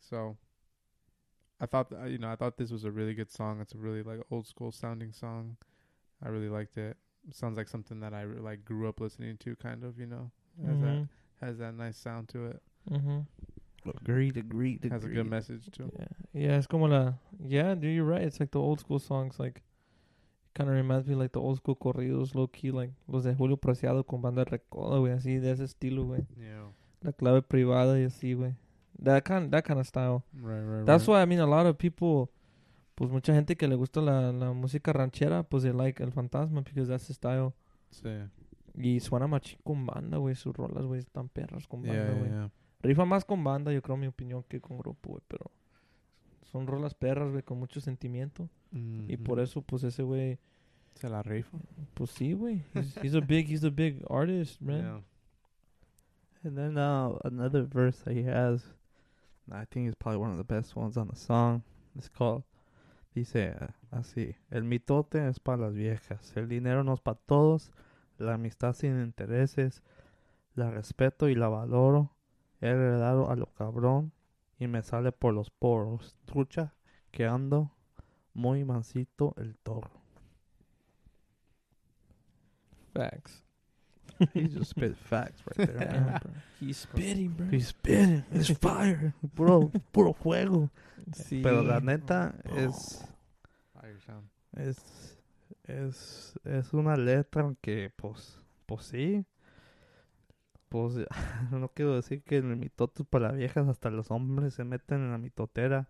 So, 0.00 0.36
I 1.60 1.66
thought, 1.66 1.90
that, 1.90 2.10
you 2.10 2.18
know, 2.18 2.30
I 2.30 2.36
thought 2.36 2.56
this 2.56 2.70
was 2.70 2.84
a 2.84 2.90
really 2.92 3.14
good 3.14 3.30
song. 3.30 3.60
It's 3.60 3.74
a 3.74 3.78
really 3.78 4.02
like 4.02 4.20
old 4.30 4.46
school 4.46 4.70
sounding 4.70 5.12
song. 5.12 5.56
I 6.22 6.28
really 6.28 6.48
liked 6.48 6.76
it. 6.78 6.96
sounds 7.32 7.56
like 7.58 7.68
something 7.68 8.00
that 8.00 8.14
I 8.14 8.22
re- 8.22 8.40
like 8.40 8.64
grew 8.64 8.88
up 8.88 9.00
listening 9.00 9.36
to, 9.38 9.54
kind 9.56 9.84
of. 9.84 9.98
You 9.98 10.06
know, 10.06 10.30
has 10.64 10.78
that 10.80 10.96
Mhm. 10.96 11.08
has 11.40 11.58
that 11.58 11.74
nice 11.74 11.96
sound 11.98 12.28
to 12.30 12.46
it. 12.46 12.62
Mhm. 12.88 13.26
Agreed, 13.86 14.36
agreed, 14.36 14.84
Has 14.90 15.04
a 15.04 15.08
good 15.08 15.26
message 15.28 15.70
too. 15.70 15.90
Yeah, 15.98 16.06
yeah, 16.32 16.58
it's 16.58 16.66
como 16.66 16.86
la. 16.86 17.14
Yeah, 17.44 17.74
dude, 17.74 17.94
you're 17.94 18.04
right. 18.04 18.22
It's 18.22 18.38
like 18.40 18.50
the 18.50 18.60
old 18.60 18.80
school 18.80 18.98
songs. 18.98 19.38
Like, 19.38 19.62
kind 20.54 20.68
of 20.68 20.76
reminds 20.76 21.06
me 21.06 21.14
like 21.14 21.32
the 21.32 21.40
old 21.40 21.56
school 21.56 21.76
corridos, 21.76 22.34
low 22.34 22.48
key, 22.48 22.70
like 22.70 22.90
los 23.06 23.24
de 23.24 23.34
Julio 23.34 23.56
Preciado 23.56 24.04
con 24.06 24.20
banda 24.20 24.44
de 24.44 24.50
recoda, 24.50 24.98
güey, 24.98 25.12
así 25.12 25.38
de 25.38 25.52
ese 25.52 25.64
estilo, 25.64 26.04
güey. 26.04 26.26
Yeah. 26.36 26.66
La 27.02 27.12
clave 27.12 27.42
privada 27.42 27.98
y 27.98 28.04
así, 28.04 28.34
güey. 28.34 28.54
That 29.00 29.22
kind, 29.24 29.50
that 29.52 29.64
kind 29.64 29.78
of 29.78 29.86
style. 29.86 30.24
Right, 30.34 30.60
right, 30.64 30.84
That's 30.84 31.06
right. 31.06 31.14
why 31.14 31.22
I 31.22 31.26
mean 31.26 31.38
a 31.38 31.46
lot 31.46 31.66
of 31.66 31.78
people, 31.78 32.30
pues 32.96 33.10
mucha 33.10 33.32
gente 33.32 33.56
que 33.56 33.68
le 33.68 33.76
gusta 33.76 34.00
la, 34.00 34.32
la 34.32 34.52
música 34.52 34.92
ranchera, 34.92 35.44
pues 35.44 35.62
they 35.62 35.72
like 35.72 36.02
el 36.02 36.10
fantasma 36.10 36.64
because 36.64 36.88
that's 36.88 37.06
the 37.06 37.14
style. 37.14 37.54
Sí. 37.90 38.10
Y 38.74 39.00
suena 39.00 39.26
machín 39.28 39.58
con 39.64 39.86
banda, 39.86 40.18
güey. 40.18 40.34
Sus 40.34 40.54
rolas, 40.56 40.84
güey, 40.84 41.00
están 41.00 41.28
perras 41.28 41.66
con 41.68 41.82
banda, 41.82 42.04
yeah, 42.04 42.14
güey. 42.18 42.30
yeah. 42.30 42.50
Rifa 42.80 43.04
más 43.04 43.24
con 43.24 43.42
banda, 43.42 43.72
yo 43.72 43.82
creo, 43.82 43.96
mi 43.96 44.06
opinión, 44.06 44.44
que 44.48 44.60
con 44.60 44.78
grupo, 44.78 45.10
güey. 45.10 45.22
Pero 45.28 45.50
son 46.42 46.66
rolas 46.66 46.94
perras, 46.94 47.30
güey, 47.30 47.42
con 47.42 47.58
mucho 47.58 47.80
sentimiento. 47.80 48.48
Y 48.72 49.16
por 49.16 49.40
eso, 49.40 49.62
pues 49.62 49.82
ese 49.84 50.02
güey, 50.02 50.38
Se 50.94 51.08
la 51.08 51.22
rifa. 51.22 51.56
pues 51.94 52.10
sí, 52.10 52.32
güey. 52.34 52.62
He's, 52.74 52.96
he's 53.02 53.14
a 53.14 53.20
big, 53.20 53.48
he's 53.48 53.64
a 53.64 53.70
big 53.70 54.02
artist, 54.10 54.60
man. 54.60 54.82
Yeah. 54.82 55.00
And 56.44 56.56
then 56.56 56.76
uh, 56.78 57.18
another 57.24 57.62
verse 57.62 57.98
that 58.04 58.14
he 58.14 58.22
has, 58.24 58.62
I 59.50 59.64
think 59.64 59.88
is 59.88 59.94
probably 59.94 60.18
one 60.20 60.30
of 60.30 60.38
the 60.38 60.44
best 60.44 60.76
ones 60.76 60.96
on 60.96 61.08
the 61.08 61.16
song. 61.16 61.62
It's 61.96 62.08
called, 62.08 62.44
dice 63.14 63.54
uh, 63.60 63.66
así, 63.90 64.34
el 64.50 64.62
mitote 64.64 65.26
es 65.28 65.40
para 65.40 65.58
las 65.62 65.74
viejas, 65.74 66.32
el 66.36 66.48
dinero 66.48 66.84
no 66.84 66.92
es 66.94 67.00
para 67.00 67.18
todos, 67.26 67.72
la 68.18 68.34
amistad 68.34 68.74
sin 68.74 69.00
intereses, 69.02 69.82
la 70.54 70.70
respeto 70.70 71.28
y 71.28 71.34
la 71.34 71.48
valoro, 71.48 72.12
he 72.60 72.68
heredado 72.68 73.30
a 73.30 73.36
lo 73.36 73.46
cabrón 73.46 74.12
y 74.58 74.66
me 74.66 74.82
sale 74.82 75.12
por 75.12 75.34
los 75.34 75.50
poros, 75.50 76.16
trucha 76.24 76.74
que 77.10 77.26
ando 77.26 77.70
muy 78.34 78.64
mansito 78.64 79.34
el 79.38 79.56
toro. 79.58 79.90
Facts. 82.94 83.44
He 84.34 84.48
just 84.48 84.70
spit 84.70 84.96
facts 84.96 85.42
right 85.46 85.68
there, 85.68 85.78
man. 85.78 85.88
Damn, 85.92 86.20
bro. 86.20 86.30
He's 86.58 86.76
spitting, 86.78 87.28
bro. 87.30 87.46
He's 87.50 87.68
spitting, 87.68 88.24
it's 88.32 88.50
fire, 88.50 89.14
puro, 89.36 89.70
puro 89.92 90.12
fuego. 90.12 90.70
Sí. 91.12 91.40
Pero 91.42 91.62
la 91.62 91.80
neta 91.80 92.34
es, 92.56 93.04
Fire 93.72 94.00
sound. 94.04 94.28
es, 94.56 95.16
es, 95.64 96.34
es 96.44 96.72
una 96.72 96.96
letra 96.96 97.54
que, 97.60 97.90
pues, 97.94 98.40
pues 98.66 98.86
sí. 98.86 99.24
Pues 100.68 100.94
no 101.50 101.68
quiero 101.68 101.94
decir 101.94 102.22
que 102.22 102.36
el 102.38 102.56
mitote 102.56 103.02
es 103.02 103.08
para 103.08 103.28
las 103.28 103.36
viejas, 103.36 103.68
hasta 103.68 103.90
los 103.90 104.10
hombres 104.10 104.54
se 104.54 104.64
meten 104.64 104.98
en 104.98 105.12
la 105.12 105.18
mitotera. 105.18 105.88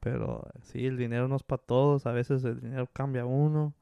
Pero 0.00 0.48
sí, 0.62 0.86
el 0.86 0.96
dinero 0.96 1.28
no 1.28 1.36
es 1.36 1.42
para 1.42 1.62
todos, 1.62 2.06
a 2.06 2.12
veces 2.12 2.44
el 2.44 2.60
dinero 2.60 2.88
cambia 2.92 3.22
a 3.22 3.26
uno. 3.26 3.74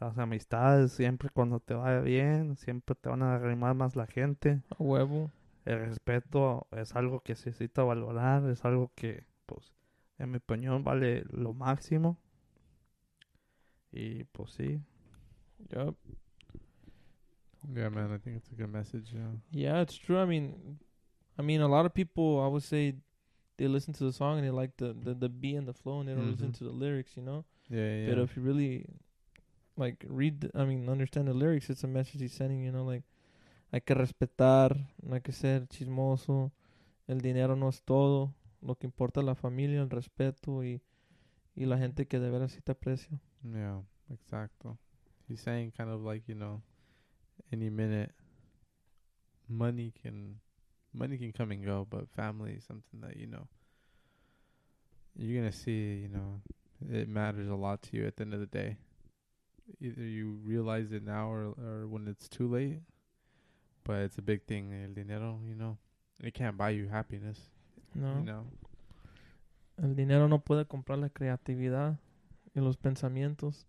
Las 0.00 0.18
amistades, 0.18 0.92
siempre 0.92 1.30
cuando 1.30 1.60
te 1.60 1.74
vaya 1.74 2.00
bien, 2.00 2.56
siempre 2.56 2.96
te 2.96 3.08
van 3.08 3.22
a 3.22 3.36
arrimar 3.36 3.74
más 3.74 3.96
la 3.96 4.06
gente. 4.06 4.60
A 4.70 4.82
huevo. 4.82 5.30
El 5.64 5.78
respeto 5.80 6.66
es 6.72 6.96
algo 6.96 7.20
que 7.20 7.36
se 7.36 7.50
necesita 7.50 7.84
valorar, 7.84 8.48
es 8.50 8.64
algo 8.64 8.90
que, 8.96 9.24
pues, 9.46 9.72
en 10.18 10.32
mi 10.32 10.38
opinión 10.38 10.82
vale 10.84 11.24
lo 11.30 11.54
máximo. 11.54 12.18
Y 13.92 14.24
pues 14.24 14.52
sí, 14.52 14.80
Yup. 15.70 15.96
Yeah, 17.74 17.88
man. 17.90 18.12
I 18.12 18.18
think 18.18 18.36
it's 18.36 18.50
a 18.50 18.54
good 18.54 18.70
message. 18.72 19.12
Yeah. 19.12 19.30
Yeah, 19.52 19.80
it's 19.80 19.96
true. 19.96 20.18
I 20.18 20.24
mean, 20.26 20.78
I 21.38 21.42
mean, 21.42 21.60
a 21.60 21.68
lot 21.68 21.86
of 21.86 21.94
people, 21.94 22.40
I 22.40 22.46
would 22.48 22.62
say, 22.62 22.94
they 23.58 23.68
listen 23.68 23.92
to 23.94 24.04
the 24.04 24.12
song 24.12 24.38
and 24.38 24.46
they 24.46 24.50
like 24.50 24.76
the 24.78 24.92
the, 24.94 25.14
the 25.14 25.28
beat 25.28 25.56
and 25.56 25.66
the 25.68 25.72
flow, 25.74 26.00
and 26.00 26.08
they 26.08 26.14
don't 26.14 26.30
listen 26.30 26.48
Mhm. 26.50 26.58
to 26.58 26.64
the 26.64 26.72
lyrics, 26.72 27.16
you 27.16 27.22
know. 27.22 27.44
Yeah, 27.68 27.96
yeah. 27.96 28.08
But 28.14 28.18
if 28.18 28.36
you 28.36 28.42
really, 28.42 28.86
like, 29.76 30.04
read, 30.08 30.40
the, 30.40 30.50
I 30.54 30.64
mean, 30.64 30.88
understand 30.88 31.28
the 31.28 31.34
lyrics, 31.34 31.70
it's 31.70 31.84
a 31.84 31.88
message 31.88 32.20
he's 32.20 32.32
sending, 32.32 32.62
you 32.64 32.72
know, 32.72 32.84
like, 32.84 33.04
hay 33.72 33.80
que 33.80 33.94
respetar, 33.94 34.76
no 35.02 35.14
hay 35.14 35.20
que 35.20 35.32
ser 35.32 35.66
chismoso, 35.68 36.50
el 37.08 37.18
dinero 37.20 37.54
no 37.56 37.68
es 37.68 37.80
todo, 37.82 38.34
lo 38.60 38.74
que 38.74 38.86
importa 38.86 39.20
es 39.20 39.26
la 39.26 39.34
familia, 39.34 39.80
el 39.80 39.88
respeto 39.90 40.62
y, 40.64 40.80
y 41.54 41.64
la 41.66 41.78
gente 41.78 42.06
que 42.06 42.18
de 42.18 42.30
veras 42.30 42.52
sí 42.52 42.60
te 42.60 42.72
aprecia. 42.72 43.20
Yeah, 43.44 43.80
exacto. 44.10 44.76
He's 45.28 45.40
saying 45.40 45.70
kind 45.72 45.88
of 45.90 46.02
like, 46.02 46.26
you 46.28 46.34
know, 46.34 46.60
any 47.52 47.68
minute 47.70 48.12
money 49.48 49.92
can 50.02 50.36
money 50.94 51.16
can 51.18 51.32
come 51.32 51.50
and 51.52 51.64
go, 51.64 51.86
but 51.88 52.08
family 52.10 52.52
is 52.52 52.64
something 52.64 53.00
that, 53.00 53.16
you 53.16 53.26
know, 53.26 53.46
you're 55.16 55.40
going 55.40 55.50
to 55.50 55.56
see, 55.56 55.94
you 56.02 56.08
know, 56.08 56.40
it 56.90 57.08
matters 57.08 57.48
a 57.48 57.54
lot 57.54 57.82
to 57.82 57.96
you 57.96 58.06
at 58.06 58.16
the 58.16 58.22
end 58.22 58.34
of 58.34 58.40
the 58.40 58.46
day. 58.46 58.76
Either 59.80 60.02
you 60.02 60.38
realize 60.44 60.92
it 60.92 61.02
now 61.04 61.30
or 61.30 61.54
or 61.58 61.86
when 61.86 62.06
it's 62.08 62.28
too 62.28 62.48
late. 62.48 62.80
But 63.84 64.02
it's 64.02 64.18
a 64.18 64.22
big 64.22 64.44
thing, 64.44 64.72
el 64.72 64.94
dinero, 64.94 65.40
you 65.48 65.56
know. 65.56 65.76
It 66.22 66.34
can't 66.34 66.56
buy 66.56 66.70
you 66.70 66.88
happiness, 66.88 67.50
No, 67.94 68.14
you 68.18 68.24
know. 68.24 68.46
el 69.82 69.94
dinero 69.96 70.28
no 70.28 70.38
puede 70.38 70.66
comprar 70.68 70.98
la 70.98 71.08
creatividad 71.08 71.98
y 72.54 72.60
los 72.60 72.76
pensamientos 72.76 73.66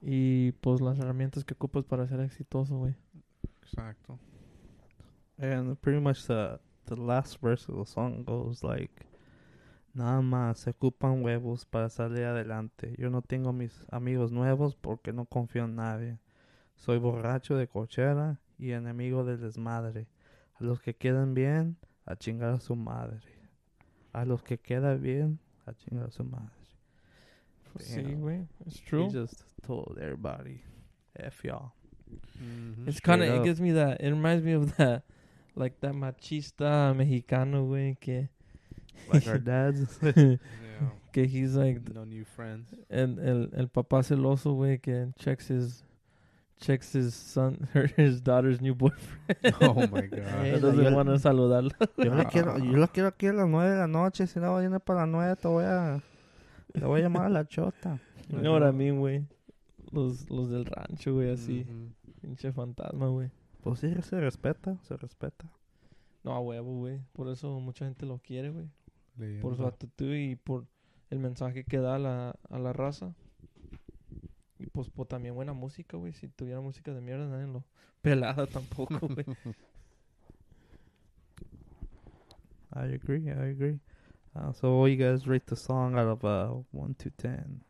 y 0.00 0.52
pues 0.52 0.80
las 0.80 0.98
herramientas 0.98 1.44
que 1.44 1.54
ocupas 1.54 1.84
para 1.84 2.06
ser 2.06 2.20
exitoso, 2.20 2.78
güey. 2.78 2.94
Exacto. 3.62 4.18
and 5.38 5.80
pretty 5.80 6.00
much 6.00 6.26
the, 6.26 6.58
the 6.86 6.96
last 6.96 7.40
verse 7.40 7.68
of 7.68 7.76
the 7.76 7.86
song 7.86 8.24
goes 8.24 8.64
like, 8.64 9.06
nada 9.94 10.20
más 10.20 10.58
se 10.58 10.70
ocupan 10.70 11.22
huevos 11.22 11.64
para 11.64 11.88
salir 11.88 12.24
adelante. 12.24 12.94
Yo 12.98 13.10
no 13.10 13.22
tengo 13.22 13.52
mis 13.52 13.84
amigos 13.90 14.32
nuevos 14.32 14.74
porque 14.74 15.12
no 15.12 15.24
confío 15.26 15.64
en 15.64 15.76
nadie. 15.76 16.18
Soy 16.76 16.98
borracho 16.98 17.56
de 17.56 17.68
cochera 17.68 18.40
y 18.58 18.72
enemigo 18.72 19.24
del 19.24 19.40
desmadre. 19.40 20.08
A 20.54 20.64
los 20.64 20.80
que 20.80 20.94
quedan 20.94 21.34
bien, 21.34 21.76
a 22.04 22.16
chingar 22.16 22.50
a 22.50 22.60
su 22.60 22.74
madre. 22.74 23.20
A 24.12 24.24
los 24.24 24.42
que 24.42 24.58
quedan 24.58 25.00
bien, 25.00 25.38
a 25.66 25.74
chingar 25.74 26.06
a 26.06 26.10
su 26.10 26.24
madre. 26.24 26.57
Sí, 27.78 28.02
Damn. 28.02 28.20
güey. 28.20 28.46
It's 28.66 28.80
He 28.90 29.08
just 29.08 29.44
told 29.62 29.98
everybody, 30.00 30.62
F 31.18 31.44
y'all. 31.44 31.72
Mm-hmm. 32.42 32.88
It's 32.88 33.00
kind 33.00 33.22
of, 33.22 33.28
it 33.34 33.44
gives 33.44 33.60
me 33.60 33.72
that, 33.72 34.00
it 34.00 34.10
reminds 34.10 34.42
me 34.44 34.52
of 34.52 34.76
that, 34.76 35.02
like 35.54 35.80
that 35.80 35.92
machista 35.92 36.94
mexicano, 36.96 37.66
güey, 37.68 37.98
que, 38.00 38.28
Like 39.12 39.26
our 39.28 39.38
dads. 39.38 39.98
yeah. 40.02 40.36
que 41.12 41.26
he's 41.26 41.54
like, 41.54 41.80
No 41.94 42.04
new 42.04 42.24
friends. 42.24 42.72
el, 42.90 43.18
el, 43.20 43.48
el 43.56 43.66
papá 43.68 44.02
celoso, 44.02 44.54
güey, 44.56 44.80
que 44.82 45.12
checks 45.18 45.48
his, 45.48 45.82
checks 46.60 46.92
his 46.92 47.14
son, 47.14 47.68
her, 47.74 47.86
his 47.96 48.20
daughter's 48.20 48.60
new 48.60 48.74
boyfriend. 48.74 49.54
oh 49.60 49.74
my 49.92 50.02
god. 50.02 50.18
Eh, 50.44 50.54
He 50.54 50.60
doesn't 50.60 50.94
want 50.94 51.08
to 51.08 51.18
saludarlo. 51.18 51.70
Yo 51.98 52.10
lo 52.14 52.24
quiero, 52.24 52.56
yo 52.58 52.72
lo 52.78 52.86
quiero 52.88 53.08
aquí 53.10 53.26
a 53.28 53.32
las 53.32 53.48
nueve 53.48 53.70
de 53.72 53.78
la 53.78 53.86
noche. 53.86 54.26
Si 54.26 54.40
no 54.40 54.58
viene 54.58 54.80
para 54.80 55.00
las 55.00 55.08
nueve, 55.08 55.36
te 55.36 55.46
voy 55.48 55.64
a, 55.64 56.00
te 56.72 56.84
voy 56.84 57.00
a 57.00 57.04
llamar 57.04 57.26
a 57.26 57.28
la 57.28 57.46
chota. 57.46 57.98
What 58.30 58.68
I 58.68 58.72
mean, 58.72 58.98
güey. 58.98 59.26
Los, 59.90 60.28
los 60.30 60.50
del 60.50 60.66
rancho, 60.66 61.14
güey, 61.14 61.30
así. 61.30 61.66
Pinche 62.20 62.52
fantasma, 62.52 63.08
güey. 63.08 63.30
Pues 63.62 63.80
sí, 63.80 63.94
se 64.02 64.20
respeta, 64.20 64.76
se 64.82 64.96
respeta. 64.96 65.50
No, 66.24 66.32
a 66.32 66.40
huevo, 66.40 66.78
güey. 66.78 67.00
Por 67.12 67.28
eso 67.28 67.58
mucha 67.60 67.86
gente 67.86 68.06
lo 68.06 68.18
quiere, 68.18 68.50
güey. 68.50 68.68
Por 69.40 69.56
su 69.56 69.66
actitud 69.66 70.14
y 70.14 70.36
por 70.36 70.66
el 71.10 71.18
mensaje 71.18 71.64
que 71.64 71.78
da 71.78 71.96
a 71.96 71.98
la, 71.98 72.36
a 72.50 72.58
la 72.58 72.72
raza. 72.72 73.14
Y 74.58 74.66
pues, 74.66 74.90
pues 74.90 75.08
también 75.08 75.34
buena 75.34 75.52
música, 75.52 75.96
güey. 75.96 76.12
Si 76.12 76.28
tuviera 76.28 76.60
música 76.60 76.92
de 76.92 77.00
mierda, 77.00 77.26
nadie 77.26 77.46
lo 77.46 77.64
pelada 78.02 78.46
tampoco, 78.46 78.98
güey. 79.00 79.26
I 82.74 82.94
agree, 82.94 83.24
I 83.26 83.50
agree. 83.50 83.80
Uh, 84.36 84.52
so 84.52 84.76
what 84.76 84.86
you 84.86 84.96
guys 84.96 85.26
rate 85.26 85.46
the 85.46 85.56
song 85.56 85.98
out 85.98 86.06
of 86.06 86.24
uh, 86.24 86.48
1 86.72 86.94
to 87.00 87.10
10? 87.10 87.60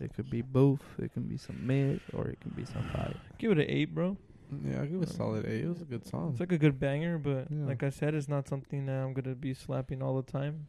It 0.00 0.14
could 0.14 0.30
be 0.30 0.40
both. 0.42 0.80
It 0.98 1.12
can 1.12 1.24
be 1.24 1.36
some 1.36 1.66
mid 1.66 2.00
or 2.14 2.28
it 2.28 2.40
can 2.40 2.52
be 2.52 2.64
some 2.64 2.82
high. 2.84 3.14
Give 3.38 3.50
it 3.52 3.58
an 3.58 3.66
8, 3.68 3.94
bro. 3.94 4.16
Yeah, 4.64 4.80
I'll 4.80 4.86
give 4.86 5.02
it 5.02 5.10
a 5.10 5.12
solid 5.12 5.46
eight. 5.46 5.62
It 5.62 5.68
was 5.68 5.80
a 5.80 5.84
good 5.84 6.04
song. 6.06 6.30
It's 6.32 6.40
like 6.40 6.50
a 6.50 6.58
good 6.58 6.80
banger, 6.80 7.18
but 7.18 7.46
Yeah. 7.50 7.66
like 7.66 7.84
I 7.84 7.90
said, 7.90 8.14
it's 8.14 8.28
not 8.28 8.48
something 8.48 8.86
that 8.86 8.92
I'm 8.96 9.12
gonna 9.12 9.36
be 9.36 9.54
slapping 9.54 10.02
all 10.02 10.16
the 10.20 10.28
time. 10.28 10.66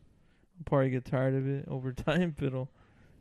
I'll 0.59 0.63
probably 0.65 0.91
get 0.91 1.03
tired 1.05 1.33
of 1.33 1.47
it 1.47 1.65
over 1.67 1.91
time, 1.91 2.35
but 2.37 2.67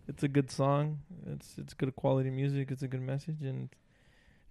it's 0.07 0.23
a 0.23 0.29
good 0.29 0.51
song. 0.51 0.99
It's 1.27 1.57
it's 1.57 1.73
good 1.73 1.97
quality 1.97 2.29
music. 2.29 2.71
It's 2.71 2.83
a 2.83 2.89
good 2.89 3.01
message, 3.01 3.41
and 3.41 3.71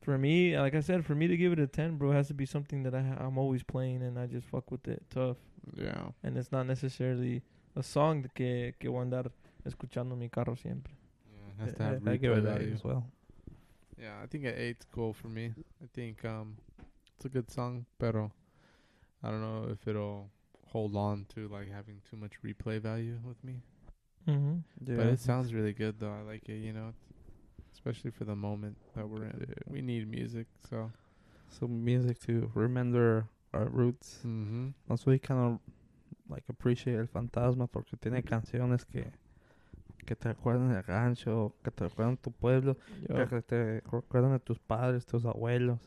for 0.10 0.18
me, 0.18 0.57
like 0.57 0.74
I 0.74 0.82
said, 0.82 1.05
for 1.05 1.14
me 1.16 1.28
to 1.28 1.38
give 1.38 1.51
it 1.53 1.60
a 1.60 1.68
ten, 1.68 1.97
bro, 1.97 2.12
it 2.12 2.16
has 2.16 2.28
to 2.30 2.34
be 2.34 2.45
something 2.47 2.82
that 2.84 2.95
I 2.95 3.01
ha- 3.03 3.18
I'm 3.26 3.38
always 3.38 3.62
playing 3.64 4.01
and 4.01 4.18
I 4.18 4.26
just 4.26 4.47
fuck 4.47 4.72
with 4.72 4.88
it 4.88 5.03
tough. 5.12 5.38
yeah. 5.76 6.10
And 6.24 6.36
it's 6.38 6.51
not 6.51 6.66
necessarily 6.66 7.43
a 7.76 7.84
song 7.84 8.24
that 8.24 8.34
que 8.34 8.74
que 8.80 8.89
voy 8.89 9.01
a 9.01 9.05
andar 9.05 9.32
escuchando 9.64 10.16
mi 10.18 10.28
carro 10.30 10.55
siempre. 10.55 10.93
Yeah, 11.32 11.51
it 11.51 11.60
has 11.70 11.74
to 11.78 11.84
I- 11.84 11.88
have 11.88 12.07
I, 12.07 12.18
give 12.18 12.32
replay 12.34 12.38
it 12.38 12.45
an 12.45 12.47
8 12.47 12.57
value. 12.60 12.74
as 12.74 12.84
well. 12.84 13.03
Yeah, 14.01 14.16
I 14.24 14.28
think 14.28 14.45
an 14.45 14.55
eight's 14.57 14.86
cool 14.91 15.14
for 15.14 15.28
me. 15.30 15.53
I 15.84 15.88
think 15.93 16.24
um, 16.26 16.55
it's 17.16 17.26
a 17.26 17.30
good 17.30 17.51
song, 17.51 17.86
pero 17.99 18.32
I 19.22 19.30
don't 19.30 19.41
know 19.41 19.68
if 19.72 19.88
it'll 19.88 20.30
hold 20.74 20.95
on 20.95 21.26
to 21.36 21.47
like 21.49 21.70
having 21.72 22.01
too 22.10 22.18
much 22.18 22.34
replay 22.43 22.80
value 22.82 23.18
with 23.24 23.43
me. 23.43 23.62
Mm-hmm. 24.28 24.55
Yeah. 24.86 24.95
But 24.97 25.07
it 25.07 25.20
sounds 25.20 25.53
really 25.53 25.74
good 25.74 25.99
though. 25.99 26.14
I 26.14 26.22
like 26.22 26.47
it, 26.49 26.60
you 26.66 26.74
know, 26.74 26.93
especially 27.80 28.11
for 28.11 28.25
the 28.25 28.36
moment 28.36 28.75
that 28.95 29.07
we're 29.07 29.23
in. 29.23 29.36
Yeah. 29.39 29.55
We 29.67 29.82
need 29.82 30.09
music, 30.09 30.47
so. 30.69 30.91
some 31.49 31.84
music 31.84 32.19
to 32.27 32.51
remember 32.53 33.27
our 33.53 33.65
roots. 33.65 34.19
Mm-hmm. 34.25 34.69
Also, 34.89 35.11
we 35.11 35.19
kind 35.19 35.39
of 35.39 35.59
like 36.30 36.43
appreciate 36.49 36.97
el 36.97 37.07
fantasma 37.07 37.67
porque 37.67 37.97
tiene 37.99 38.21
canciones 38.23 38.86
que 38.86 39.05
que 40.05 40.15
te 40.15 40.30
recuerdan 40.30 40.71
el 40.71 40.84
rancho, 40.84 41.53
que 41.63 41.71
te 41.71 41.84
recuerdan 41.84 42.17
tu 42.17 42.32
pueblo, 42.32 42.77
que 43.07 43.41
te 43.41 43.82
recuerdan 43.82 44.34
a 44.34 44.39
tus 44.39 44.57
padres, 44.57 45.05
tus 45.05 45.23
abuelos. 45.25 45.80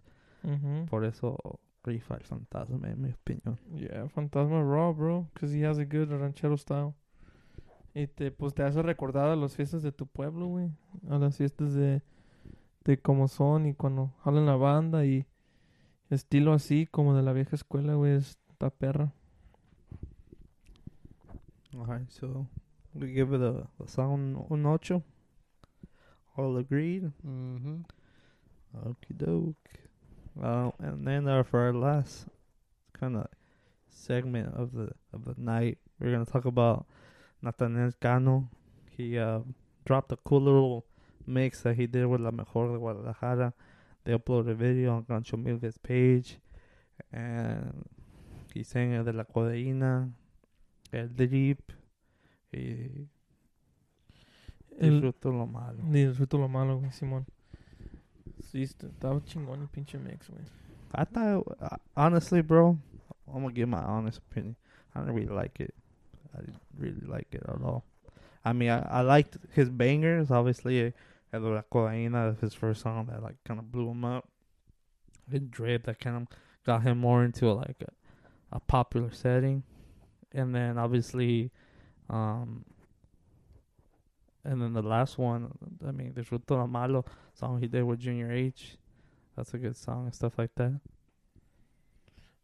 Mm-hmm. 0.44 0.86
Por 0.86 1.04
eso 1.04 1.60
rifa 1.84 2.14
el 2.14 2.22
fantasma, 2.22 2.88
en 2.88 3.02
mi 3.02 3.10
opinión. 3.10 3.58
Yeah, 3.74 4.06
Fantasma 4.14 4.62
Raw, 4.62 4.92
bro, 4.92 5.28
because 5.34 5.52
he 5.52 5.62
has 5.62 5.78
a 5.78 5.84
good 5.84 6.10
ranchero 6.12 6.56
style. 6.56 6.94
Y 7.94 8.06
te, 8.06 8.30
pues 8.30 8.54
te 8.54 8.62
hace 8.62 8.80
recordar 8.82 9.28
a 9.28 9.36
las 9.36 9.54
fiestas 9.54 9.82
de 9.82 9.92
tu 9.92 10.06
pueblo, 10.06 10.46
güey. 10.46 10.70
A 11.10 11.18
las 11.18 11.36
fiestas 11.36 11.74
de, 11.74 12.02
de 12.84 12.98
cómo 12.98 13.28
son 13.28 13.66
y 13.66 13.74
cuando 13.74 14.12
jalan 14.24 14.46
la 14.46 14.56
banda 14.56 15.04
y 15.04 15.26
estilo 16.10 16.52
así 16.52 16.86
como 16.86 17.14
de 17.14 17.22
la 17.22 17.32
vieja 17.32 17.56
escuela, 17.56 17.94
güey, 17.94 18.14
está 18.14 18.70
perra. 18.70 19.12
Alright, 21.74 22.10
so 22.10 22.46
we 22.94 23.12
give 23.12 23.34
it 23.34 23.40
a, 23.40 23.66
a 23.82 23.88
song 23.88 24.44
un 24.50 24.66
ocho. 24.66 25.02
All 26.36 26.58
agreed. 26.58 27.10
Mm-hmm. 27.26 27.82
Okie 28.86 29.16
doke. 29.16 29.56
Uh, 30.40 30.70
and 30.78 31.06
then 31.06 31.28
uh, 31.28 31.42
for 31.42 31.60
our 31.60 31.72
last 31.72 32.26
kind 32.92 33.16
of 33.16 33.26
segment 33.88 34.54
of 34.54 34.72
the 34.72 34.92
of 35.12 35.24
the 35.24 35.34
night, 35.36 35.78
we're 35.98 36.10
gonna 36.10 36.24
talk 36.24 36.44
about 36.44 36.86
Nathaniel 37.42 37.92
Cano. 38.00 38.48
He 38.96 39.18
uh, 39.18 39.40
dropped 39.84 40.12
a 40.12 40.16
cool 40.16 40.42
little 40.42 40.84
mix 41.26 41.62
that 41.62 41.76
he 41.76 41.86
did 41.86 42.06
with 42.06 42.20
La 42.20 42.30
Mejor 42.30 42.72
de 42.72 42.78
Guadalajara. 42.78 43.52
They 44.04 44.12
uploaded 44.12 44.50
a 44.50 44.54
video 44.54 44.94
on 44.96 45.04
Gancho 45.04 45.36
Milves 45.42 45.78
page, 45.78 46.38
and 47.12 47.84
he 48.52 48.62
sang 48.64 48.94
el 48.94 49.04
de 49.04 49.12
la 49.12 49.24
codeína, 49.24 50.10
el 50.92 51.08
drip, 51.08 51.72
y 52.52 53.06
El, 54.80 55.00
disfruto 55.00 55.30
lo 55.30 55.46
malo. 55.46 55.78
disfruto 55.90 56.38
lo 56.38 56.48
malo, 56.48 56.78
güey, 56.78 56.90
Simón. 56.92 57.24
Sí, 58.40 58.62
est- 58.62 58.82
estaba 58.84 59.22
chingón 59.24 59.60
el 59.62 59.68
pinche 59.68 59.98
mix, 59.98 60.28
güey. 60.28 60.44
I 60.94 61.04
thought, 61.04 61.46
uh, 61.60 61.76
honestly, 61.96 62.42
bro, 62.42 62.76
I'm 63.28 63.42
gonna 63.42 63.52
give 63.54 63.68
my 63.68 63.78
honest 63.82 64.18
opinion. 64.18 64.56
I 64.94 64.98
don't 65.00 65.14
really 65.14 65.26
like 65.32 65.60
it. 65.60 65.74
I 66.36 66.40
didn't 66.40 66.60
really 66.78 67.06
like 67.06 67.28
it 67.32 67.42
at 67.46 67.62
all. 67.62 67.84
I 68.44 68.52
mean, 68.52 68.70
I, 68.70 68.80
I 68.90 69.00
liked 69.02 69.36
his 69.52 69.68
bangers. 69.68 70.30
Obviously, 70.30 70.92
El 71.32 71.40
la 71.42 71.62
Codeína, 71.62 72.38
his 72.40 72.54
first 72.54 72.82
song 72.82 73.06
that 73.06 73.22
like 73.22 73.36
kind 73.44 73.60
of 73.60 73.70
blew 73.70 73.90
him 73.90 74.04
up. 74.04 74.28
His 75.30 75.42
drip 75.42 75.84
that 75.84 76.00
kind 76.00 76.16
of 76.16 76.38
got 76.66 76.82
him 76.82 76.98
more 76.98 77.24
into 77.24 77.52
like 77.52 77.82
a, 77.82 78.56
a 78.56 78.60
popular 78.60 79.10
setting, 79.12 79.62
and 80.32 80.54
then 80.54 80.78
obviously, 80.78 81.50
um, 82.10 82.64
and 84.44 84.60
then 84.60 84.72
the 84.72 84.82
last 84.82 85.18
one. 85.18 85.52
I 85.86 85.92
mean, 85.92 86.12
there's 86.14 86.28
Ruto 86.28 86.68
Malo 86.68 87.04
song 87.34 87.60
he 87.60 87.68
did 87.68 87.84
with 87.84 88.00
Junior 88.00 88.32
H. 88.32 88.76
That's 89.36 89.54
a 89.54 89.58
good 89.58 89.76
song 89.76 90.04
and 90.06 90.14
stuff 90.14 90.34
like 90.36 90.54
that. 90.56 90.80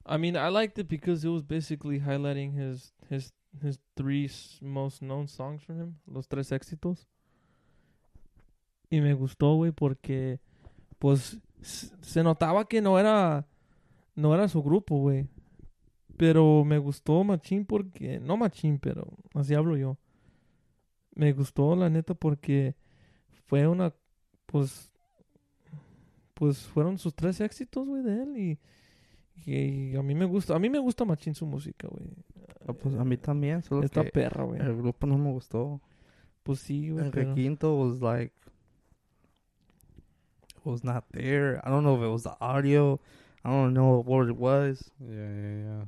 I 0.07 0.17
mean, 0.17 0.37
I 0.37 0.49
liked 0.49 0.79
it 0.79 0.89
because 0.89 1.25
it 1.25 1.29
was 1.29 1.43
basically 1.43 2.01
highlighting 2.01 2.55
his 2.55 2.93
his 3.11 3.33
his 3.63 3.81
three 3.95 4.31
most 4.61 5.01
known 5.01 5.29
songs 5.29 5.63
from 5.63 5.81
him, 5.81 5.95
los 6.07 6.29
tres 6.29 6.53
éxitos. 6.53 7.09
Y 8.91 9.01
me 9.01 9.15
gustó, 9.15 9.55
güey, 9.55 9.73
porque 9.73 10.41
pues 10.99 11.39
se 11.61 12.23
notaba 12.23 12.67
que 12.67 12.81
no 12.81 12.99
era 12.99 13.47
no 14.15 14.35
era 14.35 14.49
su 14.49 14.63
grupo, 14.63 14.99
güey. 14.99 15.29
Pero 16.17 16.65
me 16.65 16.79
gustó 16.79 17.23
machín 17.23 17.65
porque 17.65 18.19
no 18.19 18.37
machín, 18.37 18.79
pero 18.79 19.07
así 19.35 19.55
hablo 19.55 19.77
yo. 19.77 19.99
Me 21.15 21.33
gustó 21.33 21.77
la 21.77 21.89
neta 21.91 22.15
porque 22.15 22.75
fue 23.47 23.67
una 23.67 23.95
pues 24.47 24.93
pues 26.35 26.59
fueron 26.59 26.99
sus 26.99 27.15
tres 27.15 27.41
éxitos, 27.41 27.87
güey, 27.87 28.03
de 28.03 28.23
él 28.23 28.37
y 28.39 28.59
y 29.47 29.97
a 29.97 30.03
mí 30.03 30.15
me 30.15 30.25
gusta, 30.25 30.57
a 30.57 30.59
mí 30.59 30.69
me 30.69 30.79
gusta 30.79 31.05
machín 31.05 31.35
su 31.35 31.47
música, 31.47 31.89
güey. 31.89 32.09
Ah, 32.69 32.73
pues 32.75 32.95
a 32.95 33.05
mí 33.05 33.17
también, 33.17 33.63
solo 33.63 33.83
Esta 33.83 34.05
que 34.05 34.29
güey. 34.45 34.61
el 34.61 34.77
grupo 34.77 35.07
no 35.07 35.17
me 35.19 35.31
gustó. 35.33 35.81
Pues 36.43 36.61
sí, 36.61 36.91
güey. 36.91 37.07
El 37.07 37.11
pero- 37.11 37.31
requinto 37.31 37.75
was 37.77 38.01
like 38.03 38.33
was 40.65 40.85
not 40.85 41.05
there. 41.13 41.61
I 41.65 41.71
don't 41.71 41.83
know 41.85 41.97
if 41.97 42.03
it 42.03 42.11
was 42.13 42.25
the 42.25 42.37
audio. 42.41 43.01
I 43.45 43.51
don't 43.51 43.73
know 43.73 44.03
what 44.05 44.29
it 44.29 44.37
was, 44.37 44.91
Yeah, 45.01 45.15
yeah, 45.15 45.57
yeah. 45.65 45.85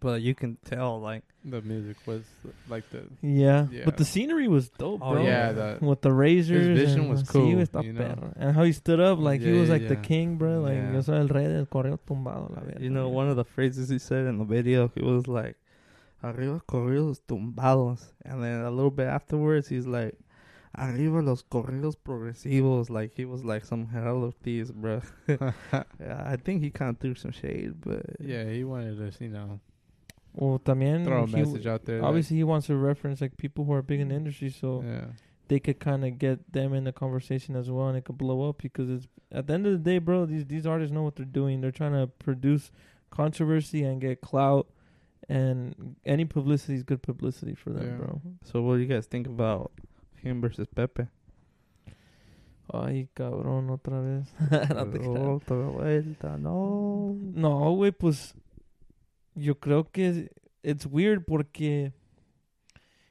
but 0.00 0.22
you 0.22 0.34
can 0.34 0.56
tell 0.64 1.00
like 1.00 1.24
The 1.44 1.60
music 1.60 1.96
was 2.06 2.22
like 2.70 2.88
the. 2.90 3.02
Yeah. 3.20 3.66
Yeah. 3.70 3.84
but 3.84 3.98
the 3.98 4.04
scenery 4.06 4.48
was 4.48 4.70
dope, 4.70 5.00
Oh, 5.02 5.12
bro. 5.12 5.22
yeah, 5.22 5.52
the- 5.52 5.78
with 5.84 6.00
the 6.00 6.12
razors. 6.12 6.66
vision 6.78 7.00
and 7.02 7.10
was 7.10 7.24
cool, 7.24 7.48
güey, 7.52 7.84
you 7.84 7.92
know? 7.92 8.32
And 8.36 8.54
how 8.56 8.62
he 8.64 8.72
stood 8.72 9.00
up 9.00 9.18
like 9.18 9.42
he 9.42 9.50
Yeah, 9.52 9.60
was 9.60 9.68
yeah, 9.68 9.74
like 9.74 9.88
the 9.88 9.94
yeah. 9.96 10.00
king, 10.00 10.36
bro. 10.38 10.62
Like 10.62 10.74
Yeah. 10.76 10.92
yo 10.94 11.00
soy 11.02 11.16
el 11.18 11.28
rey 11.28 11.48
del 11.48 11.66
corrido 11.66 11.98
tumbado, 11.98 12.48
la 12.54 12.62
verga. 12.62 12.80
you 12.82 12.88
know 12.88 13.08
one 13.10 13.28
of 13.28 13.36
the 13.36 13.44
phrases 13.44 13.90
he 13.90 13.98
said 13.98 14.26
in 14.26 14.38
the 14.38 14.44
video. 14.44 14.90
He 14.94 15.02
was 15.02 15.26
like, 15.28 15.56
"Arriba 16.24 16.60
corridos 16.66 17.20
tumbados," 17.28 18.12
and 18.24 18.42
then 18.42 18.60
a 18.62 18.70
little 18.70 18.90
bit 18.90 19.06
afterwards, 19.08 19.68
he's 19.68 19.86
like. 19.86 20.14
Arriba 20.76 21.20
los 21.22 21.44
corridos 21.44 21.94
progresivos, 21.94 22.90
like 22.90 23.12
he 23.14 23.24
was 23.24 23.44
like 23.44 23.64
some 23.64 23.86
Gerardo 23.92 24.32
Ortiz, 24.32 24.72
bro. 24.72 25.02
yeah, 25.28 26.24
I 26.26 26.34
think 26.36 26.62
he 26.62 26.70
kind 26.70 26.90
of 26.90 26.98
threw 26.98 27.14
some 27.14 27.30
shade, 27.30 27.74
but 27.80 28.02
yeah, 28.18 28.42
he 28.50 28.64
wanted 28.64 29.00
us, 29.00 29.20
you 29.20 29.28
know, 29.28 29.60
Well, 30.32 30.58
también 30.58 31.04
throw 31.04 31.22
a 31.22 31.26
he- 31.28 31.36
message 31.36 31.68
out 31.68 31.84
there. 31.84 32.00
that- 32.00 32.04
Obviously, 32.04 32.38
he 32.38 32.42
wants 32.42 32.66
to 32.66 32.76
reference 32.76 33.20
like 33.20 33.36
people 33.36 33.64
who 33.64 33.72
are 33.72 33.82
big 33.82 34.00
in 34.00 34.08
the 34.08 34.16
industry, 34.16 34.50
so 34.50 34.82
yeah. 34.84 35.04
they 35.46 35.60
could 35.60 35.78
kind 35.78 36.04
of 36.04 36.18
get 36.18 36.52
them 36.52 36.74
in 36.74 36.82
the 36.82 36.92
conversation 36.92 37.54
as 37.54 37.70
well, 37.70 37.86
and 37.86 37.96
it 37.96 38.04
could 38.04 38.18
blow 38.18 38.48
up 38.48 38.60
because 38.60 38.90
it's 38.90 39.06
at 39.30 39.46
the 39.46 39.52
end 39.54 39.66
of 39.66 39.72
the 39.74 39.78
day, 39.78 39.98
bro. 39.98 40.26
These 40.26 40.46
these 40.46 40.66
artists 40.66 40.92
know 40.92 41.04
what 41.04 41.14
they're 41.14 41.24
doing. 41.24 41.60
They're 41.60 41.70
trying 41.70 41.92
to 41.92 42.08
produce 42.08 42.72
controversy 43.10 43.84
and 43.84 44.00
get 44.00 44.20
clout, 44.22 44.66
and 45.28 45.96
any 46.04 46.24
publicity 46.24 46.74
is 46.74 46.82
good 46.84 47.00
publicity 47.02 47.54
for 47.54 47.72
them, 47.72 47.86
Yeah. 47.86 47.96
bro. 47.96 48.20
So 48.42 48.62
what 48.62 48.76
do 48.76 48.80
you 48.82 48.88
guys 48.88 49.06
think 49.06 49.26
about 49.26 49.72
him 50.22 50.40
versus 50.40 50.66
Pepe? 50.68 51.08
Ay, 52.72 53.08
cabrón, 53.14 53.68
otra 53.70 54.00
vez. 54.00 54.32
No 54.74 54.90
te 54.90 54.98
creas. 54.98 55.18
Otra 55.18 55.66
vuelta, 55.70 56.38
no. 56.38 57.14
No, 57.20 57.72
güey, 57.74 57.92
pues 57.92 58.34
yo 59.34 59.58
creo 59.58 59.84
que 59.90 60.30
it's 60.62 60.86
weird 60.86 61.24
porque 61.26 61.92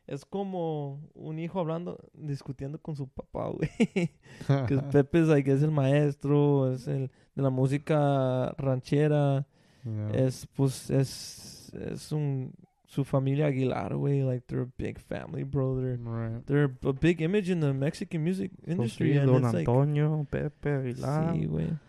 es 0.07 0.25
como 0.25 0.99
un 1.13 1.37
hijo 1.39 1.59
hablando, 1.59 1.97
discutiendo 2.13 2.79
con 2.81 2.95
su 2.95 3.07
papá, 3.07 3.49
güey. 3.49 3.69
que 4.67 4.77
Pepe 4.91 5.19
es, 5.21 5.27
like, 5.27 5.51
es 5.51 5.61
el 5.61 5.71
maestro, 5.71 6.71
es 6.71 6.87
el 6.87 7.11
de 7.35 7.41
la 7.41 7.49
música 7.49 8.53
ranchera, 8.57 9.45
Yeah. 9.85 10.11
es 10.27 10.47
pues 10.55 10.89
es 10.89 11.52
es 11.75 12.11
un 12.11 12.53
su 12.85 13.03
familia 13.03 13.47
Aguilar, 13.47 13.95
güey, 13.95 14.23
like 14.23 14.45
they're 14.47 14.63
a 14.63 14.71
big 14.77 14.99
family, 14.99 15.43
bro. 15.43 15.81
They're 15.81 15.97
right. 15.97 16.45
they're 16.45 16.71
a 16.83 16.93
big 16.93 17.21
image 17.21 17.49
in 17.49 17.59
the 17.59 17.73
Mexican 17.73 18.23
music 18.23 18.51
industry, 18.67 19.13
Sí, 19.13 19.17
and 19.17 19.27
Don 19.27 19.43
it's 19.45 19.53
like 19.53 19.67
Antonio, 19.67 20.27
Pepe 20.29 20.69
Aguilar. 20.69 21.33
sí, 21.33 21.47
güey. 21.47 21.79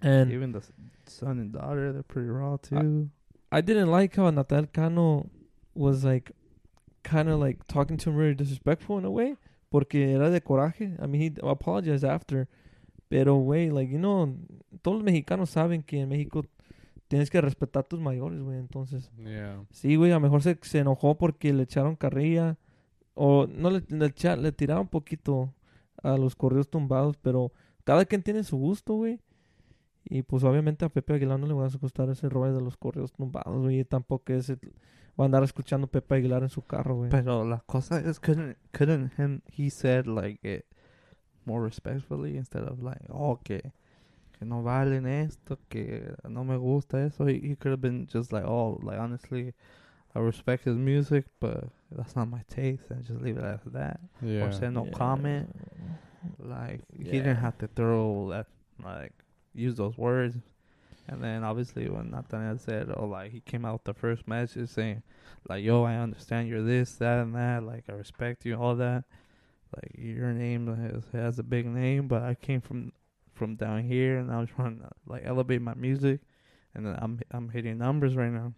And 0.00 0.32
Even 0.32 0.52
the 0.52 0.62
son 1.06 1.38
and 1.38 1.52
daughter, 1.52 1.92
they're 1.92 2.02
pretty 2.02 2.28
raw 2.28 2.56
too. 2.56 3.10
I 3.50 3.60
didn't 3.60 3.90
like 3.90 4.16
how 4.16 4.30
Natal 4.30 4.66
Cano 4.66 5.28
was 5.74 6.04
like 6.04 6.32
kind 7.02 7.28
of 7.28 7.40
like 7.40 7.66
talking 7.66 7.96
to 7.98 8.10
him 8.10 8.16
very 8.16 8.34
disrespectful 8.34 8.98
in 8.98 9.04
a 9.04 9.10
way 9.10 9.36
porque 9.70 9.94
era 9.96 10.30
de 10.30 10.40
coraje. 10.40 10.96
I 11.02 11.06
mean, 11.06 11.20
he 11.20 11.32
apologized 11.42 12.04
after. 12.04 12.48
Pero, 13.10 13.38
güey, 13.42 13.70
like, 13.70 13.90
you 13.90 13.98
know, 13.98 14.34
todos 14.82 15.02
los 15.02 15.04
mexicanos 15.04 15.50
saben 15.50 15.82
que 15.84 16.00
en 16.00 16.08
México 16.08 16.44
tienes 17.12 17.28
que 17.28 17.42
respetar 17.42 17.82
a 17.84 17.86
tus 17.86 18.00
mayores, 18.00 18.40
güey. 18.40 18.58
Entonces, 18.58 19.10
Yeah. 19.18 19.62
sí, 19.70 19.96
güey, 19.96 20.12
a 20.12 20.14
lo 20.14 20.20
mejor 20.20 20.42
se, 20.42 20.58
se 20.62 20.78
enojó 20.78 21.18
porque 21.18 21.52
le 21.52 21.64
echaron 21.64 21.94
carrilla 21.94 22.56
o 23.12 23.46
no 23.46 23.68
le, 23.68 23.82
le, 23.90 24.06
echa- 24.06 24.36
le 24.36 24.50
tiraron 24.50 24.84
un 24.84 24.88
poquito 24.88 25.52
a 26.02 26.16
los 26.16 26.34
correos 26.36 26.70
tumbados, 26.70 27.18
pero 27.18 27.52
cada 27.84 28.06
quien 28.06 28.22
tiene 28.22 28.44
su 28.44 28.56
gusto, 28.56 28.94
güey. 28.94 29.20
Y 30.04 30.22
pues 30.22 30.42
obviamente 30.42 30.86
a 30.86 30.88
Pepe 30.88 31.12
Aguilar 31.12 31.38
no 31.38 31.46
le 31.46 31.52
va 31.52 31.66
a 31.66 31.78
gustar 31.78 32.08
ese 32.08 32.30
rollo 32.30 32.54
de 32.54 32.62
los 32.62 32.78
correos 32.78 33.12
tumbados, 33.12 33.60
güey. 33.60 33.84
Tampoco 33.84 34.32
es 34.32 34.48
el- 34.48 34.58
va 35.20 35.24
a 35.24 35.26
andar 35.26 35.42
escuchando 35.44 35.86
Pepe 35.88 36.14
Aguilar 36.14 36.42
en 36.44 36.48
su 36.48 36.62
carro, 36.62 36.96
güey. 36.96 37.10
Pero 37.10 37.44
la 37.44 37.58
cosa 37.66 38.00
es 38.00 38.18
couldn't 38.20 38.56
couldn't 38.72 39.12
him 39.18 39.42
he 39.54 39.68
said 39.68 40.06
like 40.06 40.40
it 40.50 40.64
more 41.44 41.62
respectfully 41.62 42.38
instead 42.38 42.66
of 42.66 42.82
like 42.82 43.04
oh, 43.10 43.38
que 43.44 43.72
que 44.42 44.48
no 44.48 44.62
valen 44.62 45.06
esto, 45.06 45.58
que 45.70 46.14
no 46.28 46.44
me 46.44 46.56
gusta 46.56 46.98
eso. 46.98 47.26
He, 47.26 47.38
he 47.40 47.56
could 47.56 47.70
have 47.70 47.80
been 47.80 48.06
just 48.06 48.32
like, 48.32 48.44
oh, 48.44 48.78
like 48.82 48.98
honestly, 48.98 49.54
I 50.14 50.18
respect 50.18 50.64
his 50.64 50.76
music, 50.76 51.24
but 51.40 51.64
that's 51.90 52.16
not 52.16 52.28
my 52.28 52.42
taste, 52.48 52.90
and 52.90 53.04
just 53.04 53.20
leave 53.22 53.38
it 53.38 53.44
as 53.44 53.60
that. 53.72 54.00
Yeah. 54.20 54.44
Or 54.44 54.52
say 54.52 54.68
no 54.68 54.84
Yeah. 54.86 54.92
comment. 54.92 55.54
Like 56.38 56.80
he 56.96 57.04
didn't 57.04 57.36
have 57.36 57.58
to 57.58 57.68
throw 57.68 58.28
that, 58.30 58.46
like 58.82 59.12
use 59.54 59.76
those 59.76 59.96
words. 59.96 60.36
And 61.08 61.22
then 61.22 61.42
obviously 61.42 61.88
when 61.88 62.10
Nathaniel 62.10 62.58
said, 62.58 62.88
oh, 62.96 63.06
like 63.06 63.32
he 63.32 63.40
came 63.40 63.64
out 63.64 63.72
with 63.74 63.84
the 63.84 63.94
first 63.94 64.28
message 64.28 64.68
saying, 64.70 65.02
like, 65.48 65.64
yo, 65.64 65.82
I 65.82 65.96
understand 65.96 66.48
you're 66.48 66.62
this, 66.62 66.94
that, 66.96 67.18
and 67.18 67.34
that. 67.34 67.64
Like 67.64 67.84
I 67.88 67.92
respect 67.92 68.44
you, 68.46 68.54
all 68.54 68.76
that. 68.76 69.04
Like 69.74 69.92
your 69.98 70.32
name 70.32 70.66
has, 70.76 71.04
has 71.12 71.38
a 71.38 71.42
big 71.42 71.66
name, 71.66 72.06
but 72.06 72.22
I 72.22 72.34
came 72.34 72.60
from 72.60 72.92
from 73.34 73.56
down 73.56 73.84
here, 73.84 74.18
and 74.18 74.30
I 74.30 74.40
was 74.40 74.50
trying 74.50 74.78
to 74.80 74.90
like 75.06 75.22
elevate 75.24 75.62
my 75.62 75.74
music, 75.74 76.20
and 76.74 76.86
then 76.86 76.96
I'm 77.00 77.20
I'm 77.30 77.48
hitting 77.50 77.78
numbers 77.78 78.16
right 78.16 78.30
now. 78.32 78.54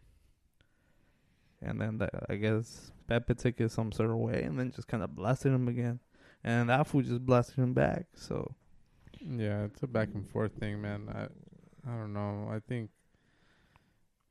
And 1.62 1.80
then 1.80 1.98
that, 1.98 2.10
I 2.28 2.36
guess 2.36 2.92
Pepe 3.06 3.34
took 3.34 3.60
it 3.60 3.70
some 3.70 3.90
sort 3.92 4.10
of 4.10 4.16
way, 4.16 4.42
and 4.42 4.58
then 4.58 4.70
just 4.70 4.88
kind 4.88 5.02
of 5.02 5.14
blasted 5.16 5.52
him 5.52 5.68
again, 5.68 6.00
and 6.42 6.68
that 6.68 6.86
fool 6.86 7.02
just 7.02 7.24
blasted 7.24 7.56
him 7.56 7.72
back. 7.72 8.06
So 8.14 8.54
Yeah, 9.20 9.64
it's 9.64 9.82
a 9.82 9.86
back 9.86 10.08
and 10.14 10.28
forth 10.28 10.52
thing, 10.54 10.80
man. 10.82 11.08
I 11.08 11.24
I 11.90 11.96
don't 11.96 12.12
know. 12.12 12.48
I 12.50 12.60
think 12.60 12.90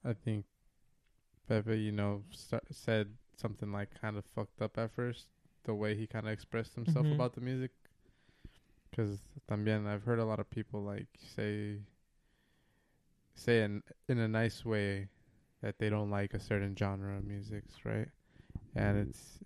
I 0.06 0.14
think 0.14 0.46
Pepe, 1.48 1.78
you 1.80 1.92
know, 1.92 2.24
st- 2.32 2.64
said 2.72 3.08
something 3.36 3.72
like 3.72 3.90
kind 4.00 4.18
of 4.18 4.26
fucked 4.36 4.62
up 4.62 4.78
at 4.78 4.92
first, 4.92 5.28
the 5.64 5.74
way 5.74 5.96
he 5.96 6.06
kind 6.08 6.28
of 6.28 6.34
expressed 6.34 6.76
himself 6.76 7.06
Mhm. 7.06 7.16
about 7.16 7.34
the 7.34 7.42
music. 7.42 7.72
Cuz 8.96 9.20
también 9.48 9.88
I've 9.88 10.04
heard 10.04 10.20
a 10.20 10.26
lot 10.26 10.40
of 10.40 10.50
people 10.50 10.82
like 10.84 11.08
say 11.36 11.80
say 13.36 13.64
in 13.64 13.82
in 14.08 14.20
a 14.20 14.28
nice 14.28 14.64
way 14.64 15.10
that 15.62 15.80
they 15.80 15.90
don't 15.90 16.12
like 16.12 16.34
a 16.34 16.40
certain 16.40 16.76
genre 16.76 17.18
of 17.18 17.26
music, 17.26 17.64
right? 17.84 18.10
And 18.76 19.08
it's 19.08 19.40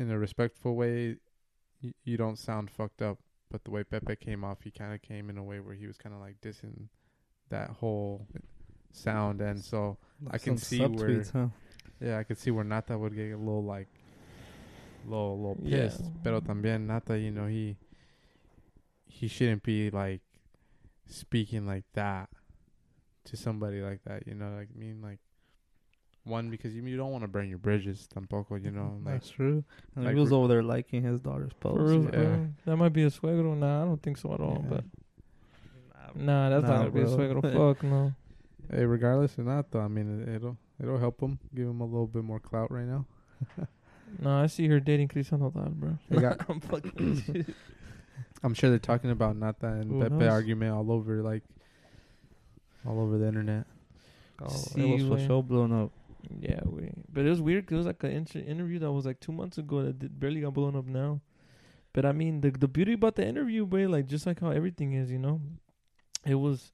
in 0.00 0.10
a 0.10 0.18
respectful 0.18 0.74
way 0.74 1.18
y- 1.82 1.94
you 2.04 2.16
don't 2.16 2.38
sound 2.38 2.70
fucked 2.70 3.02
up 3.02 3.18
but 3.50 3.62
the 3.64 3.70
way 3.70 3.84
Pepe 3.84 4.16
came 4.16 4.42
off, 4.42 4.62
he 4.62 4.70
kind 4.72 4.92
of 4.92 5.00
came 5.02 5.30
in 5.30 5.38
a 5.38 5.42
way 5.44 5.60
where 5.60 5.76
he 5.76 5.86
was 5.86 5.96
kind 5.96 6.12
of 6.14 6.20
like 6.20 6.40
dissing 6.40 6.88
that 7.50 7.70
whole 7.70 8.26
sound, 8.90 9.40
and 9.40 9.62
so 9.62 9.96
I 10.28 10.38
can 10.38 10.56
see 10.56 10.84
where- 10.84 11.22
huh? 11.32 11.48
yeah, 12.00 12.18
I 12.18 12.24
could 12.24 12.38
see 12.38 12.50
where 12.50 12.64
Nata 12.64 12.98
would 12.98 13.14
get 13.14 13.30
a 13.30 13.36
little 13.36 13.62
like, 13.62 13.86
little, 15.06 15.36
little 15.36 15.58
Yeah. 15.62 15.86
pissed. 15.86 16.10
Pero 16.24 16.40
también 16.40 16.86
Nata, 16.86 17.16
you 17.16 17.30
know, 17.30 17.46
he 17.46 17.76
he 19.14 19.28
shouldn't 19.28 19.62
be 19.62 19.90
like 19.90 20.20
speaking 21.06 21.66
like 21.66 21.84
that 21.94 22.28
to 23.26 23.36
somebody 23.36 23.80
like 23.80 24.02
that. 24.04 24.26
You 24.26 24.34
know, 24.34 24.50
like 24.56 24.68
I 24.74 24.78
mean, 24.78 25.00
like 25.02 25.20
one 26.24 26.50
because 26.50 26.74
you 26.74 26.82
you 26.82 26.96
don't 26.96 27.12
want 27.12 27.22
to 27.22 27.28
burn 27.28 27.48
your 27.48 27.58
bridges, 27.58 28.08
tampoco. 28.12 28.62
You 28.62 28.72
know, 28.72 28.94
mm-hmm. 28.96 29.06
like 29.06 29.14
That's 29.14 29.30
true. 29.30 29.64
And 29.94 30.04
like 30.04 30.14
he 30.14 30.20
was 30.20 30.32
over 30.32 30.48
there 30.48 30.62
liking 30.62 31.02
his 31.02 31.20
daughter's 31.20 31.52
post. 31.60 31.76
For 31.76 31.84
real, 31.84 32.04
yeah. 32.04 32.10
bro. 32.10 32.48
That 32.66 32.76
might 32.76 32.92
be 32.92 33.04
a 33.04 33.10
suegro. 33.10 33.56
Nah, 33.56 33.82
I 33.82 33.84
don't 33.84 34.02
think 34.02 34.18
so 34.18 34.34
at 34.34 34.40
all. 34.40 34.64
Yeah. 34.64 34.70
But 34.70 34.84
nah, 36.16 36.48
that's 36.50 36.64
Nah, 36.64 36.68
not 36.68 36.78
gonna 36.78 36.90
be 36.90 37.00
a 37.02 37.04
suegro. 37.04 37.42
Fuck 37.76 37.84
no. 37.84 38.12
Hey, 38.70 38.84
regardless 38.84 39.38
of 39.38 39.44
that, 39.44 39.70
though, 39.70 39.80
I 39.80 39.88
mean, 39.88 40.22
it, 40.22 40.36
it'll 40.36 40.56
it'll 40.82 40.98
help 40.98 41.20
him, 41.20 41.38
give 41.54 41.68
him 41.68 41.80
a 41.80 41.86
little 41.86 42.08
bit 42.08 42.24
more 42.24 42.40
clout 42.40 42.72
right 42.72 42.86
now. 42.86 43.06
No, 44.20 44.30
I 44.30 44.46
see 44.46 44.68
her 44.68 44.78
dating 44.78 45.08
Christian 45.08 45.40
Nodal, 45.40 45.70
bro. 45.70 45.98
They 46.08 46.20
got- 46.20 46.38
I'm 48.44 48.54
sure 48.54 48.70
they're 48.70 48.78
talking 48.78 49.10
about 49.10 49.36
Nata 49.36 49.66
and 49.66 49.90
Who 49.90 50.00
Pepe 50.02 50.14
knows? 50.14 50.28
argument 50.30 50.72
all 50.72 50.92
over 50.92 51.22
like 51.22 51.42
all 52.86 53.00
over 53.00 53.18
the 53.18 53.26
internet. 53.26 53.66
Oh, 54.40 54.44
it 54.76 54.84
was 54.84 55.02
for 55.02 55.16
güey. 55.16 55.26
sure 55.26 55.42
blown 55.42 55.72
up. 55.72 55.90
yeah, 56.40 56.60
we. 56.64 56.90
But 57.12 57.24
it 57.26 57.30
was 57.30 57.40
weird 57.40 57.66
'cause 57.66 57.74
it 57.74 57.78
was 57.78 57.86
like 57.86 58.02
an 58.04 58.10
inter- 58.12 58.40
interview 58.40 58.78
that 58.80 58.92
was 58.92 59.06
like 59.06 59.18
two 59.20 59.32
months 59.32 59.58
ago 59.58 59.82
that 59.82 59.98
did, 59.98 60.20
barely 60.20 60.40
got 60.42 60.54
blown 60.54 60.76
up 60.76 60.86
now. 60.86 61.20
But 61.94 62.04
I 62.04 62.12
mean, 62.12 62.40
the 62.42 62.50
the 62.50 62.68
beauty 62.68 62.92
about 62.94 63.14
the 63.16 63.26
interview, 63.26 63.64
way 63.64 63.86
like 63.86 64.06
just 64.06 64.26
like 64.26 64.40
how 64.40 64.50
everything 64.50 64.92
is, 64.92 65.10
you 65.10 65.18
know, 65.18 65.40
it 66.26 66.34
was, 66.34 66.72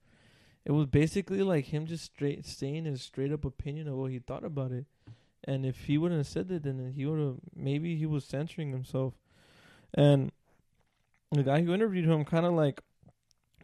it 0.64 0.72
was 0.72 0.86
basically 0.86 1.42
like 1.42 1.66
him 1.66 1.86
just 1.86 2.04
straight 2.04 2.44
saying 2.46 2.84
his 2.86 3.02
straight 3.02 3.30
up 3.32 3.44
opinion 3.44 3.86
of 3.88 3.94
what 3.96 4.10
he 4.10 4.18
thought 4.18 4.44
about 4.44 4.72
it. 4.72 4.86
And 5.44 5.64
if 5.64 5.84
he 5.84 5.98
wouldn't 5.98 6.18
have 6.18 6.26
said 6.26 6.50
it, 6.50 6.62
then 6.64 6.92
he 6.96 7.06
would 7.06 7.18
have 7.20 7.36
maybe 7.54 7.96
he 7.96 8.06
was 8.06 8.24
censoring 8.24 8.72
himself. 8.72 9.14
And 9.94 10.32
the 11.32 11.42
guy 11.42 11.62
who 11.62 11.72
interviewed 11.72 12.06
him 12.06 12.24
kind 12.24 12.44
of 12.44 12.52
like 12.54 12.80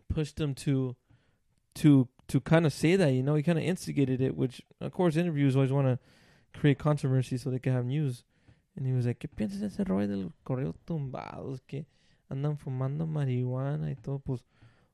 pushed 0.08 0.40
him 0.40 0.54
to 0.54 0.94
to 1.74 2.08
to 2.28 2.40
kind 2.40 2.66
of 2.66 2.72
say 2.72 2.96
that, 2.96 3.12
you 3.12 3.22
know, 3.22 3.34
he 3.34 3.42
kind 3.42 3.58
of 3.58 3.64
instigated 3.64 4.20
it, 4.20 4.36
which 4.36 4.62
of 4.80 4.92
course 4.92 5.16
interviews 5.16 5.54
always 5.54 5.72
want 5.72 5.86
to 5.86 5.98
create 6.58 6.78
controversy 6.78 7.36
so 7.36 7.50
they 7.50 7.58
can 7.58 7.72
have 7.72 7.84
news. 7.84 8.24
And 8.76 8.86
he 8.86 8.92
was 8.92 9.06
like, 9.06 9.20
¿qué 9.20 9.28
piensas 9.28 9.60
de 9.60 9.66
ese 9.66 9.84
rollo 9.88 10.06
de 10.06 10.16
los 10.16 10.32
corridos 10.44 10.74
tumbados 10.86 11.60
que 11.66 11.86
andan 12.30 12.58
fumando 12.58 13.06
marihuana 13.06 13.90
y 13.90 13.96
todo? 14.02 14.18
Pues, 14.18 14.44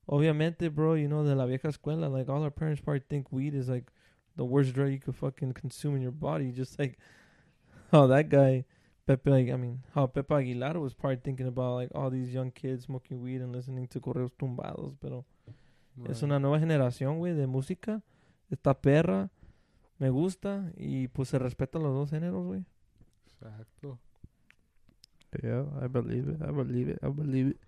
obviamente, 0.09 0.73
bro, 0.73 0.95
you 0.95 1.09
know, 1.09 1.25
de 1.25 1.35
la 1.35 1.47
vieja 1.47 1.69
escuela, 1.69 2.11
like 2.11 2.29
all 2.29 2.43
our 2.43 2.51
parents 2.51 2.81
probably 2.81 3.03
think 3.09 3.33
weed 3.33 3.55
is 3.55 3.69
like 3.69 3.91
the 4.37 4.45
worst 4.45 4.73
drug 4.73 4.91
you 4.91 5.01
could 5.01 5.17
fucking 5.17 5.53
consume 5.53 5.97
in 5.97 6.03
your 6.03 6.13
body. 6.13 6.53
Just 6.53 6.79
like 6.79 6.99
oh 7.93 8.07
that 8.07 8.29
guy, 8.29 8.65
Pepe, 9.07 9.31
like, 9.31 9.51
I 9.51 9.57
mean, 9.57 9.83
how 9.95 10.07
Pepe 10.07 10.33
Aguilar 10.35 10.79
was 10.79 10.95
probably 10.95 11.17
thinking 11.17 11.47
about 11.49 11.75
like 11.75 11.91
all 11.95 12.09
these 12.11 12.33
young 12.33 12.51
kids 12.53 12.85
smoking 12.85 13.21
weed 13.21 13.41
and 13.41 13.53
listening 13.53 13.89
to 13.89 14.01
corridos 14.01 14.33
tumbados, 14.39 14.95
pero 15.01 15.25
es 16.09 16.23
una 16.23 16.39
nueva 16.39 16.59
generación, 16.61 17.19
güey, 17.19 17.35
de 17.35 17.47
música. 17.47 18.03
Esta 18.51 18.75
perra 18.75 19.31
me 19.99 20.11
gusta 20.11 20.71
y 20.77 21.09
pues 21.09 21.29
se 21.31 21.39
respeta 21.39 21.79
los 21.79 21.93
dos 21.95 22.11
géneros, 22.11 22.45
güey. 22.45 22.65
Exacto. 23.27 23.99
Yeah, 25.43 25.65
I 25.83 25.89
believe 25.89 26.29
it. 26.29 26.43
I 26.43 26.51
believe 26.53 26.89
it. 26.91 26.99
I 27.03 27.09
believe 27.09 27.49
it. 27.49 27.61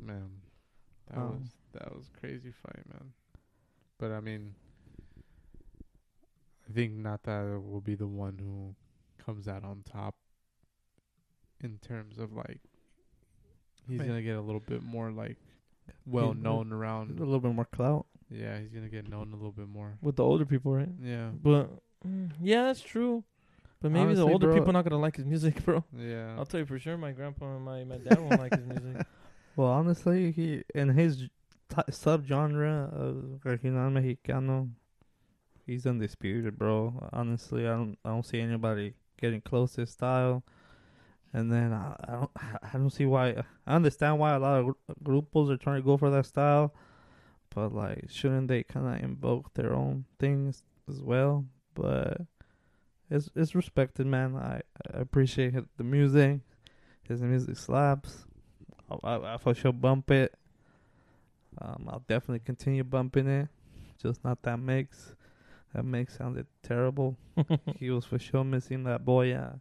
Man, 0.00 0.40
that 1.08 1.18
Um, 1.18 1.40
was 1.40 1.56
that 1.72 1.94
was 1.96 2.08
crazy 2.20 2.52
fight, 2.52 2.86
man. 2.86 3.12
But 3.98 4.12
I 4.12 4.20
mean, 4.20 4.54
I 6.68 6.72
think 6.72 6.92
Nata 6.92 7.58
will 7.60 7.80
be 7.80 7.96
the 7.96 8.06
one 8.06 8.38
who 8.38 8.74
comes 9.24 9.48
out 9.48 9.64
on 9.64 9.82
top 9.82 10.14
in 11.62 11.78
terms 11.78 12.18
of 12.18 12.32
like 12.32 12.60
he's 13.88 13.98
Right. 14.00 14.08
gonna 14.08 14.22
get 14.22 14.36
a 14.36 14.40
little 14.40 14.60
bit 14.60 14.82
more 14.82 15.10
like 15.10 15.36
well 16.06 16.34
known 16.34 16.72
around 16.72 17.18
A 17.18 17.24
little 17.24 17.40
bit 17.40 17.54
more 17.54 17.64
clout. 17.64 18.06
Yeah, 18.30 18.58
he's 18.60 18.70
gonna 18.70 18.88
get 18.90 19.08
known 19.08 19.32
a 19.32 19.36
little 19.36 19.52
bit 19.52 19.68
more. 19.68 19.96
With 20.02 20.16
the 20.16 20.24
older 20.24 20.44
people, 20.44 20.74
right? 20.74 20.88
Yeah, 21.02 21.30
But 21.42 21.70
mm, 22.06 22.30
yeah, 22.42 22.64
that's 22.64 22.80
true. 22.82 23.24
But 23.80 23.92
maybe 23.92 24.14
the 24.14 24.22
older 24.22 24.48
bro- 24.48 24.56
people 24.58 24.72
not 24.72 24.84
gonna 24.84 24.98
like 25.00 25.16
his 25.16 25.24
music, 25.24 25.62
bro. 25.64 25.84
yeah. 25.96 26.34
I'll 26.36 26.44
tell 26.46 26.60
you 26.60 26.66
for 26.66 26.78
sure, 26.78 26.96
my 26.98 27.12
grandpa 27.12 27.56
and 27.56 27.64
my, 27.64 27.84
my 27.84 27.96
dad 27.98 28.18
won't 28.18 28.38
like 28.40 28.54
his 28.56 28.66
music. 28.66 29.06
Well, 29.56 29.68
honestly, 29.72 30.30
he 30.30 30.62
in 30.72 30.90
his 30.90 31.22
t- 31.68 31.82
subgenre 31.90 32.92
of 32.94 33.40
regional 33.44 33.90
mexicano, 33.90 34.70
he's 35.66 35.84
undisputed, 35.84 36.56
bro. 36.56 37.08
Honestly, 37.12 37.66
I 37.66 37.70
don't 37.72 37.98
I 38.04 38.10
don't 38.10 38.24
see 38.24 38.40
anybody 38.40 38.94
getting 39.20 39.40
close 39.40 39.72
to 39.72 39.80
his 39.80 39.90
style. 39.90 40.44
And 41.32 41.52
then 41.52 41.72
I, 41.72 41.94
I 42.08 42.12
don't 42.12 42.30
I 42.62 42.68
don't 42.72 42.90
see 42.90 43.06
why. 43.06 43.42
I 43.66 43.76
understand 43.76 44.18
why 44.18 44.34
a 44.34 44.38
lot 44.38 44.60
of 44.60 44.66
gru- 44.66 45.22
grupos 45.22 45.50
are 45.50 45.56
trying 45.56 45.82
to 45.82 45.86
go 45.86 45.96
for 45.96 46.10
that 46.10 46.26
style, 46.26 46.74
but 47.54 47.74
like, 47.74 48.06
shouldn't 48.08 48.48
they 48.48 48.62
kind 48.62 48.86
of 48.86 49.02
invoke 49.02 49.52
their 49.54 49.74
own 49.74 50.06
things 50.18 50.64
as 50.88 51.02
well? 51.02 51.44
But 51.74 52.22
it's 53.10 53.28
it's 53.34 53.54
respected, 53.54 54.06
man. 54.06 54.36
I, 54.36 54.60
I 54.94 55.00
appreciate 55.00 55.54
the 55.76 55.84
music. 55.84 56.40
His 57.06 57.22
music 57.22 57.56
slaps. 57.56 58.26
I, 58.90 58.96
I, 59.06 59.34
I 59.34 59.36
for 59.38 59.54
sure 59.54 59.72
bump 59.72 60.10
it. 60.10 60.34
Um, 61.60 61.88
I'll 61.90 62.04
definitely 62.06 62.40
continue 62.40 62.84
bumping 62.84 63.26
it. 63.26 63.48
Just 64.00 64.24
not 64.24 64.42
that 64.42 64.58
mix. 64.58 65.14
That 65.74 65.84
mix 65.84 66.16
sounded 66.16 66.46
terrible. 66.62 67.16
he 67.78 67.90
was 67.90 68.04
for 68.04 68.18
sure 68.18 68.44
missing 68.44 68.84
that 68.84 69.04
boy, 69.04 69.32
uh, 69.32 69.54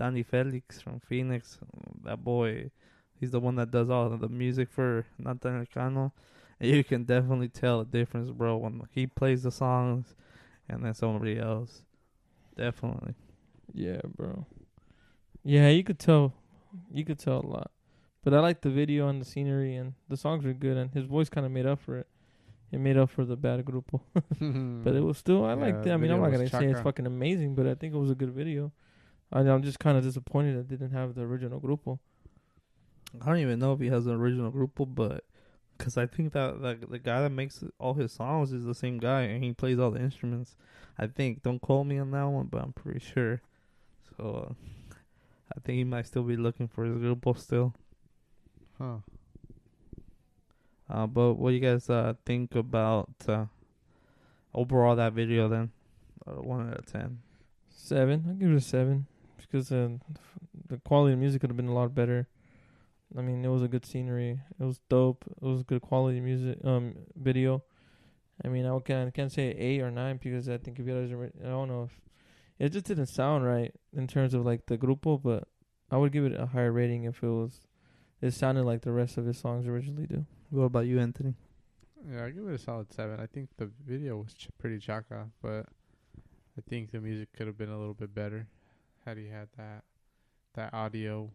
Danny 0.00 0.22
Felix 0.24 0.80
from 0.80 1.00
Phoenix. 1.00 1.58
That 2.04 2.24
boy, 2.24 2.70
he's 3.20 3.30
the 3.32 3.40
one 3.40 3.56
that 3.56 3.70
does 3.70 3.90
all 3.90 4.12
of 4.12 4.20
the 4.20 4.28
music 4.28 4.70
for 4.72 5.06
Natanael 5.22 5.70
Cano. 5.70 6.12
And 6.58 6.70
you 6.70 6.84
can 6.84 7.04
definitely 7.04 7.48
tell 7.48 7.80
the 7.80 7.98
difference, 7.98 8.30
bro, 8.30 8.56
when 8.56 8.82
he 8.92 9.06
plays 9.06 9.42
the 9.44 9.50
songs 9.52 10.14
and 10.68 10.84
then 10.84 10.94
somebody 10.94 11.38
else. 11.38 11.82
Definitely. 12.56 13.14
yeah, 13.74 14.00
bro. 14.16 14.46
Yeah, 15.44 15.68
you 15.68 15.84
could 15.84 15.98
tell. 15.98 16.34
You 16.92 17.04
could 17.04 17.18
tell 17.18 17.40
a 17.40 17.46
lot. 17.46 17.70
But 18.22 18.34
I 18.34 18.40
like 18.40 18.60
the 18.60 18.70
video 18.70 19.08
and 19.08 19.20
the 19.20 19.24
scenery 19.24 19.76
and 19.76 19.94
the 20.08 20.16
songs 20.16 20.44
were 20.44 20.52
good 20.54 20.76
and 20.76 20.90
his 20.92 21.04
voice 21.06 21.28
kind 21.28 21.46
of 21.46 21.52
made 21.52 21.66
up 21.66 21.80
for 21.80 21.96
it. 21.98 22.06
It 22.72 22.78
made 22.80 22.96
up 22.96 23.10
for 23.10 23.24
the 23.24 23.36
bad 23.36 23.64
grupo. 23.64 24.00
But 24.84 24.94
it 24.96 25.00
was 25.04 25.18
still, 25.18 25.44
I 25.44 25.54
Yeah, 25.54 25.60
liked 25.62 25.86
it. 25.86 25.92
I 25.92 25.96
mean, 25.96 26.10
I'm 26.10 26.20
not 26.20 26.30
gonna 26.30 26.48
say 26.48 26.66
it's 26.70 26.80
fucking 26.80 27.06
amazing, 27.06 27.54
but 27.54 27.66
I 27.66 27.74
think 27.74 27.94
it 27.94 27.98
was 27.98 28.10
a 28.10 28.14
good 28.14 28.32
video. 28.32 28.72
I, 29.32 29.40
I'm 29.40 29.62
just 29.62 29.78
kind 29.78 29.96
of 29.96 30.04
disappointed 30.04 30.56
it 30.56 30.68
didn't 30.68 30.92
have 30.92 31.14
the 31.14 31.22
original 31.22 31.60
grupo. 31.60 31.98
I 33.20 33.26
don't 33.26 33.38
even 33.38 33.58
know 33.58 33.72
if 33.72 33.80
he 33.80 33.88
has 33.88 34.06
an 34.06 34.14
original 34.14 34.52
grupo, 34.52 34.86
but 34.92 35.24
Cause 35.80 35.96
I 35.96 36.04
think 36.04 36.34
that 36.34 36.60
like 36.60 36.90
the 36.90 36.98
guy 36.98 37.22
that 37.22 37.30
makes 37.30 37.64
all 37.78 37.94
his 37.94 38.12
songs 38.12 38.52
is 38.52 38.66
the 38.66 38.74
same 38.74 38.98
guy, 38.98 39.22
and 39.22 39.42
he 39.42 39.54
plays 39.54 39.78
all 39.78 39.90
the 39.90 39.98
instruments. 39.98 40.54
I 40.98 41.06
think. 41.06 41.42
Don't 41.42 41.58
quote 41.58 41.86
me 41.86 41.98
on 41.98 42.10
that 42.10 42.24
one, 42.24 42.48
but 42.52 42.62
I'm 42.62 42.74
pretty 42.74 43.00
sure. 43.00 43.40
So 44.10 44.50
uh, 44.50 44.52
I 45.56 45.60
think 45.64 45.78
he 45.78 45.84
might 45.84 46.06
still 46.06 46.22
be 46.22 46.36
looking 46.36 46.68
for 46.68 46.84
his 46.84 46.98
grupo 46.98 47.38
still. 47.38 47.72
Huh. 48.76 48.96
Uh, 50.90 51.06
but 51.06 51.34
what 51.34 51.48
do 51.50 51.54
you 51.54 51.62
guys 51.62 51.88
uh 51.88 52.12
think 52.26 52.54
about 52.54 53.08
uh, 53.26 53.46
overall 54.52 54.96
that 54.96 55.14
video 55.14 55.48
then? 55.48 55.70
Uh, 56.26 56.42
one 56.42 56.68
out 56.68 56.78
of 56.78 56.92
ten. 56.92 57.20
Seven. 57.70 58.26
I'll 58.28 58.34
give 58.34 58.50
it 58.50 58.56
a 58.56 58.60
seven 58.60 59.06
because 59.50 59.72
uh, 59.72 59.88
the 60.68 60.78
quality 60.78 61.14
of 61.14 61.18
music 61.18 61.40
could 61.40 61.50
have 61.50 61.56
been 61.56 61.68
a 61.68 61.74
lot 61.74 61.94
better. 61.94 62.28
I 63.16 63.22
mean, 63.22 63.44
it 63.44 63.48
was 63.48 63.62
a 63.62 63.68
good 63.68 63.84
scenery. 63.84 64.40
It 64.60 64.64
was 64.64 64.80
dope. 64.88 65.24
It 65.26 65.44
was 65.44 65.62
good 65.62 65.82
quality 65.82 66.20
music. 66.20 66.58
Um, 66.64 66.94
video. 67.16 67.64
I 68.44 68.48
mean, 68.48 68.66
I 68.66 68.78
can't 68.80 69.08
I 69.08 69.10
can't 69.10 69.32
say 69.32 69.50
eight 69.50 69.80
or 69.80 69.90
nine 69.90 70.18
because 70.22 70.48
I 70.48 70.58
think 70.58 70.78
if 70.78 70.86
you 70.86 70.94
guys, 70.94 71.32
I 71.44 71.48
don't 71.48 71.68
know 71.68 71.84
if 71.84 72.00
it 72.58 72.70
just 72.70 72.86
didn't 72.86 73.06
sound 73.06 73.44
right 73.44 73.74
in 73.96 74.06
terms 74.06 74.32
of 74.32 74.44
like 74.46 74.66
the 74.66 74.78
grupo, 74.78 75.20
but 75.20 75.48
I 75.90 75.96
would 75.96 76.12
give 76.12 76.24
it 76.24 76.38
a 76.38 76.46
higher 76.46 76.72
rating 76.72 77.04
if 77.04 77.22
it 77.22 77.28
was. 77.28 77.66
It 78.22 78.32
sounded 78.32 78.64
like 78.64 78.82
the 78.82 78.92
rest 78.92 79.18
of 79.18 79.26
his 79.26 79.38
songs 79.38 79.66
originally 79.66 80.06
do. 80.06 80.26
What 80.50 80.64
about 80.64 80.86
you, 80.86 81.00
Anthony? 81.00 81.34
Yeah, 82.10 82.24
I 82.24 82.30
give 82.30 82.46
it 82.46 82.54
a 82.54 82.58
solid 82.58 82.92
seven. 82.92 83.18
I 83.18 83.26
think 83.26 83.48
the 83.56 83.70
video 83.86 84.18
was 84.18 84.34
ch- 84.34 84.48
pretty 84.58 84.78
chaka, 84.78 85.28
but 85.42 85.66
I 86.56 86.62
think 86.68 86.92
the 86.92 87.00
music 87.00 87.28
could 87.36 87.46
have 87.46 87.58
been 87.58 87.70
a 87.70 87.78
little 87.78 87.94
bit 87.94 88.14
better 88.14 88.46
had 89.10 89.18
he 89.18 89.28
had 89.28 89.48
that 89.56 89.82
that 90.54 90.72
audio. 90.72 91.30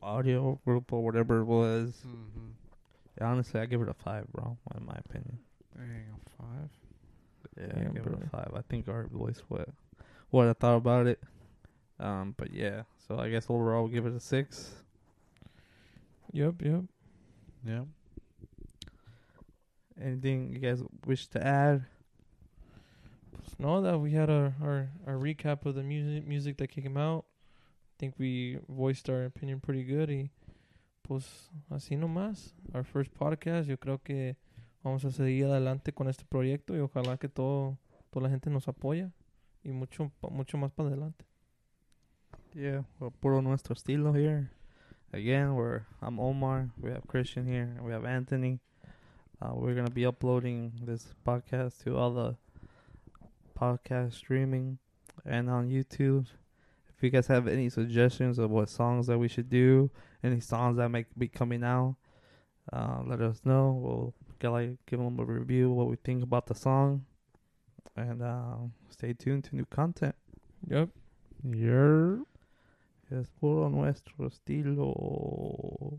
Audio 0.00 0.58
group 0.64 0.92
or 0.92 1.04
whatever 1.04 1.40
it 1.40 1.44
was. 1.44 2.02
Mm-hmm. 2.06 2.50
Yeah, 3.20 3.26
honestly, 3.26 3.60
I 3.60 3.66
give 3.66 3.82
it 3.82 3.88
a 3.88 3.94
five, 3.94 4.26
bro. 4.32 4.56
In 4.78 4.86
my 4.86 4.94
opinion. 5.04 5.38
Dang, 5.76 6.04
a 6.14 6.42
five. 6.42 6.70
Yeah, 7.58 7.66
Damn, 7.74 7.90
I 7.90 7.94
give 7.94 8.04
bro. 8.04 8.12
it 8.14 8.22
a 8.24 8.28
five. 8.30 8.52
I 8.56 8.60
think 8.70 8.88
our 8.88 9.06
voice 9.08 9.42
what 9.48 9.68
what 10.30 10.46
I 10.46 10.52
thought 10.54 10.76
about 10.76 11.06
it. 11.06 11.20
Um, 12.00 12.34
but 12.36 12.52
yeah, 12.54 12.82
so 13.06 13.18
I 13.18 13.28
guess 13.28 13.46
overall 13.50 13.82
we'll 13.82 13.92
give 13.92 14.06
it 14.06 14.14
a 14.14 14.20
six. 14.20 14.70
Yep, 16.32 16.62
yep. 16.62 16.82
Yeah. 17.66 17.82
Anything 20.00 20.52
you 20.52 20.60
guys 20.60 20.80
wish 21.04 21.26
to 21.28 21.44
add? 21.44 21.84
No, 23.58 23.80
that 23.82 23.98
we 23.98 24.12
had 24.12 24.30
our, 24.30 24.54
our, 24.62 24.90
our 25.06 25.14
recap 25.14 25.66
of 25.66 25.74
the 25.74 25.82
music 25.82 26.26
music 26.26 26.56
that 26.58 26.68
came 26.68 26.96
out. 26.96 27.24
I 27.26 27.94
think 27.98 28.14
we 28.18 28.58
voiced 28.68 29.08
our 29.10 29.24
opinion 29.24 29.60
pretty 29.60 29.82
good 29.82 30.10
y 30.10 30.30
pues 31.02 31.50
así 31.70 31.96
nomás. 31.96 32.52
Our 32.74 32.84
first 32.84 33.12
podcast, 33.14 33.66
yo 33.66 33.76
creo 33.76 33.98
que 34.02 34.36
vamos 34.84 35.04
a 35.04 35.10
seguir 35.10 35.46
adelante 35.46 35.92
con 35.92 36.08
este 36.08 36.24
proyecto 36.24 36.76
y 36.76 36.80
ojalá 36.80 37.18
que 37.18 37.28
todo 37.28 37.78
toda 38.10 38.24
la 38.24 38.30
gente 38.30 38.50
nos 38.50 38.68
apoya 38.68 39.10
y 39.64 39.72
mucho 39.72 40.12
mucho 40.30 40.56
más 40.58 40.72
para 40.72 40.88
adelante. 40.90 41.24
Yeah, 42.54 42.84
we're 42.98 43.10
puro 43.10 43.40
nuestro 43.42 43.74
estilo 43.74 44.12
here. 44.14 44.50
Again, 45.12 45.54
we're 45.54 45.82
I'm 46.00 46.18
Omar. 46.20 46.70
We 46.80 46.90
have 46.90 47.06
Christian 47.06 47.46
here. 47.46 47.76
We 47.82 47.92
have 47.92 48.04
Anthony. 48.04 48.60
Uh, 49.40 49.52
we're 49.54 49.74
gonna 49.74 49.90
be 49.90 50.06
uploading 50.06 50.72
this 50.84 51.14
podcast 51.24 51.82
to 51.84 51.96
all 51.96 52.12
the 52.12 52.36
podcast 53.58 54.14
streaming 54.14 54.78
and 55.24 55.50
on 55.50 55.68
YouTube. 55.68 56.26
If 56.96 57.02
you 57.02 57.10
guys 57.10 57.26
have 57.28 57.46
any 57.46 57.68
suggestions 57.68 58.38
of 58.38 58.50
what 58.50 58.68
songs 58.68 59.06
that 59.06 59.18
we 59.18 59.28
should 59.28 59.48
do, 59.48 59.90
any 60.22 60.40
songs 60.40 60.76
that 60.76 60.88
might 60.88 61.06
be 61.18 61.28
coming 61.28 61.62
out, 61.62 61.96
uh, 62.72 63.02
let 63.06 63.20
us 63.20 63.40
know. 63.44 63.80
We'll 63.82 64.14
get 64.38 64.48
like 64.50 64.78
give 64.86 64.98
them 64.98 65.18
a 65.18 65.24
review 65.24 65.70
what 65.70 65.88
we 65.88 65.96
think 65.96 66.22
about 66.22 66.46
the 66.46 66.54
song, 66.54 67.04
and 67.96 68.22
uh, 68.22 68.56
stay 68.90 69.12
tuned 69.12 69.44
to 69.44 69.56
new 69.56 69.66
content. 69.66 70.14
Yep. 70.68 70.88
Yeah. 71.44 72.16
Es 73.10 73.28
puro 73.40 73.68
nuestro 73.68 74.26
estilo. 74.26 75.98